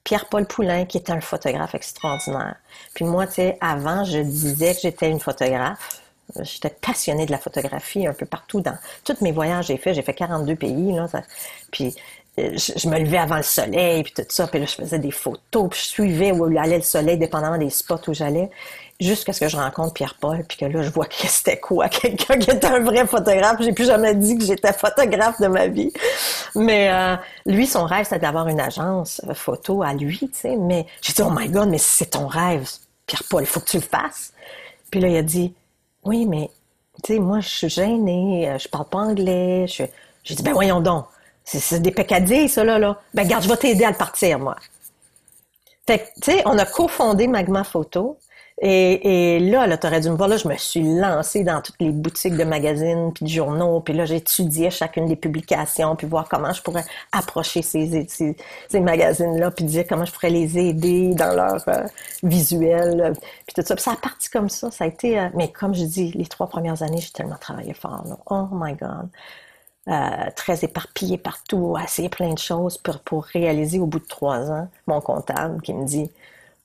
Pierre-Paul 0.05 0.47
Poulain, 0.47 0.87
qui 0.87 0.97
était 0.97 1.13
un 1.13 1.21
photographe 1.21 1.75
extraordinaire. 1.75 2.57
Puis 2.95 3.05
moi, 3.05 3.27
tu 3.27 3.35
sais, 3.35 3.59
avant, 3.61 4.05
je 4.05 4.19
disais 4.19 4.75
que 4.75 4.81
j'étais 4.81 5.11
une 5.11 5.21
photographe. 5.21 6.03
J'étais 6.41 6.69
passionnée 6.71 7.25
de 7.25 7.31
la 7.31 7.39
photographie 7.39 8.07
un 8.07 8.13
peu 8.13 8.27
partout 8.27 8.61
dans 8.61 8.77
tous 9.03 9.17
mes 9.23 9.33
voyages 9.33 9.69
j'ai 9.69 9.79
fait. 9.79 9.95
J'ai 9.95 10.03
fait 10.03 10.13
42 10.13 10.57
pays, 10.57 10.93
là. 10.93 11.07
puis 11.71 11.95
je, 12.57 12.89
me 12.89 12.99
levais 12.99 13.19
avant 13.19 13.37
le 13.37 13.43
soleil, 13.43 14.03
puis 14.03 14.13
tout 14.13 14.23
ça. 14.29 14.47
Puis 14.47 14.61
là, 14.61 14.67
je 14.67 14.75
faisais 14.75 14.99
des 14.99 15.11
photos, 15.11 15.69
puis 15.71 15.81
je 15.81 15.87
suivais 15.87 16.33
où 16.33 16.45
allait 16.59 16.77
le 16.77 16.83
soleil, 16.83 17.19
dépendamment 17.19 17.59
des 17.59 17.71
spots 17.71 18.09
où 18.09 18.15
j'allais 18.15 18.51
jusqu'à 19.01 19.33
ce 19.33 19.41
que 19.41 19.49
je 19.49 19.57
rencontre 19.57 19.95
Pierre-Paul, 19.95 20.45
puis 20.45 20.59
que 20.59 20.65
là, 20.65 20.83
je 20.83 20.91
vois 20.91 21.07
que 21.07 21.27
c'était 21.27 21.59
quoi, 21.59 21.89
quelqu'un 21.89 22.39
qui 22.39 22.51
était 22.51 22.67
un 22.67 22.81
vrai 22.81 23.07
photographe. 23.07 23.57
J'ai 23.61 23.73
plus 23.73 23.87
jamais 23.87 24.15
dit 24.15 24.37
que 24.37 24.45
j'étais 24.45 24.73
photographe 24.73 25.41
de 25.41 25.47
ma 25.47 25.69
vie. 25.69 25.93
Mais 26.55 26.91
euh, 26.93 27.17
lui, 27.47 27.67
son 27.67 27.85
rêve, 27.85 28.05
c'était 28.05 28.19
d'avoir 28.19 28.49
une 28.49 28.61
agence 28.61 29.21
photo 29.35 29.83
à 29.83 29.95
lui, 29.95 30.19
tu 30.19 30.29
sais. 30.33 30.57
Mais 30.57 30.87
j'ai 31.01 31.13
dit, 31.13 31.23
oh 31.23 31.31
my 31.31 31.49
God, 31.49 31.69
mais 31.69 31.79
c'est 31.79 32.11
ton 32.11 32.27
rêve, 32.27 32.69
Pierre-Paul, 33.07 33.43
il 33.43 33.47
faut 33.47 33.61
que 33.61 33.69
tu 33.69 33.77
le 33.77 33.83
fasses. 33.83 34.33
Puis 34.91 35.01
là, 35.01 35.09
il 35.09 35.17
a 35.17 35.23
dit, 35.23 35.55
oui, 36.05 36.27
mais, 36.27 36.51
tu 37.05 37.15
sais, 37.15 37.19
moi, 37.21 37.41
je 37.41 37.49
suis 37.49 37.69
gênée, 37.69 38.49
euh, 38.49 38.59
je 38.59 38.69
parle 38.69 38.87
pas 38.87 38.99
anglais. 38.99 39.67
J'ai 39.69 40.35
dit, 40.35 40.43
ben 40.43 40.53
voyons 40.53 40.81
donc, 40.81 41.07
c'est 41.49 41.81
des 41.81 41.93
peccadilles, 41.93 42.49
ça, 42.49 42.63
là, 42.63 42.79
là. 42.79 43.01
Ben, 43.15 43.27
garde, 43.27 43.43
je 43.43 43.49
vais 43.49 43.57
t'aider 43.57 43.85
à 43.85 43.91
le 43.91 43.97
partir, 43.97 44.39
moi. 44.39 44.57
Fait 45.87 46.01
que, 46.01 46.05
tu 46.21 46.33
sais, 46.33 46.43
on 46.45 46.59
a 46.59 46.67
cofondé 46.67 47.27
Magma 47.27 47.65
Photo. 47.65 48.19
Et, 48.61 49.39
là, 49.39 49.69
là, 49.69 49.79
t'aurais 49.79 50.01
dû 50.01 50.11
me 50.11 50.17
voir, 50.17 50.29
là, 50.29 50.37
je 50.37 50.49
me 50.49 50.57
suis 50.57 50.83
lancée 50.83 51.45
dans 51.45 51.63
toutes 51.63 51.81
les 51.81 51.91
boutiques 51.91 52.37
de 52.37 52.43
magazines 52.43 53.13
puis 53.15 53.25
de 53.25 53.31
journaux, 53.31 53.81
puis 53.81 53.95
là, 53.95 54.05
j'étudiais 54.05 54.71
chacune 54.71 55.07
des 55.07 55.15
publications, 55.15 55.95
puis 55.95 56.09
voir 56.09 56.29
comment 56.29 56.53
je 56.53 56.61
pourrais 56.61 56.85
approcher 57.13 57.63
ces, 57.63 58.07
ces, 58.09 58.81
magazines-là, 58.81 59.53
puis 59.53 59.65
dire 59.65 59.85
comment 59.89 60.05
je 60.05 60.13
pourrais 60.13 60.31
les 60.31 60.59
aider 60.59 61.15
dans 61.15 61.35
leur 61.37 61.63
euh, 61.69 61.87
visuel, 62.25 63.13
puis 63.47 63.55
tout 63.55 63.63
ça. 63.65 63.77
Puis 63.77 63.85
ça 63.85 63.93
a 63.93 63.97
parti 63.97 64.29
comme 64.29 64.49
ça, 64.49 64.73
ça 64.73 64.85
a 64.85 64.87
été... 64.89 65.19
Euh, 65.21 65.29
mais 65.35 65.53
comme 65.53 65.73
je 65.73 65.85
dis, 65.85 66.11
les 66.11 66.27
trois 66.27 66.49
premières 66.49 66.83
années, 66.83 67.01
j'ai 67.01 67.13
tellement 67.13 67.39
travaillé 67.41 67.75
fort, 67.75 68.05
là. 68.09 68.19
Oh 68.29 68.49
my 68.53 68.75
God! 68.75 69.09
Euh, 69.89 70.31
très 70.37 70.65
éparpillé 70.65 71.17
partout, 71.17 71.75
assez 71.79 72.11
plein 72.11 72.35
de 72.35 72.39
choses 72.39 72.77
pour, 72.77 73.25
réaliser 73.25 73.79
au 73.79 73.87
bout 73.87 74.01
de 74.01 74.05
trois 74.07 74.51
ans 74.51 74.69
mon 74.87 75.01
comptable 75.01 75.63
qui 75.63 75.73
me 75.73 75.87
dit 75.87 76.11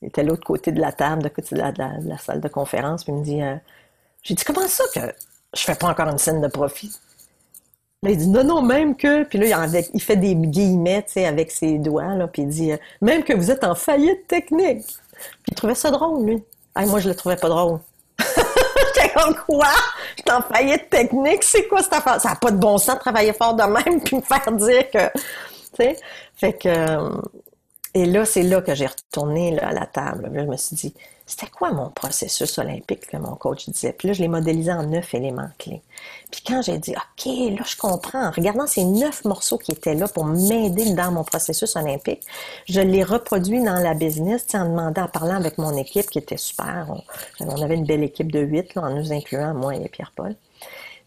il 0.01 0.09
était 0.09 0.23
l'autre 0.23 0.43
côté 0.43 0.73
de 0.73 0.81
la 0.81 0.91
table, 0.91 1.21
de, 1.21 1.55
la, 1.55 1.71
de, 1.71 2.09
la, 2.09 2.17
salle 2.17 2.41
de 2.41 2.49
conférence, 2.49 3.05
puis 3.05 3.13
il 3.13 3.19
me 3.19 3.23
dit 3.23 3.41
euh, 3.41 3.55
J'ai 4.23 4.33
dit, 4.33 4.43
comment 4.43 4.67
ça 4.67 4.83
que 4.93 4.99
je 5.53 5.61
fais 5.61 5.75
pas 5.75 5.87
encore 5.87 6.09
une 6.09 6.17
scène 6.17 6.41
de 6.41 6.49
profit? 6.49 6.91
Là, 8.01 8.09
il 8.09 8.17
dit 8.17 8.27
non, 8.27 8.43
non, 8.43 8.61
même 8.61 8.97
que. 8.97 9.23
Puis 9.23 9.39
là, 9.39 9.67
il, 9.93 10.01
fait 10.01 10.17
des 10.17 10.35
guillemets, 10.35 11.05
avec 11.15 11.49
ses 11.51 11.77
doigts, 11.77 12.27
puis 12.27 12.41
il 12.41 12.49
dit 12.49 12.71
euh, 12.73 12.77
même 12.99 13.23
que 13.23 13.31
vous 13.31 13.51
êtes 13.51 13.63
en 13.63 13.75
faillite 13.75 14.27
technique. 14.27 14.85
Puis 14.85 15.51
il 15.51 15.55
trouvait 15.55 15.75
ça 15.75 15.91
drôle, 15.91 16.25
lui. 16.25 16.43
moi, 16.75 16.99
je 16.99 17.07
le 17.07 17.15
trouvais 17.15 17.37
pas 17.37 17.47
drôle. 17.47 17.79
Comme 19.13 19.35
quoi? 19.35 19.67
J'étais 20.17 20.31
en 20.31 20.41
faillite 20.41 20.89
technique, 20.89 21.43
c'est 21.43 21.67
quoi 21.67 21.81
cette 21.81 21.93
affaire? 21.93 22.19
Ça 22.19 22.29
n'a 22.29 22.35
pas 22.35 22.51
de 22.51 22.57
bon 22.57 22.77
sens 22.77 22.95
de 22.95 22.99
travailler 22.99 23.33
fort 23.33 23.53
de 23.53 23.63
même 23.63 24.01
puis 24.03 24.17
me 24.17 24.21
faire 24.21 24.51
dire 24.51 24.89
que. 24.91 25.09
Tu 25.11 25.21
sais? 25.77 25.97
Fait 26.35 26.53
que. 26.53 26.69
Euh, 26.69 27.21
et 27.93 28.05
là, 28.05 28.25
c'est 28.25 28.41
là 28.41 28.61
que 28.61 28.73
j'ai 28.73 28.87
retourné 28.87 29.59
à 29.59 29.71
la 29.71 29.85
table. 29.85 30.29
Là, 30.33 30.43
je 30.43 30.49
me 30.49 30.57
suis 30.57 30.75
dit, 30.75 30.95
c'était 31.33 31.51
quoi 31.51 31.71
mon 31.71 31.89
processus 31.89 32.59
olympique 32.59 33.07
que 33.07 33.17
mon 33.17 33.33
coach 33.35 33.67
disait? 33.67 33.91
Puis 33.93 34.07
là, 34.07 34.13
je 34.13 34.21
l'ai 34.21 34.27
modélisé 34.27 34.71
en 34.71 34.83
neuf 34.83 35.15
éléments 35.15 35.49
clés. 35.57 35.81
Puis 36.31 36.41
quand 36.45 36.61
j'ai 36.61 36.77
dit, 36.77 36.91
OK, 36.91 37.25
là, 37.25 37.63
je 37.65 37.75
comprends, 37.75 38.27
en 38.27 38.29
regardant 38.29 38.67
ces 38.67 38.83
neuf 38.83 39.25
morceaux 39.25 39.57
qui 39.57 39.71
étaient 39.71 39.95
là 39.95 40.07
pour 40.07 40.25
m'aider 40.25 40.93
dans 40.93 41.11
mon 41.11 41.23
processus 41.23 41.75
olympique, 41.75 42.21
je 42.69 42.81
l'ai 42.81 43.03
reproduit 43.03 43.63
dans 43.63 43.79
la 43.79 43.95
business, 43.95 44.45
en 44.53 44.69
demandant, 44.69 45.03
en 45.03 45.07
parlant 45.07 45.35
avec 45.35 45.57
mon 45.57 45.75
équipe 45.75 46.07
qui 46.11 46.19
était 46.19 46.37
super. 46.37 46.93
On, 47.39 47.61
avait 47.63 47.75
une 47.75 47.85
belle 47.85 48.03
équipe 48.03 48.31
de 48.31 48.39
huit, 48.39 48.77
en 48.77 48.91
nous 48.91 49.11
incluant 49.11 49.55
moi 49.55 49.75
et 49.75 49.89
Pierre-Paul. 49.89 50.35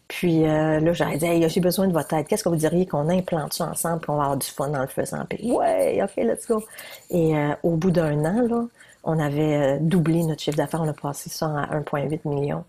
Puis 0.09 0.45
euh, 0.45 0.81
là, 0.81 0.91
j'aurais 0.91 1.17
dit, 1.17 1.49
j'ai 1.49 1.61
besoin 1.61 1.87
de 1.87 1.93
votre 1.93 2.13
aide. 2.15 2.27
Qu'est-ce 2.27 2.43
que 2.43 2.49
vous 2.49 2.55
diriez 2.55 2.85
qu'on 2.85 3.07
implante 3.07 3.53
ça 3.53 3.67
ensemble, 3.67 4.05
qu'on 4.05 4.15
va 4.15 4.23
avoir 4.23 4.37
du 4.37 4.47
fun 4.47 4.67
dans 4.67 4.81
le 4.81 4.87
faisant? 4.87 5.23
Puis, 5.29 5.51
ouais, 5.51 6.01
OK, 6.03 6.17
let's 6.17 6.45
go. 6.47 6.63
Et 7.11 7.33
euh, 7.37 7.53
au 7.63 7.77
bout 7.77 7.91
d'un 7.91 8.25
an, 8.25 8.41
là, 8.41 8.65
on 9.07 9.19
avait 9.19 9.55
euh, 9.55 9.77
doublé 9.81 10.23
notre 10.23 10.41
chiffre 10.43 10.57
d'affaires. 10.57 10.81
On 10.81 10.87
a 10.87 10.93
passé 10.93 11.29
ça 11.29 11.47
à 11.47 11.79
1,8 11.79 12.27
million. 12.27 12.63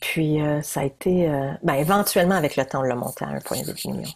Puis, 0.00 0.38
ça 0.62 0.80
a 0.80 0.84
été, 0.84 1.28
ben, 1.62 1.74
éventuellement, 1.74 2.34
avec 2.34 2.56
le 2.56 2.64
temps, 2.64 2.80
on 2.80 2.84
l'a 2.84 2.94
monté 2.94 3.22
à 3.22 3.28
1,8 3.28 3.90
million. 3.90 4.08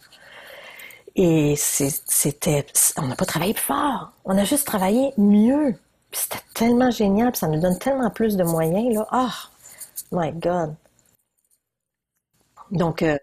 Et 1.15 1.55
c'était, 1.55 2.65
on 2.97 3.03
n'a 3.07 3.15
pas 3.15 3.25
travaillé 3.25 3.53
plus 3.53 3.63
fort. 3.63 4.11
On 4.25 4.37
a 4.37 4.43
juste 4.43 4.67
travaillé 4.67 5.13
mieux. 5.17 5.77
Puis 6.11 6.21
c'était 6.21 6.43
tellement 6.53 6.91
génial. 6.91 7.31
Puis 7.31 7.39
ça 7.39 7.47
nous 7.47 7.59
donne 7.59 7.77
tellement 7.77 8.09
plus 8.09 8.35
de 8.35 8.43
moyens, 8.43 8.93
là. 8.93 9.07
Oh, 9.13 9.29
my 10.11 10.31
God. 10.33 10.75
Donc, 12.71 13.01
euh, 13.01 13.17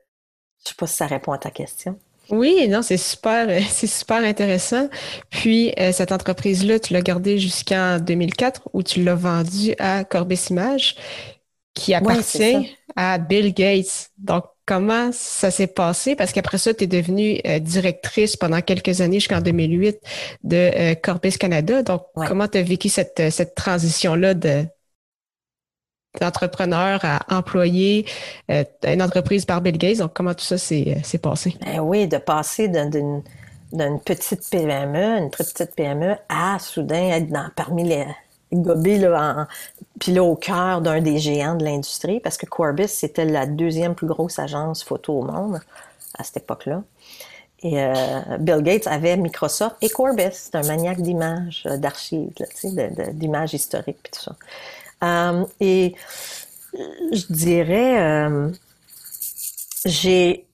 je 0.61 0.68
ne 0.68 0.68
sais 0.68 0.74
pas 0.76 0.87
si 0.87 0.96
ça 0.96 1.06
répond 1.06 1.32
à 1.32 1.38
ta 1.38 1.50
question. 1.50 1.98
Oui, 2.33 2.66
non, 2.66 2.81
c'est 2.81 2.97
super, 2.97 3.47
c'est 3.68 3.87
super 3.87 4.25
intéressant. 4.25 4.88
Puis 5.31 5.73
euh, 5.79 5.92
cette 5.92 6.12
entreprise-là, 6.12 6.81
tu 6.81 6.95
l'as 6.95 7.03
gardée 7.03 7.38
jusqu'en 7.38 8.01
2004 8.01 8.71
où 8.73 8.83
tu 8.83 9.05
l'as 9.05 9.14
vendue 9.14 9.75
à 9.79 10.05
Corbis 10.05 10.47
Images, 10.51 10.97
qui 11.75 11.95
appartient 11.95 12.75
à 12.97 13.18
Bill 13.18 13.53
Gates. 13.53 14.11
Donc 14.16 14.45
comment 14.64 15.11
ça 15.12 15.51
s'est 15.51 15.66
passé? 15.66 16.16
Parce 16.16 16.33
qu'après 16.33 16.57
ça, 16.57 16.73
tu 16.73 16.85
es 16.85 16.87
devenue 16.87 17.38
euh, 17.47 17.59
directrice 17.59 18.37
pendant 18.37 18.62
quelques 18.62 19.03
années 19.03 19.21
jusqu'en 19.21 19.42
2008 19.42 19.99
de 20.42 20.95
Corbis 21.03 21.37
Canada. 21.38 21.83
Donc 21.83 22.03
comment 22.27 22.49
tu 22.49 22.57
as 22.57 22.62
vécu 22.62 22.88
cette 22.88 23.31
cette 23.31 23.55
transition-là 23.55 24.33
de 24.33 24.64
d'entrepreneur 26.20 27.01
à 27.05 27.20
employé 27.37 28.07
euh, 28.51 28.64
une 28.85 29.03
entreprise 29.03 29.44
par 29.44 29.61
Bill 29.61 29.79
Gates. 29.79 29.98
Donc, 29.98 30.12
comment 30.14 30.35
tout 30.35 30.44
ça 30.44 30.59
s'est 30.59 31.03
euh, 31.14 31.18
passé? 31.18 31.57
Ben 31.64 31.81
oui, 31.81 32.07
de 32.07 32.18
passer 32.18 32.68
d'une 32.68 33.22
petite 34.05 34.48
PME, 34.51 35.18
une 35.18 35.31
très 35.31 35.44
petite 35.44 35.75
PME, 35.75 36.16
à 36.29 36.59
soudain 36.59 37.09
être 37.11 37.29
dans, 37.29 37.48
parmi 37.57 37.85
les 37.85 38.07
gobés, 38.53 38.98
là, 38.98 39.46
puis 39.98 40.12
là, 40.12 40.22
au 40.22 40.37
cœur 40.37 40.83
d'un 40.83 41.01
des 41.01 41.18
géants 41.18 41.55
de 41.55 41.64
l'industrie, 41.64 42.20
parce 42.20 42.37
que 42.37 42.44
Corbis, 42.44 42.88
c'était 42.88 43.25
la 43.25 43.46
deuxième 43.46 43.94
plus 43.94 44.07
grosse 44.07 44.38
agence 44.38 44.85
photo 44.85 45.20
au 45.20 45.22
monde 45.22 45.61
à 46.18 46.25
cette 46.25 46.38
époque-là. 46.38 46.83
Et 47.62 47.81
euh, 47.81 47.94
Bill 48.40 48.61
Gates 48.62 48.88
avait 48.88 49.16
Microsoft 49.16 49.77
et 49.81 49.88
Corbis. 49.88 50.33
C'est 50.33 50.57
un 50.57 50.64
maniaque 50.64 51.01
d'images, 51.01 51.66
d'archives, 51.79 52.33
d'images 53.12 53.55
historiques, 53.55 53.98
puis 54.03 54.12
tout 54.12 54.22
ça. 54.25 54.37
Euh, 55.03 55.45
et 55.61 55.95
je 56.75 57.33
dirais, 57.33 58.01
euh, 58.01 58.51
j'ai 59.85 60.47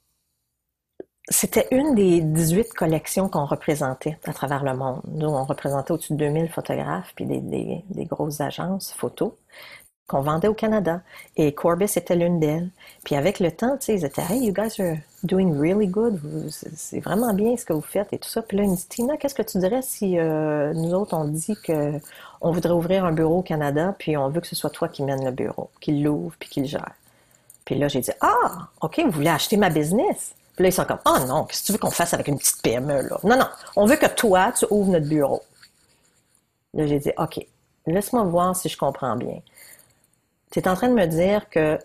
c'était 1.31 1.69
une 1.73 1.95
des 1.95 2.23
18 2.23 2.73
collections 2.73 3.29
qu'on 3.29 3.45
représentait 3.45 4.19
à 4.25 4.33
travers 4.33 4.65
le 4.65 4.75
monde. 4.75 5.03
Nous, 5.09 5.29
on 5.29 5.45
représentait 5.45 5.93
au-dessus 5.93 6.15
de 6.15 6.19
2000 6.19 6.49
photographes 6.51 7.13
puis 7.15 7.27
des, 7.27 7.41
des, 7.41 7.85
des 7.91 8.05
grosses 8.07 8.41
agences 8.41 8.95
photos 8.95 9.33
qu'on 10.09 10.23
vendait 10.23 10.49
au 10.49 10.55
Canada. 10.55 11.03
Et 11.37 11.55
Corbis 11.55 11.93
était 11.95 12.17
l'une 12.17 12.41
d'elles. 12.41 12.71
Puis 13.05 13.15
avec 13.15 13.39
le 13.39 13.53
temps, 13.53 13.77
tu 13.77 13.87
sais, 13.87 13.95
ils 13.95 14.05
étaient 14.05 14.23
Hey, 14.23 14.45
you 14.45 14.53
guys 14.53 14.81
are 14.81 14.97
doing 15.23 15.57
really 15.57 15.87
good. 15.87 16.21
C'est 16.49 17.01
vraiment 17.01 17.33
bien 17.35 17.57
ce 17.57 17.65
que 17.65 17.73
vous 17.73 17.83
faites 17.83 18.13
et 18.13 18.19
tout 18.19 18.29
ça. 18.29 18.43
Puis 18.43 18.57
là, 18.57 18.65
ils 18.65 18.71
me 18.71 18.75
disent 18.75 18.89
Tina, 18.89 19.17
qu'est-ce 19.17 19.35
que 19.35 19.43
tu 19.43 19.59
dirais 19.59 19.83
si 19.83 20.19
euh, 20.19 20.73
nous 20.75 20.95
autres, 20.95 21.15
on 21.17 21.25
dit 21.25 21.57
que 21.63 21.93
on 22.41 22.51
voudrait 22.51 22.73
ouvrir 22.73 23.05
un 23.05 23.13
bureau 23.13 23.39
au 23.39 23.43
Canada, 23.43 23.95
puis 23.99 24.17
on 24.17 24.29
veut 24.29 24.41
que 24.41 24.47
ce 24.47 24.57
soit 24.57 24.71
toi 24.71 24.89
qui 24.89 25.03
mène 25.03 25.25
le 25.25 25.31
bureau, 25.31 25.71
qui 25.81 26.01
l'ouvre, 26.01 26.35
puis 26.39 26.49
qui 26.49 26.61
le 26.61 26.67
gère? 26.67 26.95
Puis 27.65 27.77
là, 27.77 27.89
j'ai 27.89 28.01
dit 28.01 28.11
Ah, 28.21 28.69
OK, 28.81 29.01
vous 29.05 29.11
voulez 29.11 29.31
acheter 29.31 29.57
ma 29.57 29.71
business? 29.71 30.35
Puis 30.59 30.65
là, 30.65 30.71
ils 30.71 30.73
sont 30.73 30.85
comme, 30.87 30.99
oh 31.07 31.19
non, 31.29 31.45
qu'est-ce 31.45 31.61
que 31.61 31.67
tu 31.67 31.73
veux 31.73 31.79
qu'on 31.79 31.93
fasse 31.93 32.15
avec 32.15 32.27
une 32.27 32.37
petite 32.37 32.61
PME, 32.63 33.03
là? 33.03 33.21
Non, 33.23 33.37
non, 33.37 33.47
on 33.77 33.87
veut 33.87 33.95
que 33.95 34.07
toi, 34.07 34.51
tu 34.51 34.67
ouvres 34.71 34.91
notre 34.91 35.07
bureau. 35.07 35.41
Là, 36.75 36.85
j'ai 36.89 36.99
dit, 36.99 37.13
OK, 37.17 37.47
laisse-moi 37.87 38.25
voir 38.25 38.57
si 38.57 38.69
je 38.69 38.77
comprends 38.77 39.15
bien. 39.15 39.41
Tu 40.51 40.59
es 40.59 40.69
en 40.69 40.75
train 40.75 40.89
de 40.89 40.95
me 40.95 41.07
dire 41.07 41.49
que 41.51 41.79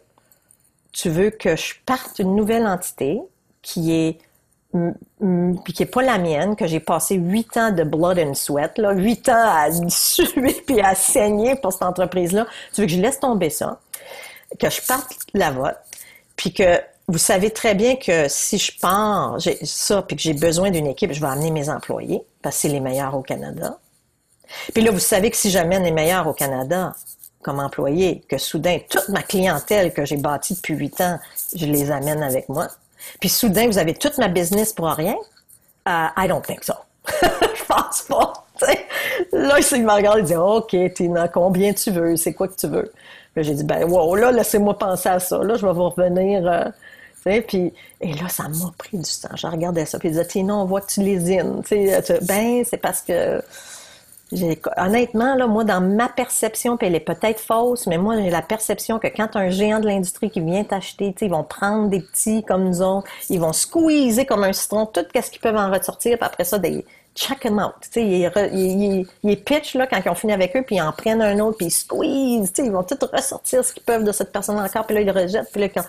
tu 0.92 1.10
veux 1.10 1.30
que 1.30 1.56
je 1.56 1.74
parte 1.86 2.20
une 2.20 2.36
nouvelle 2.36 2.66
entité 2.68 3.22
qui 3.62 3.94
est 3.94 4.20
puis 5.64 5.74
qui 5.74 5.84
est 5.84 5.88
pas 5.88 6.02
la 6.02 6.18
mienne, 6.18 6.56
que 6.56 6.66
j'ai 6.66 6.80
passé 6.80 7.16
huit 7.16 7.56
ans 7.58 7.72
de 7.72 7.84
blood 7.84 8.18
and 8.18 8.34
sweat, 8.34 8.78
là, 8.80 8.92
huit 8.94 9.30
ans 9.30 9.34
à 9.36 9.68
suer 9.90 10.64
puis 10.66 10.82
à 10.82 10.96
saigner 10.96 11.56
pour 11.56 11.72
cette 11.72 11.84
entreprise-là. 11.84 12.48
Tu 12.74 12.82
veux 12.82 12.88
que 12.88 12.94
je 12.94 13.00
laisse 13.00 13.20
tomber 13.20 13.52
ça, 13.52 13.80
que 14.60 14.70
je 14.70 14.82
parte 14.82 15.12
la 15.36 15.52
vôtre, 15.52 15.78
puis 16.36 16.54
que 16.54 16.82
vous 17.08 17.20
savez 17.20 17.52
très 17.52 17.76
bien 17.76 17.98
que 17.98 18.28
si 18.28 18.58
je 18.58 18.72
pars, 18.80 19.38
j'ai 19.38 19.64
ça, 19.64 20.02
puis 20.02 20.16
que 20.16 20.22
j'ai 20.24 20.34
besoin 20.34 20.72
d'une 20.72 20.88
équipe, 20.88 21.12
je 21.12 21.22
vais 21.22 21.28
amener 21.28 21.52
mes 21.52 21.70
employés, 21.70 22.24
parce 22.42 22.56
que 22.56 22.62
c'est 22.64 22.70
les 22.70 22.80
meilleurs 22.80 23.16
au 23.16 23.22
Canada. 23.22 23.78
Puis 24.74 24.84
là, 24.84 24.92
vous 24.92 25.00
savez 25.00 25.30
que 25.30 25.38
si 25.38 25.52
j'amène 25.52 25.84
les 25.84 25.92
meilleurs 25.92 26.28
au 26.28 26.34
Canada 26.34 26.96
comme 27.44 27.60
employés, 27.60 28.24
que 28.28 28.38
soudain, 28.38 28.80
toute 28.90 29.10
ma 29.10 29.22
clientèle 29.22 29.94
que 29.94 30.06
j'ai 30.06 30.18
bâtie 30.18 30.56
depuis 30.56 30.76
huit 30.76 31.00
ans, 31.02 31.20
je 31.56 31.66
les 31.66 31.92
amène 31.92 32.24
avec 32.24 32.50
moi. 32.50 32.68
Puis 33.20 33.30
soudain, 33.30 33.68
vous 33.68 33.78
avez 33.78 33.94
toute 33.94 34.18
ma 34.18 34.28
business 34.28 34.74
pour 34.74 34.88
rien? 34.88 35.16
Uh, 35.86 36.10
I 36.18 36.28
don't 36.28 36.42
think 36.42 36.64
so. 36.64 36.74
je 37.22 37.66
pense 37.66 38.04
pas. 38.04 38.34
Là, 39.34 39.60
il 39.60 39.84
me 39.84 39.92
regarde 39.92 40.20
et 40.20 40.24
dit 40.24 40.36
OK, 40.36 40.76
Tina, 40.94 41.28
combien 41.28 41.74
tu 41.74 41.92
veux? 41.92 42.16
C'est 42.16 42.34
quoi 42.34 42.48
que 42.48 42.56
tu 42.56 42.68
veux? 42.68 42.92
j'ai 43.36 43.56
dit, 43.56 43.64
ben 43.64 43.84
wow, 43.90 44.16
là, 44.16 44.32
laissez-moi 44.32 44.78
penser 44.78 45.10
à 45.10 45.20
ça. 45.20 45.44
Là, 45.44 45.56
je 45.56 45.66
vais 45.66 45.74
vous 45.74 45.90
revenir. 45.90 46.48
Euh, 46.48 46.70
et 47.26 48.14
là, 48.14 48.28
ça 48.28 48.44
m'a 48.50 48.72
pris 48.78 48.98
du 48.98 49.10
temps. 49.10 49.36
Je 49.36 49.48
regardais 49.48 49.86
ça. 49.86 49.98
Puis 49.98 50.10
il 50.10 50.12
disait, 50.12 50.26
Tina, 50.26 50.56
on 50.56 50.66
voit 50.66 50.82
que 50.82 50.92
tu 50.92 51.02
lésines. 51.02 51.62
Ben, 52.22 52.64
c'est 52.66 52.78
parce 52.78 53.02
que 53.02 53.42
honnêtement, 54.78 55.36
là, 55.36 55.48
moi, 55.48 55.64
dans 55.64 55.82
ma 55.82 56.10
perception, 56.10 56.78
puis 56.78 56.88
elle 56.88 56.96
est 56.96 57.00
peut-être 57.00 57.40
fausse, 57.40 57.88
mais 57.88 57.98
moi, 57.98 58.22
j'ai 58.22 58.30
la 58.30 58.42
perception 58.42 59.00
que 59.00 59.08
quand 59.08 59.36
un 59.36 59.50
géant 59.50 59.80
de 59.80 59.88
l'industrie 59.88 60.30
qui 60.30 60.42
vient 60.42 60.64
t'acheter, 60.64 61.14
ils 61.22 61.30
vont 61.30 61.44
prendre 61.44 61.90
des 61.90 62.02
petits 62.02 62.44
comme 62.44 62.64
nous 62.64 62.82
autres, 62.82 63.08
ils 63.30 63.40
vont 63.40 63.54
squeezer 63.54 64.26
comme 64.26 64.44
un 64.44 64.54
citron 64.54 64.86
tout 64.86 65.06
ce 65.14 65.30
qu'ils 65.30 65.42
peuvent 65.42 65.56
en 65.56 65.72
ressortir, 65.72 66.18
puis 66.18 66.26
après 66.26 66.44
ça, 66.44 66.60
des 66.60 66.86
check 67.16 67.42
them 67.42 67.60
out. 67.60 67.74
Ils, 67.96 68.30
ils, 68.54 69.08
ils, 69.24 69.44
pitch 69.44 69.76
là, 69.76 69.88
quand 69.88 70.00
ils 70.04 70.10
ont 70.10 70.16
fini 70.16 70.34
avec 70.34 70.56
eux, 70.56 70.64
puis 70.64 70.78
ils 70.78 70.82
en 70.82 70.92
prennent 70.92 71.22
un 71.22 71.40
autre, 71.40 71.58
puis 71.58 71.68
ils 71.68 71.72
squeeze. 71.72 72.52
Ils 72.58 72.72
vont 72.72 72.84
tout 72.84 72.98
ressortir 73.12 73.64
ce 73.64 73.74
qu'ils 73.74 73.84
peuvent 73.84 74.04
de 74.04 74.12
cette 74.12 74.32
personne 74.32 74.60
encore, 74.60 74.86
puis 74.86 74.96
là, 74.96 75.02
ils 75.02 75.08
le 75.08 75.12
rejettent. 75.12 75.52
Puis 75.52 75.62
là, 75.62 75.70
quand... 75.70 75.84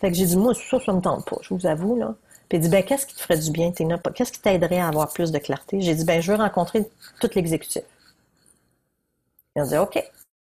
Fait 0.00 0.10
que 0.10 0.16
j'ai 0.16 0.26
dit, 0.26 0.36
moi, 0.36 0.54
ça, 0.54 0.78
ça 0.84 0.92
me 0.92 1.00
tente 1.00 1.24
pas, 1.24 1.36
je 1.42 1.54
vous 1.54 1.66
avoue. 1.66 1.96
là. 1.96 2.14
Puis 2.48 2.58
il 2.58 2.60
dit, 2.62 2.68
ben, 2.68 2.82
qu'est-ce 2.82 3.06
qui 3.06 3.14
te 3.14 3.20
ferait 3.20 3.38
du 3.38 3.50
bien, 3.50 3.70
Tina? 3.72 3.98
Qu'est-ce 4.14 4.32
qui 4.32 4.40
t'aiderait 4.40 4.78
à 4.78 4.88
avoir 4.88 5.12
plus 5.12 5.32
de 5.32 5.38
clarté? 5.38 5.80
J'ai 5.80 5.94
dit, 5.94 6.04
ben, 6.04 6.20
je 6.22 6.32
veux 6.32 6.38
rencontrer 6.38 6.88
tout 7.20 7.30
l'exécutif. 7.34 7.82
Ils 9.54 9.62
ont 9.62 9.66
dit, 9.66 9.76
OK. 9.76 10.02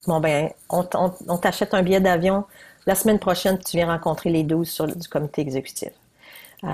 Bon, 0.06 0.20
ben, 0.20 0.50
on, 0.68 1.38
t'achète 1.38 1.72
un 1.72 1.82
billet 1.82 2.00
d'avion. 2.00 2.44
La 2.86 2.94
semaine 2.94 3.18
prochaine, 3.18 3.58
tu 3.58 3.76
viens 3.76 3.86
rencontrer 3.86 4.30
les 4.30 4.42
12 4.42 4.68
sur, 4.68 4.86
du 4.86 5.08
comité 5.08 5.40
exécutif 5.40 5.90
euh, 6.64 6.68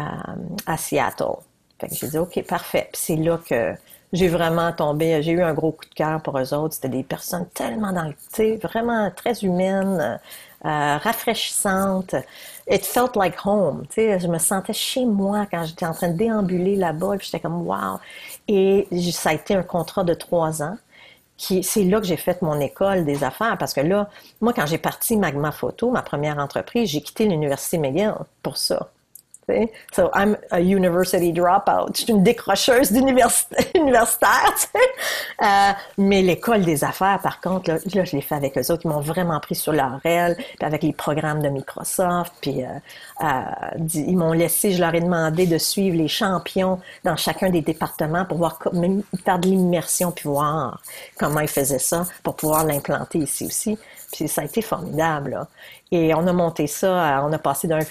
à 0.67 0.77
Seattle. 0.77 1.37
Fait 1.79 1.89
que 1.89 1.95
j'ai 1.95 2.09
dit, 2.09 2.19
OK, 2.19 2.43
parfait. 2.47 2.89
Puis 2.93 3.03
c'est 3.03 3.17
là 3.17 3.39
que 3.39 3.75
j'ai 4.13 4.29
vraiment 4.29 4.73
tombé, 4.73 5.23
j'ai 5.23 5.33
eu 5.33 5.43
un 5.43 5.55
gros 5.55 5.73
coup 5.73 5.85
de 5.85 5.95
cœur 5.95 6.21
pour 6.23 6.39
eux 6.39 6.53
autres. 6.53 6.75
C'était 6.75 6.89
des 6.89 7.05
personnes 7.05 7.47
tellement 7.55 7.93
dans 7.93 8.05
le, 8.05 8.57
vraiment 8.59 9.11
très 9.15 9.35
humaines, 9.41 10.19
euh, 10.65 10.97
rafraîchissantes. 10.99 12.17
It 12.71 12.87
felt 12.87 13.17
like 13.17 13.37
home. 13.45 13.87
Tu 13.89 13.95
sais, 13.97 14.21
je 14.21 14.29
me 14.29 14.39
sentais 14.39 14.73
chez 14.73 15.05
moi 15.05 15.47
quand 15.51 15.65
j'étais 15.65 15.87
en 15.87 15.93
train 15.93 16.09
de 16.09 16.17
déambuler 16.17 16.77
là-bas. 16.77 17.17
J'étais 17.21 17.41
comme, 17.41 17.67
wow. 17.67 17.99
Et 18.47 18.87
ça 19.13 19.31
a 19.31 19.35
été 19.35 19.55
un 19.55 19.63
contrat 19.65 20.05
de 20.05 20.15
trois 20.15 20.63
ans. 20.63 20.77
C'est 21.37 21.85
là 21.85 22.01
que 22.01 22.07
j'ai 22.07 22.17
fait 22.19 22.43
mon 22.43 22.61
école 22.61 23.05
des 23.05 23.25
affaires 23.25 23.57
parce 23.59 23.73
que 23.73 23.81
là, 23.81 24.09
moi, 24.41 24.53
quand 24.53 24.67
j'ai 24.67 24.79
parti 24.79 25.17
Magma 25.17 25.53
Photo, 25.53 25.91
ma 25.91 26.03
première 26.03 26.39
entreprise, 26.39 26.91
j'ai 26.91 27.01
quitté 27.01 27.27
l'université 27.27 27.79
McGill 27.79 28.15
pour 28.43 28.57
ça. 28.57 28.91
So 29.93 30.11
I'm 30.15 30.37
a 30.51 30.61
university 30.61 31.33
dropout. 31.33 31.97
Je 31.97 32.03
suis 32.03 32.13
une 32.13 32.23
décrocheuse 32.23 32.91
universitaire, 33.75 34.55
euh, 35.43 35.73
mais 35.99 36.23
l'école 36.23 36.65
des 36.65 36.85
affaires, 36.85 37.21
par 37.23 37.41
contre, 37.41 37.71
là, 37.71 37.79
je 38.05 38.17
l'ai 38.17 38.23
fait 38.23 38.35
avec 38.35 38.57
eux 38.57 38.73
autres. 38.73 38.83
Ils 38.85 38.89
m'ont 38.89 39.01
vraiment 39.01 39.39
pris 39.41 39.55
sur 39.55 39.73
leur 39.73 40.01
aile, 40.05 40.37
puis 40.37 40.67
avec 40.67 40.83
les 40.83 40.93
programmes 40.93 41.43
de 41.43 41.49
Microsoft, 41.49 42.33
puis 42.41 42.65
euh, 42.65 42.69
euh, 43.23 43.87
ils 43.95 44.17
m'ont 44.17 44.33
laissé, 44.33 44.73
je 44.73 44.81
leur 44.81 44.95
ai 44.95 45.01
demandé 45.01 45.47
de 45.47 45.59
suivre 45.59 45.97
les 45.97 46.09
champions 46.09 46.81
dans 47.05 47.17
chacun 47.17 47.51
des 47.51 47.63
départements 47.63 48.25
pour 48.25 48.39
voir 48.39 48.59
même 48.73 49.03
faire 49.25 49.39
de 49.39 49.49
l'immersion, 49.49 50.11
puis 50.11 50.29
voir 50.29 50.81
comment 51.19 51.41
ils 51.41 51.49
faisaient 51.49 51.79
ça, 51.79 52.07
pour 52.23 52.37
pouvoir 52.37 52.65
l'implanter 52.65 53.19
ici 53.19 53.47
aussi. 53.47 53.79
Puis 54.13 54.29
ça 54.29 54.43
a 54.43 54.45
été 54.45 54.61
formidable. 54.61 55.47
Et 55.93 56.15
on 56.15 56.27
a 56.27 56.33
monté 56.33 56.67
ça, 56.67 57.23
on 57.25 57.33
a 57.33 57.39
passé 57.39 57.69
d'un 57.69 57.85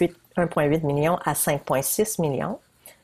1,8 0.46 0.86
million 0.86 1.18
à 1.26 1.34
5,6 1.34 2.22
millions 2.22 2.60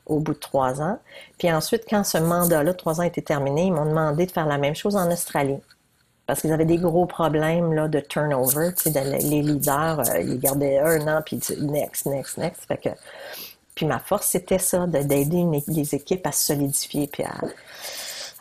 au 0.06 0.20
bout 0.20 0.34
de 0.34 0.38
trois 0.38 0.80
ans. 0.80 0.98
Puis 1.38 1.50
ensuite, 1.52 1.84
quand 1.88 2.04
ce 2.04 2.18
mandat-là, 2.18 2.74
trois 2.74 3.00
ans 3.00 3.04
était 3.04 3.22
terminé, 3.22 3.64
ils 3.64 3.72
m'ont 3.72 3.86
demandé 3.86 4.26
de 4.26 4.30
faire 4.30 4.46
la 4.46 4.58
même 4.58 4.74
chose 4.74 4.96
en 4.96 5.10
Australie. 5.10 5.58
Parce 6.26 6.40
qu'ils 6.40 6.52
avaient 6.52 6.64
des 6.64 6.78
gros 6.78 7.06
problèmes 7.06 7.72
là, 7.72 7.88
de 7.88 8.00
turnover. 8.00 8.70
Les 8.84 9.42
leaders, 9.42 10.00
euh, 10.10 10.20
ils 10.20 10.38
gardaient 10.38 10.78
un 10.78 11.06
an, 11.06 11.22
puis 11.24 11.40
next, 11.60 12.06
next, 12.06 12.38
next. 12.38 12.64
Fait 12.66 12.78
que, 12.78 12.88
puis 13.74 13.86
ma 13.86 13.98
force, 13.98 14.26
c'était 14.26 14.58
ça, 14.58 14.86
d'aider 14.86 15.44
les 15.68 15.94
équipes 15.94 16.26
à 16.26 16.32
se 16.32 16.46
solidifier, 16.46 17.06
puis 17.06 17.22
à, 17.22 17.34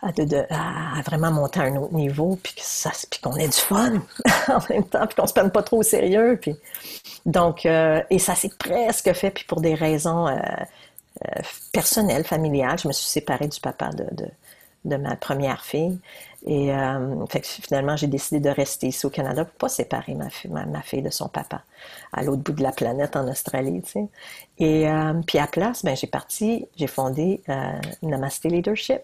à, 0.02 1.02
vraiment 1.06 1.32
monter 1.32 1.60
à 1.60 1.64
un 1.64 1.76
autre 1.78 1.94
niveau, 1.94 2.38
puis, 2.42 2.54
qu'on 3.24 3.36
ait 3.36 3.48
du 3.48 3.58
fun 3.58 3.94
en 4.48 4.60
même 4.70 4.84
temps, 4.86 5.06
puis 5.08 5.16
qu'on 5.16 5.28
se 5.28 5.34
prenne 5.34 5.52
pas 5.52 5.64
trop 5.64 5.78
au 5.78 5.84
sérieux. 5.84 6.38
Puis... 6.42 6.56
Donc, 7.26 7.66
euh, 7.66 8.02
et 8.10 8.20
ça 8.20 8.36
s'est 8.36 8.52
presque 8.58 9.12
fait, 9.14 9.32
puis 9.32 9.46
pour 9.46 9.62
des 9.62 9.74
raisons 9.74 10.28
euh, 10.28 10.36
euh, 11.26 11.42
personnelles, 11.72 12.24
familiales, 12.24 12.78
je 12.78 12.88
me 12.88 12.94
suis 12.94 13.08
séparée 13.08 13.48
du 13.48 13.60
papa 13.60 13.90
de, 13.90 14.06
de, 14.86 14.98
ma 14.98 15.16
première 15.16 15.64
fille. 15.64 15.98
Et 16.48 16.72
finalement, 17.42 17.98
j'ai 17.98 18.06
décidé 18.06 18.40
de 18.40 18.52
rester 18.52 18.90
ici 18.90 19.04
au 19.08 19.10
Canada 19.10 19.46
pour 19.46 19.56
pas 19.56 19.70
séparer 19.70 20.14
ma, 20.14 20.28
ma, 20.48 20.68
ma 20.68 20.82
fille 20.84 21.02
de 21.02 21.10
son 21.10 21.28
papa 21.28 21.64
à 22.14 22.22
l'autre 22.22 22.44
bout 22.44 22.52
de 22.52 22.62
la 22.62 22.72
planète 22.72 23.16
en 23.16 23.28
Australie. 23.28 23.82
Et 24.60 24.88
puis 25.26 25.40
à 25.40 25.48
place, 25.48 25.84
ben, 25.84 25.96
j'ai 25.96 26.06
parti, 26.06 26.68
j'ai 26.76 26.86
fondé 26.86 27.42
Namaste 28.04 28.46
Leadership 28.46 29.02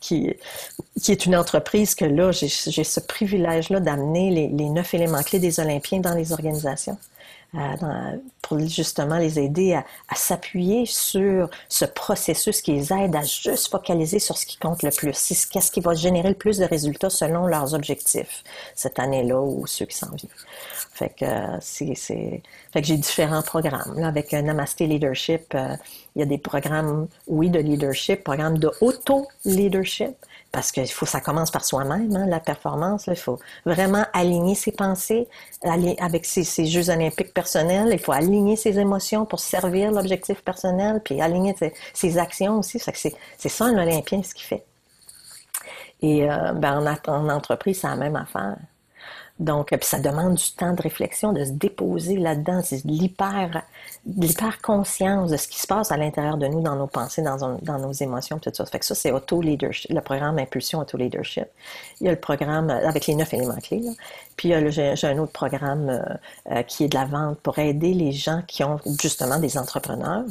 qui, 0.00 0.34
qui 1.02 1.12
est 1.12 1.26
une 1.26 1.36
entreprise 1.36 1.94
que 1.94 2.04
là, 2.04 2.32
j'ai 2.32 2.48
ce 2.48 3.00
privilège-là 3.00 3.80
d'amener 3.80 4.30
les, 4.30 4.48
les, 4.48 4.70
neuf 4.70 4.94
éléments 4.94 5.22
clés 5.22 5.38
des 5.38 5.60
Olympiens 5.60 6.00
dans 6.00 6.14
les 6.14 6.32
organisations. 6.32 6.96
Euh, 7.56 8.16
pour 8.42 8.58
justement 8.58 9.16
les 9.16 9.38
aider 9.38 9.74
à, 9.74 9.84
s'appuyer 10.14 10.86
sur 10.86 11.48
ce 11.68 11.84
processus 11.84 12.60
qui 12.60 12.72
les 12.72 12.92
aide 12.92 13.14
à 13.14 13.22
juste 13.22 13.70
focaliser 13.70 14.18
sur 14.18 14.36
ce 14.36 14.44
qui 14.44 14.58
compte 14.58 14.82
le 14.82 14.90
plus. 14.90 15.46
Qu'est-ce 15.46 15.70
qui 15.70 15.80
va 15.80 15.94
générer 15.94 16.30
le 16.30 16.34
plus 16.34 16.58
de 16.58 16.64
résultats 16.64 17.10
selon 17.10 17.46
leurs 17.46 17.72
objectifs 17.72 18.42
cette 18.74 18.98
année-là 18.98 19.40
ou 19.40 19.66
ceux 19.66 19.86
qui 19.86 19.96
s'en 19.96 20.10
viennent. 20.10 20.32
Fait 20.92 21.10
que 21.10 21.24
c'est, 21.60 21.94
fait 21.94 22.42
que 22.80 22.86
j'ai 22.86 22.96
différents 22.96 23.42
programmes. 23.42 23.98
Là, 23.98 24.08
avec 24.08 24.32
Namaste 24.32 24.80
Leadership, 24.80 25.54
euh, 25.54 25.76
il 26.16 26.20
y 26.20 26.22
a 26.22 26.26
des 26.26 26.38
programmes, 26.38 27.06
oui, 27.28 27.50
de 27.50 27.60
leadership, 27.60 28.24
programmes 28.24 28.58
de 28.58 28.70
auto-leadership, 28.80 30.16
parce 30.54 30.70
qu'il 30.70 30.88
faut, 30.88 31.04
ça 31.04 31.20
commence 31.20 31.50
par 31.50 31.64
soi-même, 31.64 32.14
hein, 32.14 32.26
la 32.26 32.38
performance. 32.38 33.08
Il 33.08 33.16
faut 33.16 33.40
vraiment 33.66 34.04
aligner 34.12 34.54
ses 34.54 34.70
pensées, 34.70 35.26
avec 35.64 36.24
ses, 36.24 36.64
Jeux 36.64 36.90
olympiques 36.90 37.34
personnels. 37.34 37.88
Il 37.90 37.98
faut 37.98 38.12
aligner 38.12 38.54
ses 38.54 38.78
émotions 38.78 39.26
pour 39.26 39.40
servir 39.40 39.90
l'objectif 39.90 40.42
personnel, 40.42 41.00
puis 41.04 41.20
aligner 41.20 41.56
ses, 41.92 42.18
actions 42.18 42.60
aussi. 42.60 42.78
C'est, 42.78 43.48
ça 43.48 43.64
un 43.64 43.76
Olympien, 43.76 44.22
ce 44.22 44.32
qu'il 44.32 44.46
fait. 44.46 44.64
Et 46.02 46.30
euh, 46.30 46.52
ben, 46.52 46.78
en, 46.78 47.12
en 47.12 47.28
entreprise, 47.30 47.80
c'est 47.80 47.88
la 47.88 47.96
même 47.96 48.14
affaire. 48.14 48.56
Donc, 49.40 49.70
puis 49.70 49.78
ça 49.82 49.98
demande 49.98 50.34
du 50.34 50.52
temps 50.52 50.74
de 50.74 50.80
réflexion, 50.80 51.32
de 51.32 51.44
se 51.44 51.50
déposer 51.50 52.16
là-dedans. 52.16 52.60
C'est 52.62 52.84
l'hyper, 52.84 53.62
l'hyper 54.06 54.62
conscience 54.62 55.30
de 55.30 55.36
ce 55.36 55.48
qui 55.48 55.58
se 55.58 55.66
passe 55.66 55.90
à 55.90 55.96
l'intérieur 55.96 56.36
de 56.36 56.46
nous, 56.46 56.60
dans 56.60 56.76
nos 56.76 56.86
pensées, 56.86 57.20
dans, 57.20 57.78
nos 57.78 57.92
émotions, 57.92 58.38
tout 58.38 58.50
ça. 58.52 58.64
Fait 58.66 58.78
que 58.78 58.84
ça, 58.84 58.94
c'est 58.94 59.10
auto-leadership, 59.10 59.90
le 59.90 60.00
programme 60.00 60.38
Impulsion 60.38 60.78
Auto-Leadership. 60.78 61.46
Il 62.00 62.06
y 62.06 62.08
a 62.08 62.12
le 62.12 62.20
programme 62.20 62.70
euh, 62.70 62.88
avec 62.88 63.08
les 63.08 63.16
neuf 63.16 63.34
éléments 63.34 63.56
clés. 63.56 63.82
Puis 64.36 64.52
j'ai 64.70 65.06
un 65.06 65.18
autre 65.18 65.32
programme 65.32 65.88
euh, 65.88 66.02
euh, 66.52 66.62
qui 66.62 66.84
est 66.84 66.88
de 66.88 66.96
la 66.96 67.04
vente 67.04 67.40
pour 67.40 67.58
aider 67.58 67.92
les 67.92 68.12
gens 68.12 68.42
qui 68.46 68.62
ont 68.62 68.78
justement 69.00 69.40
des 69.40 69.58
entrepreneurs 69.58 70.24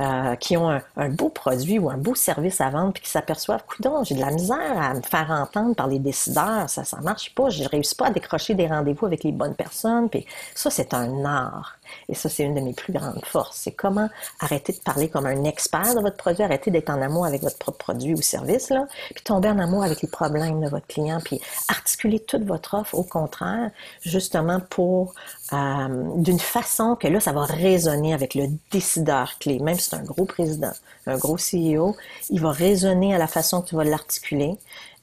euh, 0.00 0.34
qui 0.36 0.56
ont 0.56 0.70
un, 0.70 1.08
beau 1.08 1.28
produit 1.28 1.78
ou 1.78 1.88
un 1.88 1.96
beau 1.96 2.14
service 2.14 2.60
à 2.60 2.68
vendre, 2.70 2.92
puis 2.92 3.02
qui 3.02 3.10
s'aperçoivent, 3.10 3.64
coudon, 3.64 4.02
j'ai 4.04 4.16
de 4.16 4.20
la 4.20 4.30
misère 4.30 4.76
à 4.76 4.94
me 4.94 5.02
faire 5.02 5.30
entendre 5.30 5.74
par 5.74 5.86
les 5.86 5.98
décideurs, 5.98 6.68
ça 6.68 6.84
ça 6.84 7.00
marche 7.00 7.34
pas, 7.34 7.48
je 7.50 7.64
réussis 7.68 7.94
pas 7.94 8.06
à 8.06 8.10
décrocher 8.10 8.24
décrocher 8.24 8.54
des 8.54 8.66
rendez-vous 8.66 9.06
avec 9.06 9.24
les 9.24 9.32
bonnes 9.32 9.54
personnes. 9.54 10.08
Puis 10.08 10.26
ça, 10.54 10.70
c'est 10.70 10.94
un 10.94 11.24
art. 11.24 11.76
Et 12.08 12.14
ça, 12.14 12.28
c'est 12.28 12.44
une 12.44 12.54
de 12.54 12.60
mes 12.60 12.72
plus 12.72 12.92
grandes 12.92 13.24
forces. 13.24 13.58
C'est 13.62 13.72
comment 13.72 14.08
arrêter 14.40 14.72
de 14.72 14.78
parler 14.78 15.08
comme 15.08 15.26
un 15.26 15.44
expert 15.44 15.94
de 15.94 16.00
votre 16.00 16.16
produit, 16.16 16.42
arrêter 16.42 16.70
d'être 16.70 16.90
en 16.90 17.00
amour 17.00 17.26
avec 17.26 17.42
votre 17.42 17.58
propre 17.58 17.78
produit 17.78 18.14
ou 18.14 18.22
service, 18.22 18.70
là, 18.70 18.86
puis 19.14 19.24
tomber 19.24 19.48
en 19.48 19.58
amour 19.58 19.84
avec 19.84 20.02
les 20.02 20.08
problèmes 20.08 20.60
de 20.60 20.68
votre 20.68 20.86
client, 20.86 21.20
puis 21.24 21.40
articuler 21.68 22.20
toute 22.20 22.44
votre 22.44 22.74
offre, 22.74 22.94
au 22.94 23.02
contraire, 23.02 23.70
justement 24.02 24.60
pour, 24.70 25.14
euh, 25.52 26.12
d'une 26.16 26.38
façon 26.38 26.96
que 26.96 27.08
là, 27.08 27.20
ça 27.20 27.32
va 27.32 27.44
résonner 27.44 28.14
avec 28.14 28.34
le 28.34 28.46
décideur 28.70 29.38
clé, 29.38 29.58
même 29.58 29.78
si 29.78 29.90
c'est 29.90 29.96
un 29.96 30.02
gros 30.02 30.24
président, 30.24 30.72
un 31.06 31.16
gros 31.16 31.36
CEO, 31.36 31.96
il 32.30 32.40
va 32.40 32.50
résonner 32.50 33.14
à 33.14 33.18
la 33.18 33.26
façon 33.26 33.62
que 33.62 33.68
tu 33.68 33.76
vas 33.76 33.84
l'articuler. 33.84 34.56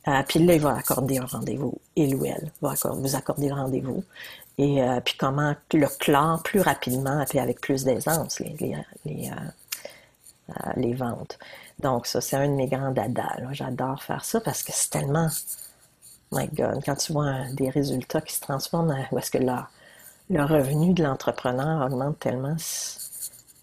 Euh, 0.08 0.23
puis 0.27 0.39
là, 0.43 0.56
il 0.56 0.62
va 0.62 0.75
accorder 0.75 1.19
un 1.19 1.25
rendez-vous, 1.25 1.75
il 1.95 2.15
ou 2.15 2.25
elle 2.25 2.51
va 2.62 2.73
vous 2.91 3.15
accorder 3.15 3.49
le 3.49 3.54
rendez-vous 3.54 4.04
et 4.57 4.83
euh, 4.83 4.99
puis 5.01 5.15
comment 5.17 5.55
le 5.73 5.87
clore 5.87 6.43
plus 6.43 6.59
rapidement 6.59 7.23
et 7.33 7.39
avec 7.39 7.61
plus 7.61 7.83
d'aisance 7.83 8.39
les, 8.39 8.55
les, 9.05 9.29
euh, 9.29 9.33
euh, 10.49 10.71
les, 10.75 10.93
ventes. 10.93 11.39
Donc 11.79 12.05
ça, 12.05 12.21
c'est 12.21 12.35
un 12.35 12.47
de 12.47 12.53
mes 12.53 12.67
grands 12.67 12.91
dadas. 12.91 13.37
J'adore 13.51 14.03
faire 14.03 14.25
ça 14.25 14.41
parce 14.41 14.63
que 14.63 14.71
c'est 14.73 14.89
tellement, 14.89 15.29
my 16.31 16.47
God, 16.47 16.83
quand 16.85 16.95
tu 16.95 17.13
vois 17.13 17.45
des 17.53 17.69
résultats 17.69 18.21
qui 18.21 18.33
se 18.33 18.41
transforment, 18.41 19.07
où 19.11 19.17
est-ce 19.17 19.31
que 19.31 19.39
le 19.39 20.43
revenu 20.43 20.93
de 20.93 21.03
l'entrepreneur 21.03 21.85
augmente 21.85 22.19
tellement, 22.19 22.55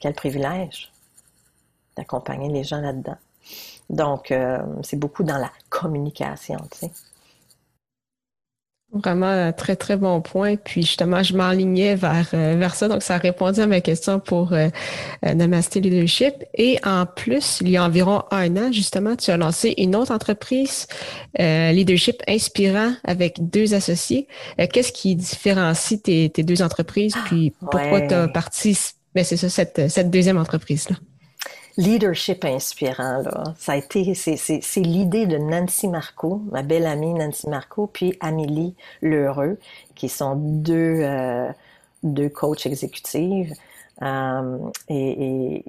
quel 0.00 0.14
privilège 0.14 0.92
d'accompagner 1.96 2.48
les 2.48 2.64
gens 2.64 2.80
là-dedans. 2.80 3.16
Donc, 3.90 4.32
c'est 4.82 4.98
beaucoup 4.98 5.24
dans 5.24 5.38
la 5.38 5.50
communication, 5.70 6.58
tu 6.70 6.78
sais. 6.78 6.90
Vraiment 8.90 9.26
un 9.26 9.52
très, 9.52 9.76
très 9.76 9.98
bon 9.98 10.22
point. 10.22 10.56
Puis 10.56 10.80
justement, 10.80 11.22
je 11.22 11.36
m'enlignais 11.36 11.94
vers, 11.94 12.30
euh, 12.32 12.56
vers 12.58 12.74
ça. 12.74 12.88
Donc, 12.88 13.02
ça 13.02 13.16
a 13.16 13.18
répondu 13.18 13.60
à 13.60 13.66
ma 13.66 13.82
question 13.82 14.18
pour 14.18 14.54
euh, 14.54 14.68
euh, 15.26 15.34
Namasté 15.34 15.80
Leadership. 15.80 16.32
Et 16.54 16.78
en 16.86 17.04
plus, 17.04 17.58
il 17.60 17.68
y 17.68 17.76
a 17.76 17.84
environ 17.84 18.22
un 18.30 18.56
an, 18.56 18.72
justement, 18.72 19.14
tu 19.14 19.30
as 19.30 19.36
lancé 19.36 19.74
une 19.76 19.94
autre 19.94 20.10
entreprise, 20.10 20.86
Leadership 21.38 22.22
Inspirant, 22.26 22.94
avec 23.04 23.50
deux 23.50 23.74
associés. 23.74 24.26
Qu'est-ce 24.72 24.92
qui 24.92 25.14
différencie 25.16 26.00
tes, 26.00 26.30
tes 26.30 26.42
deux 26.42 26.62
entreprises? 26.62 27.14
Puis 27.26 27.52
pourquoi 27.60 28.00
tu 28.00 28.14
as 28.14 28.28
parti, 28.28 28.76
ben, 29.14 29.22
c'est 29.22 29.36
ça, 29.36 29.50
cette, 29.50 29.90
cette 29.90 30.10
deuxième 30.10 30.38
entreprise-là? 30.38 30.96
Leadership 31.78 32.44
inspirant, 32.44 33.22
là. 33.22 33.44
Ça 33.56 33.72
a 33.72 33.76
été, 33.76 34.12
c'est 34.14 34.80
l'idée 34.80 35.26
de 35.26 35.38
Nancy 35.38 35.86
Marco, 35.86 36.42
ma 36.50 36.62
belle 36.62 36.86
amie 36.86 37.14
Nancy 37.14 37.48
Marco, 37.48 37.86
puis 37.86 38.18
Amélie 38.20 38.74
Lheureux, 39.00 39.58
qui 39.94 40.08
sont 40.08 40.34
deux, 40.36 41.00
euh, 41.02 41.48
deux 42.02 42.28
coachs 42.28 42.66
exécutives 42.66 43.54
euh, 44.02 44.58
et, 44.88 45.64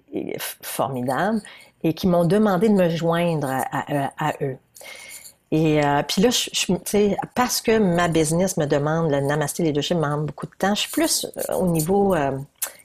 formidables, 0.63 1.41
et 1.83 1.93
qui 1.93 2.07
m'ont 2.07 2.25
demandé 2.25 2.69
de 2.69 2.73
me 2.73 2.89
joindre 2.89 3.47
à, 3.47 4.33
eux. 4.41 4.57
Et 5.51 5.83
euh, 5.83 6.03
puis 6.07 6.21
là, 6.23 6.29
je, 6.31 6.49
je 6.53 7.15
parce 7.35 7.61
que 7.61 7.77
ma 7.77 8.07
business 8.07 8.57
me 8.57 8.65
demande, 8.65 9.11
le 9.11 9.19
Namasté 9.21 9.63
Leadership 9.63 9.97
me 9.97 10.03
demande 10.03 10.25
beaucoup 10.25 10.47
de 10.47 10.55
temps, 10.57 10.73
je 10.73 10.81
suis 10.81 10.91
plus 10.91 11.27
au 11.55 11.67
niveau 11.67 12.15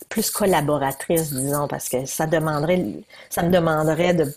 plus 0.08 0.30
collaboratrice, 0.30 1.32
disons, 1.32 1.68
parce 1.68 1.88
que 1.88 2.06
ça 2.06 2.26
demanderait, 2.26 2.84
ça 3.30 3.42
me 3.42 3.50
demanderait 3.50 4.14
de 4.14 4.32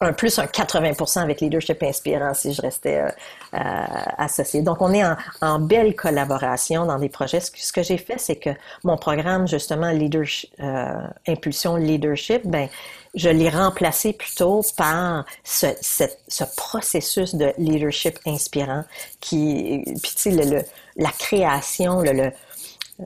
un 0.00 0.12
plus 0.12 0.38
un 0.38 0.46
80% 0.46 1.20
avec 1.20 1.40
Leadership 1.40 1.82
Inspirant 1.82 2.34
si 2.34 2.52
je 2.52 2.60
restais 2.60 3.00
euh, 3.00 3.08
euh, 3.54 3.84
associée. 4.18 4.62
Donc, 4.62 4.80
on 4.80 4.92
est 4.92 5.04
en, 5.40 5.58
belle 5.58 5.94
collaboration 5.94 6.84
dans 6.84 6.98
des 6.98 7.08
projets. 7.08 7.40
Ce 7.40 7.72
que, 7.72 7.82
j'ai 7.82 7.98
fait, 7.98 8.18
c'est 8.18 8.36
que 8.36 8.50
mon 8.82 8.96
programme, 8.96 9.46
justement, 9.46 9.90
Leadership, 9.90 10.50
euh, 10.60 11.06
Impulsion 11.28 11.76
Leadership, 11.76 12.42
ben, 12.44 12.68
je 13.14 13.28
l'ai 13.28 13.48
remplacé 13.48 14.12
plutôt 14.12 14.62
par 14.76 15.24
ce, 15.44 15.66
ce, 15.80 16.44
processus 16.56 17.36
de 17.36 17.52
leadership 17.58 18.18
inspirant 18.26 18.82
qui, 19.20 19.82
puis 20.02 20.12
tu 20.16 20.16
sais, 20.16 20.30
le, 20.30 20.62
la 20.96 21.10
création, 21.10 22.00
le 22.00 22.32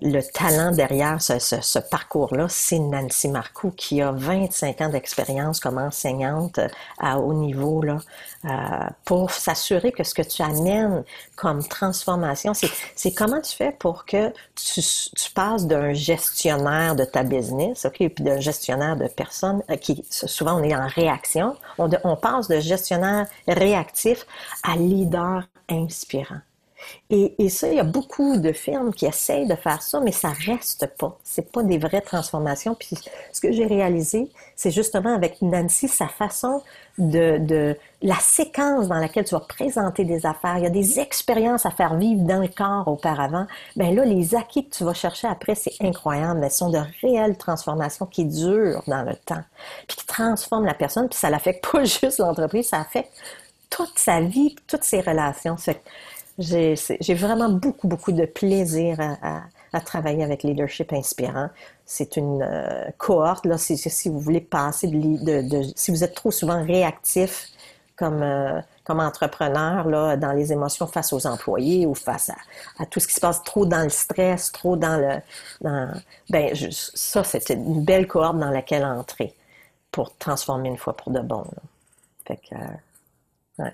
le 0.03 0.21
talent 0.21 0.71
derrière 0.73 1.21
ce, 1.23 1.79
parcours-là, 1.79 2.47
c'est 2.49 2.79
Nancy 2.79 3.29
Marcoux 3.29 3.71
qui 3.71 4.03
a 4.03 4.13
25 4.13 4.81
ans 4.83 4.89
d'expérience 4.91 5.61
comme 5.61 5.79
enseignante 5.79 6.59
euh, 6.59 6.69
à 6.99 7.19
haut 7.19 7.33
niveau 7.33 7.83
là, 7.83 7.99
euh, 8.45 8.49
pour 9.05 9.31
s'assurer 9.31 9.93
que 9.93 10.05
ce 10.05 10.15
que 10.15 10.23
tu 10.23 10.43
amènes 10.43 11.05
comme 11.37 11.67
transformation, 11.67 12.53
c'est 12.55 13.13
comment 13.13 13.41
tu 13.41 13.57
fais 13.57 13.73
pour 13.73 14.05
que 14.05 14.33
tu, 14.55 14.83
passes 15.35 15.67
d'un 15.67 15.93
gestionnaire 15.93 16.95
de 16.97 17.05
ta 17.05 17.23
business, 17.23 17.85
ok, 17.85 17.97
puis 17.97 18.25
d'un 18.25 18.41
gestionnaire 18.41 18.97
de 18.97 19.07
personnes 19.09 19.63
euh, 19.71 19.77
qui 19.77 20.05
souvent 20.11 20.61
on 20.61 20.63
est 20.63 20.77
en 20.77 20.87
réaction, 20.87 21.57
on, 21.79 21.89
on 22.05 22.17
passe 22.17 22.49
de 22.49 22.61
gestionnaire 22.61 23.27
réactif 23.47 24.27
à 24.63 24.77
leader 24.77 25.49
inspirant. 25.71 26.41
Et, 27.11 27.49
ça, 27.49 27.69
il 27.69 27.75
y 27.75 27.81
a 27.81 27.85
beaucoup 27.85 28.37
de 28.37 28.53
firmes 28.53 28.93
qui 28.93 29.07
essayent 29.07 29.47
de 29.47 29.55
faire 29.55 29.83
ça, 29.83 30.01
mais 30.01 30.13
ça 30.13 30.31
reste 30.31 30.87
pas. 30.99 31.17
C'est 31.25 31.51
pas 31.51 31.63
des 31.63 31.79
vraies 31.79 32.03
transformations. 32.03 32.75
Puis 32.75 32.97
ce 33.33 33.41
que 33.41 33.51
j'ai 33.51 33.67
réalisé, 33.67 34.31
c'est 34.57 34.71
justement 34.71 35.15
avec 35.15 35.41
Nancy, 35.41 35.89
sa 35.89 36.07
façon 36.07 36.63
de, 36.99 37.77
la 38.03 38.17
séquence 38.17 38.89
dans 38.89 38.99
laquelle 38.99 39.25
tu 39.25 39.35
vas 39.35 39.41
présenter 39.41 40.05
des 40.05 40.27
affaires. 40.27 40.59
Il 40.59 40.65
y 40.65 40.67
a 40.67 40.71
des 40.71 41.01
expériences 41.01 41.67
à 41.67 41.71
faire 41.71 41.97
vivre 41.97 42.23
dans 42.23 42.41
le 42.41 42.49
corps 42.49 42.87
auparavant. 42.87 43.47
Ben 43.77 43.95
là, 43.95 44.05
les 44.05 44.35
acquis 44.35 44.69
que 44.69 44.77
tu 44.77 44.85
vas 44.85 44.95
chercher 44.95 45.29
après, 45.29 45.55
c'est 45.55 45.75
incroyable. 45.81 46.41
Elles 46.45 46.51
sont 46.51 46.71
de 46.71 46.81
réelles 47.03 47.37
transformations 47.37 48.07
qui 48.07 48.25
durent 48.25 48.83
dans 48.87 49.03
le 49.03 49.15
temps, 49.15 49.43
puis 49.87 49.97
qui 49.97 50.07
transforment 50.07 50.67
la 50.67 50.75
personne. 50.75 51.09
Puis 51.09 51.19
ça 51.19 51.31
l'affecte 51.31 51.67
pas 51.73 51.85
juste 51.85 52.19
l'entreprise, 52.19 52.69
ça 52.69 52.81
affecte 52.81 53.13
toute 53.71 53.99
sa 53.99 54.21
vie, 54.21 54.57
toutes 54.67 54.85
ses 54.85 55.01
relations. 55.01 55.57
J'ai 56.39 57.15
vraiment 57.15 57.49
beaucoup, 57.49 57.89
beaucoup 57.89 58.13
de 58.13 58.25
plaisir 58.25 59.01
à, 59.01 59.43
à, 59.73 59.81
travailler 59.81 60.23
avec 60.23 60.45
Leadership 60.45 60.93
Inspirant. 60.93 61.49
C'est 61.85 62.17
une 62.17 62.43
euh, 62.43 62.91
cohorte, 62.97 63.45
là, 63.45 63.59
si, 63.59 63.77
si, 63.77 64.09
vous 64.09 64.21
voulez 64.21 64.41
passer 64.41 64.87
de, 64.87 65.43
de, 65.43 65.63
Si 65.75 65.91
vous 65.91 66.05
êtes 66.05 66.15
trop 66.15 66.31
souvent 66.31 66.65
réactif 66.65 67.49
comme, 67.97 68.23
euh, 68.23 68.61
comme 68.85 69.01
entrepreneur 69.01 69.89
là, 69.89 70.17
dans 70.17 70.33
les 70.33 70.53
émotions 70.53 70.87
face 70.87 71.13
aux 71.13 71.27
employés 71.27 71.87
ou 71.87 71.95
face 71.95 72.31
à, 72.31 72.37
à, 72.79 72.87
tout 72.87 73.01
ce 73.01 73.09
qui 73.09 73.15
se 73.15 73.21
passe 73.21 73.43
trop 73.43 73.67
dans 73.67 73.83
le 73.83 73.91
stress, 73.91 74.53
trop 74.53 74.77
dans 74.77 74.97
le... 74.97 75.21
Dans, 75.61 75.93
ben, 76.31 76.55
ça, 76.71 77.25
c'est 77.25 77.51
une 77.51 77.85
belle 77.85 78.07
cohorte 78.07 78.39
dans 78.39 78.51
laquelle 78.51 78.85
entrer 78.85 79.35
pour 79.91 80.17
transformer 80.19 80.69
une 80.69 80.79
fois 80.79 80.97
pour 80.97 81.11
de 81.11 81.21
bon. 81.21 81.43
Là. 81.43 81.63
Fait 82.27 82.37
que... 82.37 82.55
Euh, 82.55 83.65
ouais. 83.65 83.73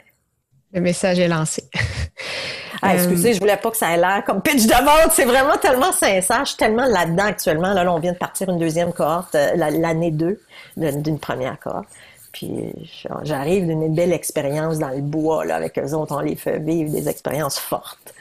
Le 0.75 0.81
message 0.81 1.21
est 1.21 1.29
lancé. 1.29 1.63
ah, 2.83 2.95
excusez, 2.95 3.33
je 3.33 3.39
voulais 3.39 3.57
pas 3.57 3.71
que 3.71 3.77
ça 3.77 3.93
ait 3.93 3.97
l'air 3.97 4.25
comme 4.27 4.43
pitch 4.43 4.67
de 4.67 4.85
vente. 4.85 5.13
C'est 5.13 5.25
vraiment 5.25 5.57
tellement 5.57 5.93
sincère. 5.93 6.41
Je 6.41 6.51
suis 6.51 6.57
tellement 6.57 6.87
là-dedans 6.87 7.27
actuellement. 7.27 7.73
Là, 7.73 7.91
on 7.93 8.01
vient 8.01 8.13
de 8.13 8.19
partir 8.19 8.49
une 8.49 8.59
deuxième 8.59 8.93
cohorte, 8.93 9.37
euh, 9.37 9.55
l'année 9.55 10.11
2 10.11 10.41
d'une 10.77 11.21
première 11.21 11.61
cohorte. 11.61 11.87
Puis 12.33 12.75
j'arrive 13.23 13.69
d'une 13.69 13.95
belle 13.95 14.13
expérience 14.13 14.81
dans 14.81 14.89
le 14.89 15.01
bois 15.01 15.45
là, 15.45 15.55
avec 15.55 15.79
eux 15.79 15.93
autres. 15.93 16.17
On 16.17 16.21
les 16.21 16.35
fait 16.35 16.59
vivre 16.59 16.91
des 16.91 17.09
expériences 17.09 17.61
fortes. 17.61 18.13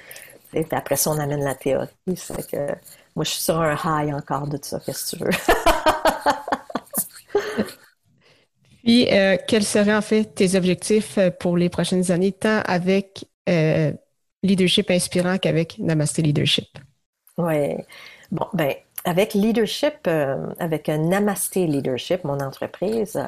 Et 0.53 0.63
puis 0.63 0.77
après 0.77 0.95
ça, 0.95 1.09
on 1.09 1.17
amène 1.17 1.43
la 1.43 1.55
théorie. 1.55 1.87
C'est 2.15 2.47
que 2.47 2.67
moi, 3.15 3.25
je 3.25 3.31
suis 3.31 3.41
sur 3.41 3.59
un 3.59 3.73
high 3.73 4.13
encore 4.13 4.45
de 4.45 4.57
tout 4.57 4.69
ça. 4.69 4.79
Qu'est-ce 4.85 5.15
que 5.15 5.17
tu 5.17 5.23
veux? 5.23 5.31
Puis, 8.83 9.07
euh, 9.11 9.37
quels 9.47 9.63
seraient 9.63 9.95
en 9.95 10.01
fait 10.01 10.25
tes 10.35 10.55
objectifs 10.55 11.17
euh, 11.17 11.29
pour 11.31 11.57
les 11.57 11.69
prochaines 11.69 12.11
années, 12.11 12.33
tant 12.33 12.61
avec 12.65 13.25
euh, 13.49 13.93
Leadership 14.43 14.91
Inspirant 14.91 15.37
qu'avec 15.37 15.79
Namaste 15.79 16.17
Leadership? 16.17 16.67
Oui. 17.37 17.75
Bon, 18.31 18.45
ben, 18.53 18.73
avec 19.05 19.33
Leadership, 19.33 20.07
avec 20.59 20.87
Namaste 20.87 21.55
Leadership, 21.55 22.23
mon 22.23 22.39
entreprise, 22.39 23.19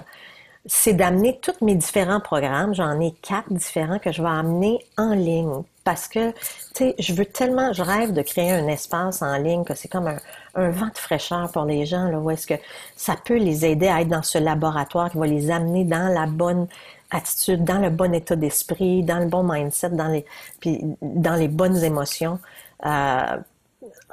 c'est 0.65 0.93
d'amener 0.93 1.39
tous 1.41 1.63
mes 1.63 1.75
différents 1.75 2.19
programmes. 2.19 2.73
J'en 2.73 2.99
ai 2.99 3.13
quatre 3.21 3.51
différents 3.51 3.99
que 3.99 4.11
je 4.11 4.21
vais 4.21 4.29
amener 4.29 4.79
en 4.97 5.13
ligne 5.13 5.63
parce 5.85 6.07
que, 6.07 6.31
tu 6.31 6.35
sais, 6.73 6.95
je 6.97 7.13
veux 7.13 7.25
tellement, 7.25 7.71
je 7.71 7.83
rêve 7.83 8.11
de 8.11 8.23
créer 8.23 8.51
un 8.51 8.67
espace 8.67 9.21
en 9.21 9.37
ligne 9.37 9.63
que 9.63 9.75
c'est 9.75 9.87
comme 9.87 10.07
un, 10.55 10.69
vent 10.71 10.87
de 10.87 10.97
fraîcheur 10.97 11.49
pour 11.51 11.63
les 11.63 11.85
gens, 11.85 12.09
là, 12.09 12.19
où 12.19 12.31
est-ce 12.31 12.47
que 12.47 12.55
ça 12.95 13.15
peut 13.23 13.37
les 13.37 13.65
aider 13.65 13.87
à 13.87 14.01
être 14.01 14.09
dans 14.09 14.23
ce 14.23 14.39
laboratoire 14.39 15.11
qui 15.11 15.17
va 15.17 15.27
les 15.27 15.51
amener 15.51 15.85
dans 15.85 16.11
la 16.11 16.25
bonne 16.25 16.67
attitude, 17.11 17.63
dans 17.63 17.77
le 17.77 17.91
bon 17.91 18.13
état 18.15 18.35
d'esprit, 18.35 19.03
dans 19.03 19.19
le 19.19 19.27
bon 19.27 19.43
mindset, 19.43 19.91
dans 19.91 20.07
les, 20.07 20.25
puis 20.59 20.81
dans 21.01 21.35
les 21.35 21.47
bonnes 21.47 21.81
émotions. 21.83 22.39
Euh, 22.85 23.37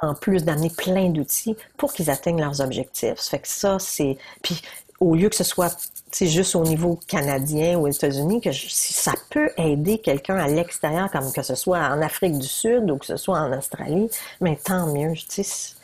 en 0.01 0.13
plus 0.15 0.43
d'amener 0.43 0.69
plein 0.69 1.09
d'outils 1.09 1.55
pour 1.77 1.93
qu'ils 1.93 2.09
atteignent 2.09 2.41
leurs 2.41 2.59
objectifs. 2.61 3.17
Ça 3.17 3.31
fait 3.31 3.39
que 3.39 3.47
ça, 3.47 3.77
c'est... 3.79 4.17
Puis 4.41 4.61
au 4.99 5.15
lieu 5.15 5.29
que 5.29 5.35
ce 5.35 5.43
soit 5.43 5.91
c'est 6.13 6.27
juste 6.27 6.55
au 6.55 6.63
niveau 6.63 6.99
canadien 7.07 7.77
ou 7.77 7.87
aux 7.87 7.91
États-Unis 7.91 8.39
que 8.39 8.51
si 8.51 8.93
ça 8.93 9.13
peut 9.31 9.49
aider 9.57 9.97
quelqu'un 9.97 10.37
à 10.37 10.47
l'extérieur, 10.47 11.09
comme 11.11 11.31
que 11.31 11.41
ce 11.41 11.55
soit 11.55 11.79
en 11.79 12.01
Afrique 12.01 12.37
du 12.37 12.47
Sud 12.47 12.91
ou 12.91 12.97
que 12.97 13.05
ce 13.05 13.17
soit 13.17 13.39
en 13.39 13.57
Australie, 13.57 14.09
mais 14.39 14.55
tant 14.55 14.93
mieux. 14.93 15.13
Tu 15.13 15.43
sais, 15.43 15.75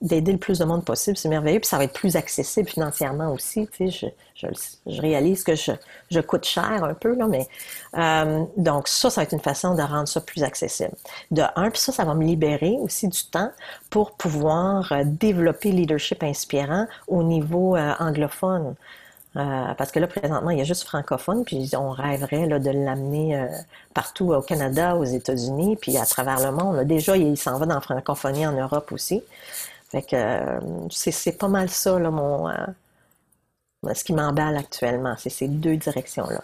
d'aider 0.00 0.32
le 0.32 0.38
plus 0.38 0.58
de 0.58 0.64
monde 0.64 0.84
possible, 0.84 1.16
c'est 1.16 1.28
merveilleux. 1.28 1.60
Puis 1.60 1.68
ça 1.68 1.78
va 1.78 1.84
être 1.84 1.92
plus 1.92 2.16
accessible 2.16 2.68
financièrement 2.68 3.32
aussi. 3.32 3.66
Tu 3.72 3.90
sais, 3.90 4.12
je, 4.36 4.46
je, 4.86 5.00
réalise 5.00 5.42
que 5.42 5.56
je, 5.56 5.72
je, 6.10 6.20
coûte 6.20 6.44
cher 6.44 6.84
un 6.84 6.94
peu, 6.94 7.14
là, 7.14 7.26
mais 7.26 7.48
euh, 7.96 8.44
donc 8.56 8.88
ça, 8.88 9.10
ça 9.10 9.20
va 9.20 9.24
être 9.24 9.32
une 9.32 9.40
façon 9.40 9.74
de 9.74 9.82
rendre 9.82 10.06
ça 10.06 10.20
plus 10.20 10.42
accessible. 10.42 10.94
De 11.30 11.42
un, 11.56 11.70
puis 11.70 11.80
ça, 11.80 11.92
ça 11.92 12.04
va 12.04 12.14
me 12.14 12.24
libérer 12.24 12.76
aussi 12.78 13.08
du 13.08 13.24
temps 13.24 13.50
pour 13.90 14.12
pouvoir 14.12 14.92
euh, 14.92 15.02
développer 15.04 15.72
leadership 15.72 16.22
inspirant 16.22 16.86
au 17.08 17.22
niveau 17.22 17.74
euh, 17.74 17.94
anglophone. 17.98 18.74
Euh, 19.36 19.74
parce 19.74 19.92
que 19.92 20.00
là, 20.00 20.06
présentement, 20.06 20.50
il 20.50 20.58
y 20.58 20.60
a 20.60 20.64
juste 20.64 20.84
francophone, 20.84 21.44
puis 21.44 21.70
on 21.76 21.90
rêverait 21.90 22.46
là, 22.46 22.58
de 22.58 22.70
l'amener 22.70 23.46
partout 23.94 24.32
au 24.32 24.40
Canada, 24.40 24.96
aux 24.96 25.04
États-Unis, 25.04 25.76
puis 25.80 25.96
à 25.96 26.06
travers 26.06 26.40
le 26.40 26.50
monde. 26.50 26.80
Déjà, 26.86 27.16
il 27.16 27.36
s'en 27.36 27.58
va 27.58 27.66
dans 27.66 27.74
la 27.74 27.80
francophonie 27.80 28.46
en 28.46 28.52
Europe 28.52 28.90
aussi. 28.92 29.22
Fait 29.90 30.02
que 30.02 30.16
euh, 30.16 30.60
c'est 30.90 31.38
pas 31.38 31.48
mal 31.48 31.70
ça, 31.70 31.98
là, 31.98 32.10
mon, 32.10 32.48
euh, 32.48 32.54
ce 33.94 34.04
qui 34.04 34.12
m'emballe 34.12 34.56
actuellement. 34.56 35.14
C'est 35.18 35.30
ces 35.30 35.48
deux 35.48 35.76
directions-là. 35.76 36.42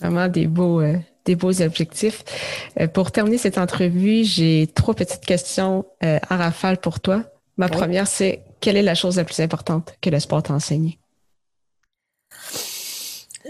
Vraiment 0.00 0.28
des 0.28 0.46
beaux, 0.46 0.80
euh, 0.80 0.96
des 1.24 1.36
beaux 1.36 1.62
objectifs. 1.62 2.22
pour 2.92 3.12
terminer 3.12 3.38
cette 3.38 3.58
entrevue, 3.58 4.24
j'ai 4.24 4.70
trois 4.74 4.94
petites 4.94 5.24
questions 5.24 5.86
à 6.00 6.36
rafale 6.36 6.78
pour 6.78 7.00
toi. 7.00 7.24
Ma 7.56 7.68
première, 7.68 8.06
c'est 8.06 8.42
quelle 8.60 8.76
est 8.76 8.82
la 8.82 8.94
chose 8.94 9.16
la 9.16 9.24
plus 9.24 9.40
importante 9.40 9.94
que 10.00 10.08
le 10.10 10.18
sport 10.18 10.42
t'a 10.42 10.54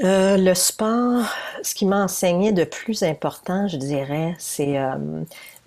enseigné? 0.03 0.37
le 0.39 0.55
sport, 0.55 1.25
ce 1.63 1.75
qui 1.75 1.87
m'a 1.87 2.05
enseigné 2.05 2.53
de 2.53 2.65
plus 2.65 3.03
important, 3.03 3.69
je 3.69 3.77
dirais, 3.77 4.35
c'est 4.39 4.79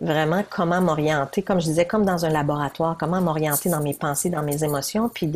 vraiment 0.04 0.44
comment 0.50 0.82
m'orienter, 0.82 1.42
comme 1.42 1.60
je 1.60 1.66
disais, 1.66 1.86
comme 1.86 2.06
dans 2.06 2.26
un 2.26 2.30
laboratoire, 2.30 2.98
comment 3.00 3.22
m'orienter 3.22 3.70
dans 3.70 3.82
mes 3.82 3.94
pensées, 3.94 4.30
dans 4.30 4.44
mes 4.44 4.64
émotions, 4.64 5.10
puis 5.10 5.32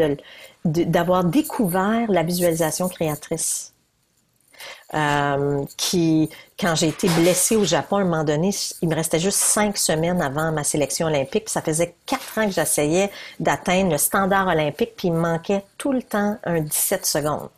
d'avoir 0.66 1.24
découvert 1.24 2.10
la 2.10 2.24
visualisation 2.24 2.90
créatrice. 2.90 3.74
Euh, 4.96 5.66
qui, 5.76 6.30
quand 6.58 6.74
j'ai 6.76 6.88
été 6.88 7.08
blessée 7.10 7.56
au 7.56 7.64
Japon, 7.64 7.98
à 7.98 8.02
un 8.02 8.06
moment 8.06 8.24
donné, 8.24 8.52
il 8.82 8.90
me 8.90 8.96
restait 8.96 9.20
juste 9.20 9.38
cinq 9.38 9.78
semaines 9.78 10.22
avant 10.22 10.52
ma 10.52 10.64
sélection 10.64 11.08
olympique. 11.08 11.50
Ça 11.50 11.62
faisait 11.62 11.94
quatre 12.06 12.38
ans 12.40 12.46
que 12.46 12.54
j'essayais 12.54 13.12
d'atteindre 13.40 13.92
le 13.92 13.98
standard 13.98 14.48
olympique, 14.48 14.94
puis 14.96 15.10
il 15.10 15.14
me 15.14 15.20
manquait 15.20 15.64
tout 15.78 15.92
le 15.92 16.02
temps 16.02 16.38
un 16.44 16.62
17 16.62 17.06
secondes. 17.06 17.50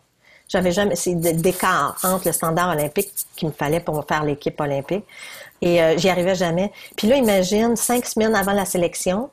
J'avais 0.49 0.71
jamais, 0.71 0.95
c'est 0.95 1.13
d'écart 1.13 1.95
entre 2.03 2.27
le 2.27 2.33
standard 2.33 2.75
olympique 2.75 3.11
qu'il 3.35 3.47
me 3.49 3.53
fallait 3.53 3.79
pour 3.79 4.03
faire 4.07 4.23
l'équipe 4.23 4.59
olympique. 4.59 5.05
Et 5.61 5.81
euh, 5.81 5.95
j'y 5.95 6.09
arrivais 6.09 6.33
jamais. 6.33 6.71
Puis 6.97 7.07
là, 7.07 7.17
imagine, 7.17 7.75
cinq 7.75 8.05
semaines 8.07 8.33
avant 8.33 8.53
la 8.53 8.65
sélection, 8.65 9.29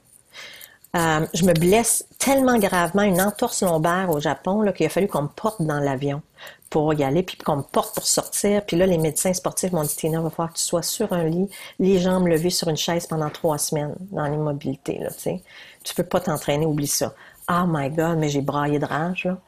euh, 0.94 1.26
je 1.32 1.44
me 1.46 1.54
blesse 1.54 2.04
tellement 2.18 2.58
gravement, 2.58 3.02
une 3.02 3.20
entorse 3.20 3.62
lombaire 3.62 4.10
au 4.10 4.20
Japon, 4.20 4.70
qu'il 4.72 4.86
a 4.86 4.88
fallu 4.90 5.08
qu'on 5.08 5.22
me 5.22 5.28
porte 5.28 5.62
dans 5.62 5.80
l'avion 5.80 6.20
pour 6.68 6.92
y 6.92 7.02
aller, 7.02 7.22
puis 7.22 7.38
qu'on 7.38 7.56
me 7.56 7.62
porte 7.62 7.94
pour 7.94 8.06
sortir. 8.06 8.62
Puis 8.66 8.76
là, 8.76 8.84
les 8.84 8.98
médecins 8.98 9.32
sportifs 9.32 9.72
m'ont 9.72 9.84
dit, 9.84 9.96
Tina, 9.96 10.20
va 10.20 10.28
falloir 10.28 10.52
que 10.52 10.58
tu 10.58 10.64
sois 10.64 10.82
sur 10.82 11.14
un 11.14 11.24
lit, 11.24 11.48
les 11.78 11.98
jambes 11.98 12.26
levées 12.26 12.50
sur 12.50 12.68
une 12.68 12.76
chaise 12.76 13.06
pendant 13.06 13.30
trois 13.30 13.56
semaines 13.56 13.94
dans 14.10 14.26
l'immobilité. 14.26 15.00
Tu 15.02 15.14
sais. 15.18 15.42
Tu 15.82 15.94
peux 15.94 16.02
pas 16.02 16.20
t'entraîner, 16.20 16.66
oublie 16.66 16.86
ça. 16.86 17.14
Oh 17.48 17.64
my 17.66 17.88
God, 17.88 18.18
mais 18.18 18.28
j'ai 18.28 18.42
braillé 18.42 18.78
de 18.78 18.84
rage. 18.84 19.24
Là 19.24 19.38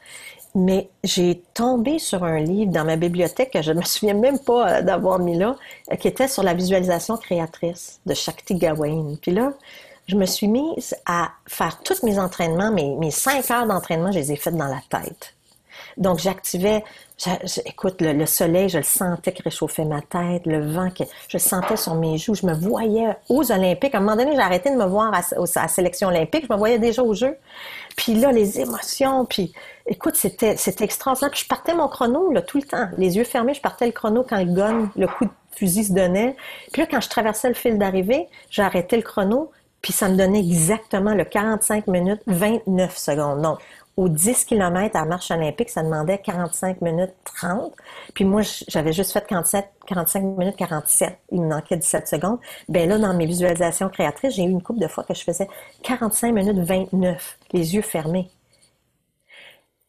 mais 0.58 0.90
j'ai 1.04 1.40
tombé 1.54 2.00
sur 2.00 2.24
un 2.24 2.40
livre 2.40 2.72
dans 2.72 2.84
ma 2.84 2.96
bibliothèque 2.96 3.52
que 3.52 3.62
je 3.62 3.70
ne 3.72 3.78
me 3.78 3.84
souviens 3.84 4.14
même 4.14 4.38
pas 4.38 4.78
euh, 4.78 4.82
d'avoir 4.82 5.20
mis 5.20 5.36
là, 5.36 5.56
euh, 5.92 5.96
qui 5.96 6.08
était 6.08 6.28
sur 6.28 6.42
la 6.42 6.52
visualisation 6.52 7.16
créatrice 7.16 8.00
de 8.04 8.14
Shakti 8.14 8.56
Gawain. 8.56 9.14
Puis 9.22 9.30
là, 9.30 9.52
je 10.06 10.16
me 10.16 10.26
suis 10.26 10.48
mise 10.48 10.96
à 11.06 11.30
faire 11.46 11.80
tous 11.82 12.02
mes 12.02 12.18
entraînements, 12.18 12.72
mes, 12.72 12.96
mes 12.96 13.10
cinq 13.10 13.50
heures 13.50 13.66
d'entraînement, 13.66 14.10
je 14.10 14.18
les 14.18 14.32
ai 14.32 14.36
faites 14.36 14.56
dans 14.56 14.66
la 14.66 14.80
tête. 14.90 15.34
Donc, 15.98 16.20
j'activais, 16.20 16.84
écoute, 17.66 18.00
le, 18.00 18.24
soleil, 18.24 18.68
je 18.68 18.78
le 18.78 18.84
sentais 18.84 19.32
qui 19.32 19.42
réchauffait 19.42 19.84
ma 19.84 20.00
tête, 20.00 20.46
le 20.46 20.64
vent, 20.64 20.90
que 20.90 21.02
je 21.28 21.38
sentais 21.38 21.76
sur 21.76 21.96
mes 21.96 22.18
joues, 22.18 22.36
je 22.36 22.46
me 22.46 22.54
voyais 22.54 23.16
aux 23.28 23.50
Olympiques. 23.50 23.94
À 23.94 23.98
un 23.98 24.00
moment 24.00 24.16
donné, 24.16 24.36
j'ai 24.36 24.70
de 24.70 24.76
me 24.76 24.86
voir 24.86 25.12
à, 25.12 25.22
la 25.56 25.68
sélection 25.68 26.08
olympique, 26.08 26.44
je 26.48 26.52
me 26.52 26.56
voyais 26.56 26.78
déjà 26.78 27.02
aux 27.02 27.14
Jeux. 27.14 27.36
Puis 27.96 28.14
là, 28.14 28.30
les 28.30 28.60
émotions, 28.60 29.24
puis 29.24 29.52
écoute, 29.86 30.14
c'était, 30.14 30.56
c'était 30.56 30.84
extraordinaire. 30.84 31.32
Puis 31.32 31.42
je 31.42 31.48
partais 31.48 31.74
mon 31.74 31.88
chrono 31.88 32.30
là, 32.30 32.42
tout 32.42 32.58
le 32.58 32.64
temps, 32.64 32.88
les 32.96 33.16
yeux 33.16 33.24
fermés, 33.24 33.54
je 33.54 33.60
partais 33.60 33.86
le 33.86 33.92
chrono 33.92 34.24
quand 34.28 34.38
le 34.38 34.52
gun, 34.52 34.90
le 34.96 35.08
coup 35.08 35.24
de 35.24 35.30
fusil 35.56 35.84
se 35.84 35.92
donnait. 35.92 36.36
Puis 36.72 36.82
là, 36.82 36.88
quand 36.88 37.00
je 37.00 37.08
traversais 37.08 37.48
le 37.48 37.54
fil 37.54 37.76
d'arrivée, 37.76 38.28
j'arrêtais 38.50 38.96
le 38.96 39.02
chrono, 39.02 39.50
puis 39.82 39.92
ça 39.92 40.08
me 40.08 40.16
donnait 40.16 40.40
exactement 40.40 41.14
le 41.14 41.24
45 41.24 41.86
minutes 41.86 42.20
29 42.26 42.96
secondes. 42.96 43.40
Non, 43.40 43.58
aux 43.98 44.08
10 44.08 44.44
km 44.44 44.94
à 44.94 45.04
marche 45.04 45.32
olympique, 45.32 45.70
ça 45.70 45.82
demandait 45.82 46.18
45 46.18 46.80
minutes 46.82 47.14
30. 47.24 47.72
Puis 48.14 48.24
moi, 48.24 48.42
j'avais 48.68 48.92
juste 48.92 49.12
fait 49.12 49.26
47, 49.26 49.68
45 49.88 50.22
minutes 50.22 50.56
47. 50.56 51.18
Il 51.32 51.42
me 51.42 51.48
manquait 51.48 51.76
17 51.76 52.06
secondes. 52.06 52.38
Ben 52.68 52.88
là, 52.88 52.96
dans 52.96 53.12
mes 53.12 53.26
visualisations 53.26 53.88
créatrices, 53.88 54.36
j'ai 54.36 54.44
eu 54.44 54.50
une 54.50 54.62
couple 54.62 54.78
de 54.78 54.86
fois 54.86 55.02
que 55.02 55.14
je 55.14 55.24
faisais 55.24 55.48
45 55.82 56.32
minutes 56.32 56.58
29, 56.58 57.38
les 57.52 57.74
yeux 57.74 57.82
fermés. 57.82 58.30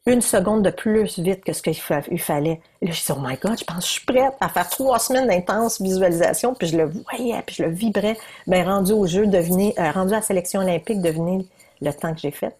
Une 0.07 0.21
seconde 0.21 0.63
de 0.63 0.71
plus 0.71 1.19
vite 1.19 1.43
que 1.43 1.53
ce 1.53 1.61
qu'il 1.61 1.75
fallait. 1.75 2.61
Là, 2.81 2.91
je 2.91 3.05
dit, 3.05 3.11
oh 3.11 3.21
my 3.21 3.37
God, 3.37 3.59
je 3.59 3.63
pense 3.63 3.77
que 3.77 3.85
je 3.85 3.91
suis 3.91 4.05
prête 4.07 4.33
à 4.41 4.49
faire 4.49 4.67
trois 4.69 4.97
semaines 4.97 5.27
d'intense 5.27 5.79
visualisation. 5.79 6.55
Puis 6.55 6.69
je 6.69 6.77
le 6.77 6.85
voyais, 6.85 7.43
puis 7.45 7.57
je 7.57 7.63
le 7.63 7.69
vibrais. 7.69 8.17
Ben 8.47 8.67
rendu 8.67 8.91
au 8.91 9.05
jeu, 9.05 9.27
devenez, 9.27 9.75
euh, 9.77 9.91
rendu 9.91 10.13
à 10.13 10.17
la 10.17 10.21
sélection 10.23 10.61
olympique, 10.61 10.99
devenez 10.99 11.45
le 11.79 11.93
temps 11.93 12.15
que 12.15 12.21
j'ai 12.21 12.31
fait. 12.31 12.55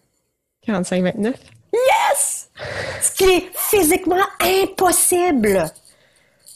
45-29? 0.66 1.34
Yes! 1.72 2.50
Ce 3.00 3.12
qui 3.12 3.24
est 3.24 3.50
physiquement 3.54 4.24
impossible. 4.40 5.70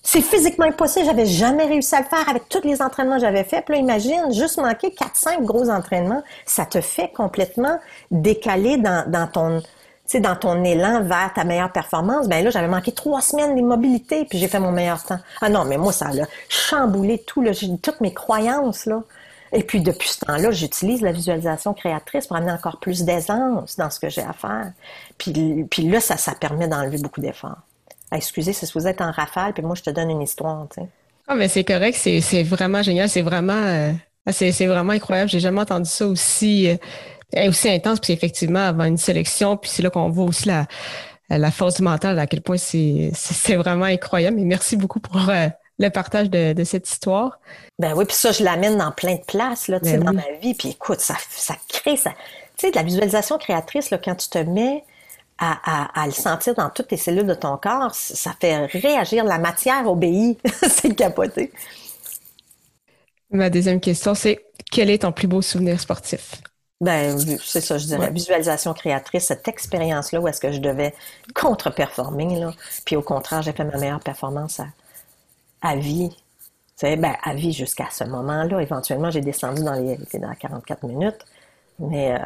C'est 0.02 0.20
physiquement 0.20 0.66
impossible. 0.66 1.06
J'avais 1.06 1.26
jamais 1.26 1.64
réussi 1.64 1.94
à 1.94 2.00
le 2.00 2.06
faire 2.06 2.28
avec 2.28 2.48
tous 2.48 2.60
les 2.62 2.82
entraînements 2.82 3.14
que 3.16 3.22
j'avais 3.22 3.44
faits. 3.44 3.64
Puis 3.64 3.74
là, 3.74 3.80
imagine, 3.80 4.32
juste 4.32 4.58
manquer 4.58 4.88
4-5 4.88 5.42
gros 5.42 5.70
entraînements, 5.70 6.22
ça 6.44 6.66
te 6.66 6.80
fait 6.82 7.10
complètement 7.12 7.78
décaler 8.10 8.76
dans, 8.76 9.28
ton, 9.32 9.62
dans 10.20 10.36
ton 10.36 10.62
élan 10.62 11.02
vers 11.04 11.32
ta 11.34 11.44
meilleure 11.44 11.72
performance. 11.72 12.28
Ben 12.28 12.44
là, 12.44 12.50
j'avais 12.50 12.68
manqué 12.68 12.92
trois 12.92 13.22
semaines 13.22 13.54
d'immobilité, 13.54 14.26
puis 14.26 14.38
j'ai 14.38 14.48
fait 14.48 14.60
mon 14.60 14.72
meilleur 14.72 15.02
temps. 15.02 15.20
Ah 15.40 15.48
non, 15.48 15.64
mais 15.64 15.78
moi, 15.78 15.92
ça 15.92 16.08
a 16.08 16.26
chamboulé 16.50 17.18
tout 17.26 17.40
le, 17.40 17.52
toutes 17.78 18.02
mes 18.02 18.12
croyances, 18.12 18.84
là. 18.84 19.02
Et 19.54 19.62
puis, 19.62 19.80
depuis 19.80 20.08
ce 20.08 20.18
temps-là, 20.24 20.50
j'utilise 20.50 21.00
la 21.00 21.12
visualisation 21.12 21.74
créatrice 21.74 22.26
pour 22.26 22.36
amener 22.36 22.50
encore 22.50 22.80
plus 22.80 23.04
d'aisance 23.04 23.76
dans 23.76 23.88
ce 23.88 24.00
que 24.00 24.10
j'ai 24.10 24.22
à 24.22 24.32
faire. 24.32 24.72
Puis, 25.16 25.64
puis 25.70 25.88
là, 25.88 26.00
ça, 26.00 26.16
ça 26.16 26.34
permet 26.34 26.66
d'enlever 26.66 26.98
beaucoup 26.98 27.20
d'efforts. 27.20 27.58
Ah, 28.10 28.16
excusez, 28.16 28.52
c'est 28.52 28.70
vous 28.72 28.86
êtes 28.88 29.00
en 29.00 29.12
rafale, 29.12 29.52
puis 29.52 29.62
moi, 29.62 29.76
je 29.76 29.82
te 29.82 29.90
donne 29.90 30.10
une 30.10 30.22
histoire, 30.22 30.66
tu. 30.74 30.80
Ah, 31.28 31.36
mais 31.36 31.48
c'est 31.48 31.64
correct, 31.64 31.96
c'est 31.96 32.42
vraiment 32.42 32.82
génial, 32.82 33.08
c'est 33.08 33.22
vraiment, 33.22 33.52
euh, 33.54 33.92
c'est 34.30 34.66
vraiment 34.66 34.92
incroyable. 34.92 35.30
J'ai 35.30 35.40
jamais 35.40 35.60
entendu 35.60 35.88
ça 35.88 36.06
aussi, 36.06 36.68
euh, 36.68 37.48
aussi 37.48 37.70
intense, 37.70 38.00
puis 38.00 38.12
effectivement, 38.12 38.58
avant 38.58 38.84
une 38.84 38.98
sélection, 38.98 39.56
puis 39.56 39.70
c'est 39.70 39.82
là 39.82 39.88
qu'on 39.88 40.10
voit 40.10 40.26
aussi 40.26 40.48
la, 40.48 40.66
la 41.30 41.50
force 41.50 41.80
mentale, 41.80 42.18
à 42.18 42.26
quel 42.26 42.42
point 42.42 42.56
c'est 42.58 43.12
vraiment 43.56 43.86
incroyable. 43.86 44.38
Et 44.38 44.44
merci 44.44 44.76
beaucoup 44.76 45.00
pour 45.00 45.30
euh, 45.30 45.48
le 45.78 45.88
partage 45.88 46.30
de, 46.30 46.64
cette 46.64 46.88
histoire. 46.88 47.38
Ben 47.78 47.94
oui, 47.94 48.04
puis 48.04 48.16
ça, 48.16 48.32
je 48.32 48.44
l'amène 48.44 48.76
dans 48.76 48.92
plein 48.92 49.16
de 49.16 49.24
places, 49.24 49.68
là, 49.68 49.78
ben 49.80 50.02
dans 50.02 50.12
ma 50.12 50.30
vie. 50.40 50.54
Puis 50.54 50.70
écoute, 50.70 51.00
ça, 51.00 51.16
ça 51.30 51.54
crée, 51.68 51.96
ça, 51.96 52.10
tu 52.56 52.66
sais, 52.66 52.70
de 52.70 52.76
la 52.76 52.82
visualisation 52.82 53.38
créatrice, 53.38 53.90
là, 53.90 53.98
quand 53.98 54.14
tu 54.14 54.28
te 54.28 54.38
mets 54.38 54.84
à, 55.38 56.00
à, 56.00 56.06
le 56.06 56.12
sentir 56.12 56.54
dans 56.54 56.70
toutes 56.70 56.88
tes 56.88 56.96
cellules 56.96 57.26
de 57.26 57.34
ton 57.34 57.56
corps, 57.56 57.94
ça 57.94 58.34
fait 58.40 58.66
réagir. 58.66 59.24
La 59.24 59.38
matière 59.38 59.87
obéit. 59.90 60.38
c'est 60.68 60.94
capoté. 60.94 61.52
Ma 63.30 63.50
deuxième 63.50 63.80
question, 63.80 64.14
c'est 64.14 64.44
quel 64.70 64.90
est 64.90 64.98
ton 65.02 65.10
plus 65.10 65.26
beau 65.26 65.42
souvenir 65.42 65.80
sportif? 65.80 66.37
Ben, 66.80 67.18
c'est 67.42 67.60
ça, 67.60 67.78
je 67.78 67.87
dirais. 67.87 68.10
Visualisation 68.10 68.74
créatrice, 68.74 69.24
cette 69.24 69.48
expérience-là 69.48 70.20
où 70.20 70.28
est-ce 70.28 70.40
que 70.40 70.52
je 70.52 70.58
devais 70.58 70.94
contre-performer, 71.34 72.38
là. 72.38 72.52
Puis 72.84 72.94
au 72.94 73.02
contraire, 73.02 73.42
j'ai 73.42 73.52
fait 73.52 73.64
ma 73.64 73.79
meilleure 73.79 74.00
performance 74.00 74.60
à, 74.60 74.66
à 75.65 75.77
vie. 75.77 76.10
Ben, 76.83 77.17
à 77.23 77.35
vie 77.35 77.52
jusqu'à 77.52 77.88
ce 77.90 78.04
moment-là. 78.04 78.60
Éventuellement, 78.60 79.10
j'ai 79.10 79.23
descendu 79.23 79.65
dans 79.65 79.73
les, 79.73 79.96
dans 80.19 80.35
44 80.35 80.87
minutes. 80.87 81.25
Mais, 81.79 82.12
euh, 82.12 82.19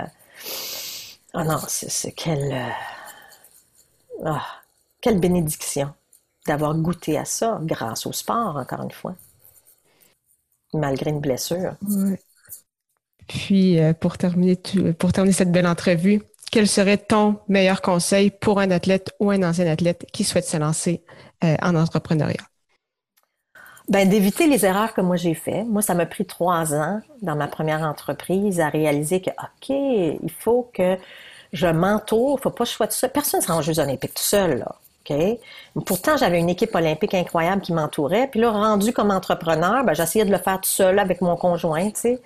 oh 1.35 1.45
non, 1.45 1.59
c'est 1.69 2.13
quelle, 2.13 2.53
euh, 2.53 4.25
ah, 4.27 4.45
quelle 5.01 5.21
bénédiction 5.21 5.93
d'avoir 6.47 6.75
goûté 6.75 7.17
à 7.17 7.25
ça 7.25 7.61
grâce 7.63 8.05
au 8.07 8.13
sport, 8.13 8.57
encore 8.57 8.83
une 8.83 8.91
fois. 8.91 9.15
Malgré 10.75 11.11
une 11.11 11.21
blessure. 11.21 11.77
Puis, 13.29 13.79
euh, 13.79 13.93
pour, 13.93 14.19
terminer, 14.19 14.57
pour 14.99 15.13
terminer 15.13 15.35
cette 15.35 15.53
belle 15.53 15.67
entrevue, 15.69 16.23
quel 16.51 16.67
serait 16.67 16.99
ton 16.99 17.39
meilleur 17.47 17.81
conseil 17.81 18.31
pour 18.31 18.59
un 18.59 18.71
athlète 18.73 19.15
ou 19.21 19.31
un 19.31 19.43
ancien 19.43 19.67
athlète 19.67 20.07
qui 20.13 20.25
souhaite 20.25 20.47
se 20.47 20.57
lancer 20.57 21.05
en 21.43 21.77
entrepreneuriat? 21.77 22.43
Ben, 23.89 24.07
d'éviter 24.09 24.47
les 24.47 24.67
erreurs 24.67 24.93
que 24.93 25.01
moi 25.01 25.17
j'ai 25.17 25.35
fait. 25.35 25.65
Moi, 25.65 25.81
ça 25.81 25.95
m'a 25.95 26.05
pris 26.05 26.27
trois 26.27 26.75
ans 26.75 27.01
dans 27.23 27.37
ma 27.37 27.47
première 27.47 27.83
entreprise 27.83 28.61
à 28.61 28.69
réaliser 28.69 29.23
que, 29.23 29.31
OK, 29.31 29.71
il 29.71 30.31
faut 30.39 30.71
que 30.75 30.99
je 31.55 31.67
m'entoure, 31.67 32.39
faut 32.41 32.51
pas 32.51 32.65
que 32.65 32.71
je 32.71 32.75
sois 32.75 32.87
tout 32.87 32.95
seul. 32.95 33.11
Personne 33.11 33.41
ne 33.41 33.45
sera 33.47 33.57
en 33.57 33.63
Jeux 33.63 33.79
olympiques 33.79 34.15
tout 34.15 34.23
seul, 34.23 34.59
là. 34.59 34.75
Pourtant, 35.87 36.17
j'avais 36.17 36.39
une 36.39 36.51
équipe 36.51 36.75
olympique 36.75 37.15
incroyable 37.15 37.63
qui 37.63 37.73
m'entourait. 37.73 38.29
Puis 38.29 38.41
là, 38.41 38.51
rendu 38.51 38.93
comme 38.93 39.11
entrepreneur, 39.11 39.85
ben, 39.85 39.95
j'essayais 39.95 40.25
de 40.25 40.31
le 40.31 40.39
faire 40.39 40.61
tout 40.61 40.69
seul 40.69 40.99
avec 40.99 41.21
mon 41.21 41.37
conjoint, 41.37 41.91
tu 41.91 42.01
sais. 42.01 42.21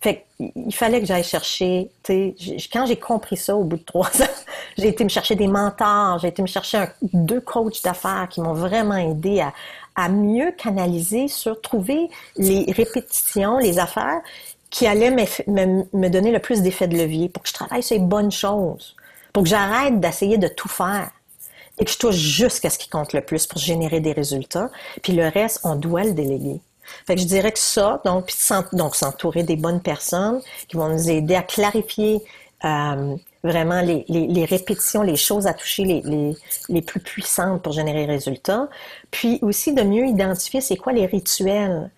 Fait 0.00 0.26
il 0.38 0.74
fallait 0.74 1.00
que 1.00 1.06
j'aille 1.06 1.24
chercher, 1.24 1.90
tu 2.02 2.34
sais, 2.36 2.68
quand 2.70 2.84
j'ai 2.84 2.96
compris 2.96 3.38
ça 3.38 3.56
au 3.56 3.64
bout 3.64 3.78
de 3.78 3.82
trois 3.82 4.08
ans, 4.22 4.34
j'ai 4.76 4.88
été 4.88 5.02
me 5.02 5.08
chercher 5.08 5.36
des 5.36 5.46
mentors, 5.46 6.18
j'ai 6.18 6.28
été 6.28 6.42
me 6.42 6.46
chercher 6.46 6.84
deux 7.14 7.40
coachs 7.40 7.82
d'affaires 7.82 8.28
qui 8.28 8.42
m'ont 8.42 8.52
vraiment 8.52 8.96
aidé 8.96 9.40
à, 9.40 9.54
à 9.96 10.08
mieux 10.08 10.52
canaliser 10.52 11.28
sur 11.28 11.60
trouver 11.60 12.10
les 12.36 12.70
répétitions, 12.72 13.58
les 13.58 13.78
affaires 13.78 14.20
qui 14.70 14.86
allaient 14.86 15.10
me, 15.10 15.86
me, 15.96 16.08
donner 16.08 16.32
le 16.32 16.38
plus 16.38 16.60
d'effet 16.60 16.86
de 16.86 16.96
levier 16.96 17.28
pour 17.28 17.42
que 17.42 17.48
je 17.48 17.54
travaille 17.54 17.82
sur 17.82 17.96
les 17.96 18.02
bonnes 18.02 18.30
choses, 18.30 18.94
pour 19.32 19.44
que 19.44 19.48
j'arrête 19.48 20.00
d'essayer 20.00 20.38
de 20.38 20.48
tout 20.48 20.68
faire 20.68 21.10
et 21.78 21.84
que 21.84 21.90
je 21.90 21.98
touche 21.98 22.16
juste 22.16 22.64
à 22.64 22.70
ce 22.70 22.78
qui 22.78 22.88
compte 22.88 23.12
le 23.12 23.20
plus 23.20 23.46
pour 23.46 23.58
générer 23.58 24.00
des 24.00 24.12
résultats. 24.12 24.70
Puis 25.02 25.12
le 25.12 25.28
reste, 25.28 25.60
on 25.64 25.76
doit 25.76 26.04
le 26.04 26.12
déléguer. 26.12 26.60
Fait 27.06 27.14
que 27.14 27.20
je 27.20 27.26
dirais 27.26 27.52
que 27.52 27.58
ça, 27.58 28.00
donc, 28.04 28.32
donc 28.72 28.94
s'entourer 28.94 29.42
des 29.42 29.56
bonnes 29.56 29.80
personnes 29.80 30.40
qui 30.68 30.76
vont 30.76 30.88
nous 30.88 31.10
aider 31.10 31.34
à 31.34 31.42
clarifier 31.42 32.22
euh, 32.64 33.16
vraiment 33.46 33.80
les, 33.80 34.04
les, 34.08 34.44
répétitions, 34.44 35.02
les 35.02 35.16
choses 35.16 35.46
à 35.46 35.54
toucher 35.54 35.84
les, 35.84 36.02
les, 36.02 36.36
les 36.68 36.82
plus 36.82 37.00
puissantes 37.00 37.62
pour 37.62 37.72
générer 37.72 38.04
résultats. 38.04 38.68
Puis 39.10 39.38
aussi 39.42 39.72
de 39.72 39.82
mieux 39.82 40.06
identifier 40.06 40.60
c'est 40.60 40.76
quoi 40.76 40.92
les 40.92 41.06
rituels. 41.06 41.90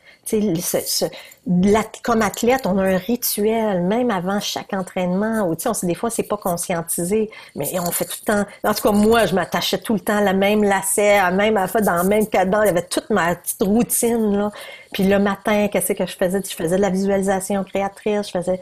Comme 2.02 2.20
athlète, 2.20 2.66
on 2.66 2.76
a 2.76 2.82
un 2.82 2.98
rituel, 2.98 3.82
même 3.82 4.10
avant 4.10 4.40
chaque 4.40 4.74
entraînement, 4.74 5.48
ou 5.48 5.54
sais, 5.58 5.86
des 5.86 5.94
fois, 5.94 6.10
c'est 6.10 6.24
pas 6.24 6.36
conscientisé, 6.36 7.30
mais 7.56 7.66
on 7.80 7.90
fait 7.90 8.04
tout 8.04 8.18
le 8.20 8.26
temps. 8.26 8.44
En 8.62 8.74
tout 8.74 8.82
cas, 8.82 8.92
moi, 8.92 9.24
je 9.24 9.34
m'attachais 9.34 9.78
tout 9.78 9.94
le 9.94 10.00
temps 10.00 10.18
à 10.18 10.20
la 10.20 10.34
même 10.34 10.62
lacet, 10.62 11.16
à 11.16 11.30
même 11.30 11.56
à 11.56 11.66
dans 11.66 12.02
le 12.02 12.08
même 12.08 12.26
cadre. 12.26 12.60
Il 12.64 12.66
y 12.66 12.70
avait 12.70 12.86
toute 12.86 13.08
ma 13.08 13.34
petite 13.36 13.62
routine, 13.62 14.36
là. 14.36 14.50
Puis 14.92 15.04
le 15.04 15.18
matin, 15.18 15.68
qu'est-ce 15.68 15.94
que 15.94 16.06
je 16.06 16.16
faisais? 16.16 16.42
Je 16.46 16.54
faisais 16.54 16.76
de 16.76 16.82
la 16.82 16.90
visualisation 16.90 17.64
créatrice, 17.64 18.26
je 18.26 18.32
faisais, 18.38 18.60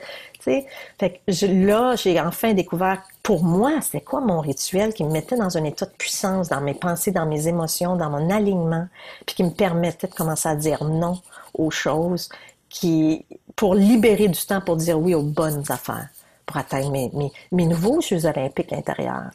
Fait 0.99 1.21
que 1.27 1.47
là, 1.47 1.97
j'ai 1.97 2.21
enfin 2.21 2.55
découvert, 2.55 3.03
pour 3.23 3.43
moi, 3.43 3.81
c'était 3.81 4.01
quoi 4.01 4.21
mon 4.21 4.41
rituel 4.41 4.95
qui 4.95 5.05
me 5.05 5.11
mettait 5.11 5.37
dans 5.37 5.57
un 5.57 5.65
état 5.65 5.87
de 5.87 5.93
puissance, 5.93 6.49
dans 6.49 6.61
mes 6.61 6.75
pensées, 6.75 7.11
dans 7.11 7.27
mes 7.27 7.49
émotions, 7.49 7.97
dans 7.97 8.11
mon 8.11 8.31
alignement, 8.31 8.87
puis 9.27 9.37
qui 9.37 9.45
me 9.45 9.51
permettait 9.51 10.07
de 10.07 10.15
commencer 10.15 10.49
à 10.49 10.55
dire 10.55 10.85
non 10.85 11.21
aux 11.55 11.71
choses 11.71 12.29
qui, 12.69 13.25
pour 13.55 13.75
libérer 13.75 14.29
du 14.29 14.41
temps 14.41 14.61
pour 14.61 14.77
dire 14.77 14.99
oui 14.99 15.15
aux 15.15 15.23
bonnes 15.23 15.65
affaires, 15.69 16.09
pour 16.45 16.57
atteindre 16.57 16.91
mes, 16.93 17.67
nouveaux 17.67 18.01
Jeux 18.01 18.27
olympiques 18.27 18.73
intérieurs. 18.73 19.31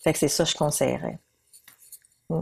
Fait 0.00 0.12
que 0.12 0.18
c'est 0.18 0.28
ça 0.28 0.44
que 0.44 0.50
je 0.50 0.56
conseillerais. 0.56 1.18
Mm. 2.28 2.40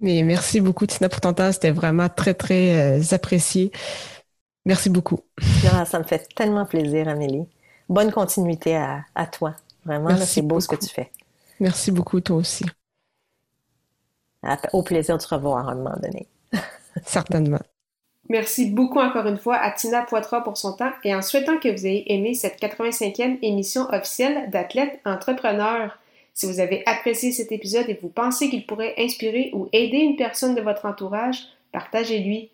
Mais 0.00 0.22
merci 0.22 0.60
beaucoup, 0.60 0.86
Tina, 0.86 1.08
pour 1.08 1.20
ton 1.20 1.34
temps. 1.34 1.52
C'était 1.52 1.70
vraiment 1.70 2.08
très, 2.08 2.34
très 2.34 2.98
euh, 2.98 3.02
apprécié. 3.12 3.70
Merci 4.66 4.90
beaucoup. 4.90 5.20
Ah, 5.72 5.84
ça 5.84 5.98
me 5.98 6.04
fait 6.04 6.28
tellement 6.34 6.66
plaisir, 6.66 7.08
Amélie. 7.08 7.46
Bonne 7.88 8.12
continuité 8.12 8.76
à, 8.76 9.04
à 9.14 9.26
toi. 9.26 9.54
Vraiment, 9.84 10.16
c'est 10.16 10.42
beau 10.42 10.60
ce 10.60 10.68
que 10.68 10.76
tu 10.76 10.88
fais. 10.88 11.10
Merci 11.58 11.90
beaucoup, 11.90 12.20
toi 12.20 12.36
aussi. 12.36 12.64
Au 14.72 14.82
plaisir 14.82 15.18
de 15.18 15.22
te 15.22 15.34
revoir 15.34 15.68
à 15.68 15.72
un 15.72 15.74
moment 15.74 15.96
donné. 16.00 16.26
Certainement. 17.04 17.60
Merci 18.28 18.70
beaucoup 18.70 19.00
encore 19.00 19.26
une 19.26 19.38
fois 19.38 19.56
à 19.56 19.72
Tina 19.72 20.02
Poitras 20.02 20.42
pour 20.42 20.56
son 20.56 20.74
temps 20.74 20.92
et 21.02 21.14
en 21.14 21.20
souhaitant 21.20 21.58
que 21.58 21.68
vous 21.68 21.86
ayez 21.86 22.12
aimé 22.14 22.34
cette 22.34 22.60
85e 22.60 23.38
émission 23.42 23.88
officielle 23.90 24.50
d'Athlètes 24.50 25.00
Entrepreneurs. 25.04 25.98
Si 26.32 26.46
vous 26.46 26.60
avez 26.60 26.84
apprécié 26.86 27.32
cet 27.32 27.50
épisode 27.50 27.88
et 27.88 27.98
vous 28.00 28.08
pensez 28.08 28.48
qu'il 28.48 28.66
pourrait 28.66 28.94
inspirer 28.98 29.50
ou 29.52 29.68
aider 29.72 29.98
une 29.98 30.16
personne 30.16 30.54
de 30.54 30.60
votre 30.60 30.86
entourage, 30.86 31.42
partagez-lui. 31.72 32.50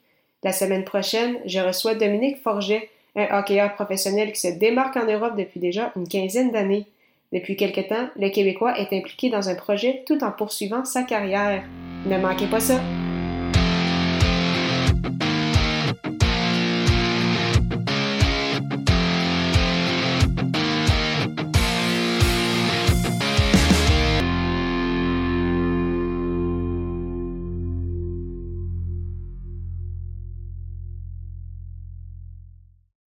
La 0.46 0.52
semaine 0.52 0.84
prochaine, 0.84 1.38
je 1.44 1.58
reçois 1.58 1.96
Dominique 1.96 2.40
Forget, 2.40 2.88
un 3.16 3.36
hockeyeur 3.36 3.74
professionnel 3.74 4.30
qui 4.30 4.38
se 4.38 4.56
démarque 4.56 4.96
en 4.96 5.04
Europe 5.04 5.36
depuis 5.36 5.58
déjà 5.58 5.90
une 5.96 6.06
quinzaine 6.06 6.52
d'années. 6.52 6.86
Depuis 7.32 7.56
quelque 7.56 7.80
temps, 7.80 8.08
le 8.14 8.28
Québécois 8.28 8.78
est 8.78 8.96
impliqué 8.96 9.28
dans 9.28 9.48
un 9.48 9.56
projet 9.56 10.04
tout 10.06 10.22
en 10.22 10.30
poursuivant 10.30 10.84
sa 10.84 11.02
carrière. 11.02 11.64
Ne 12.06 12.16
manquez 12.18 12.46
pas 12.46 12.60
ça! 12.60 12.80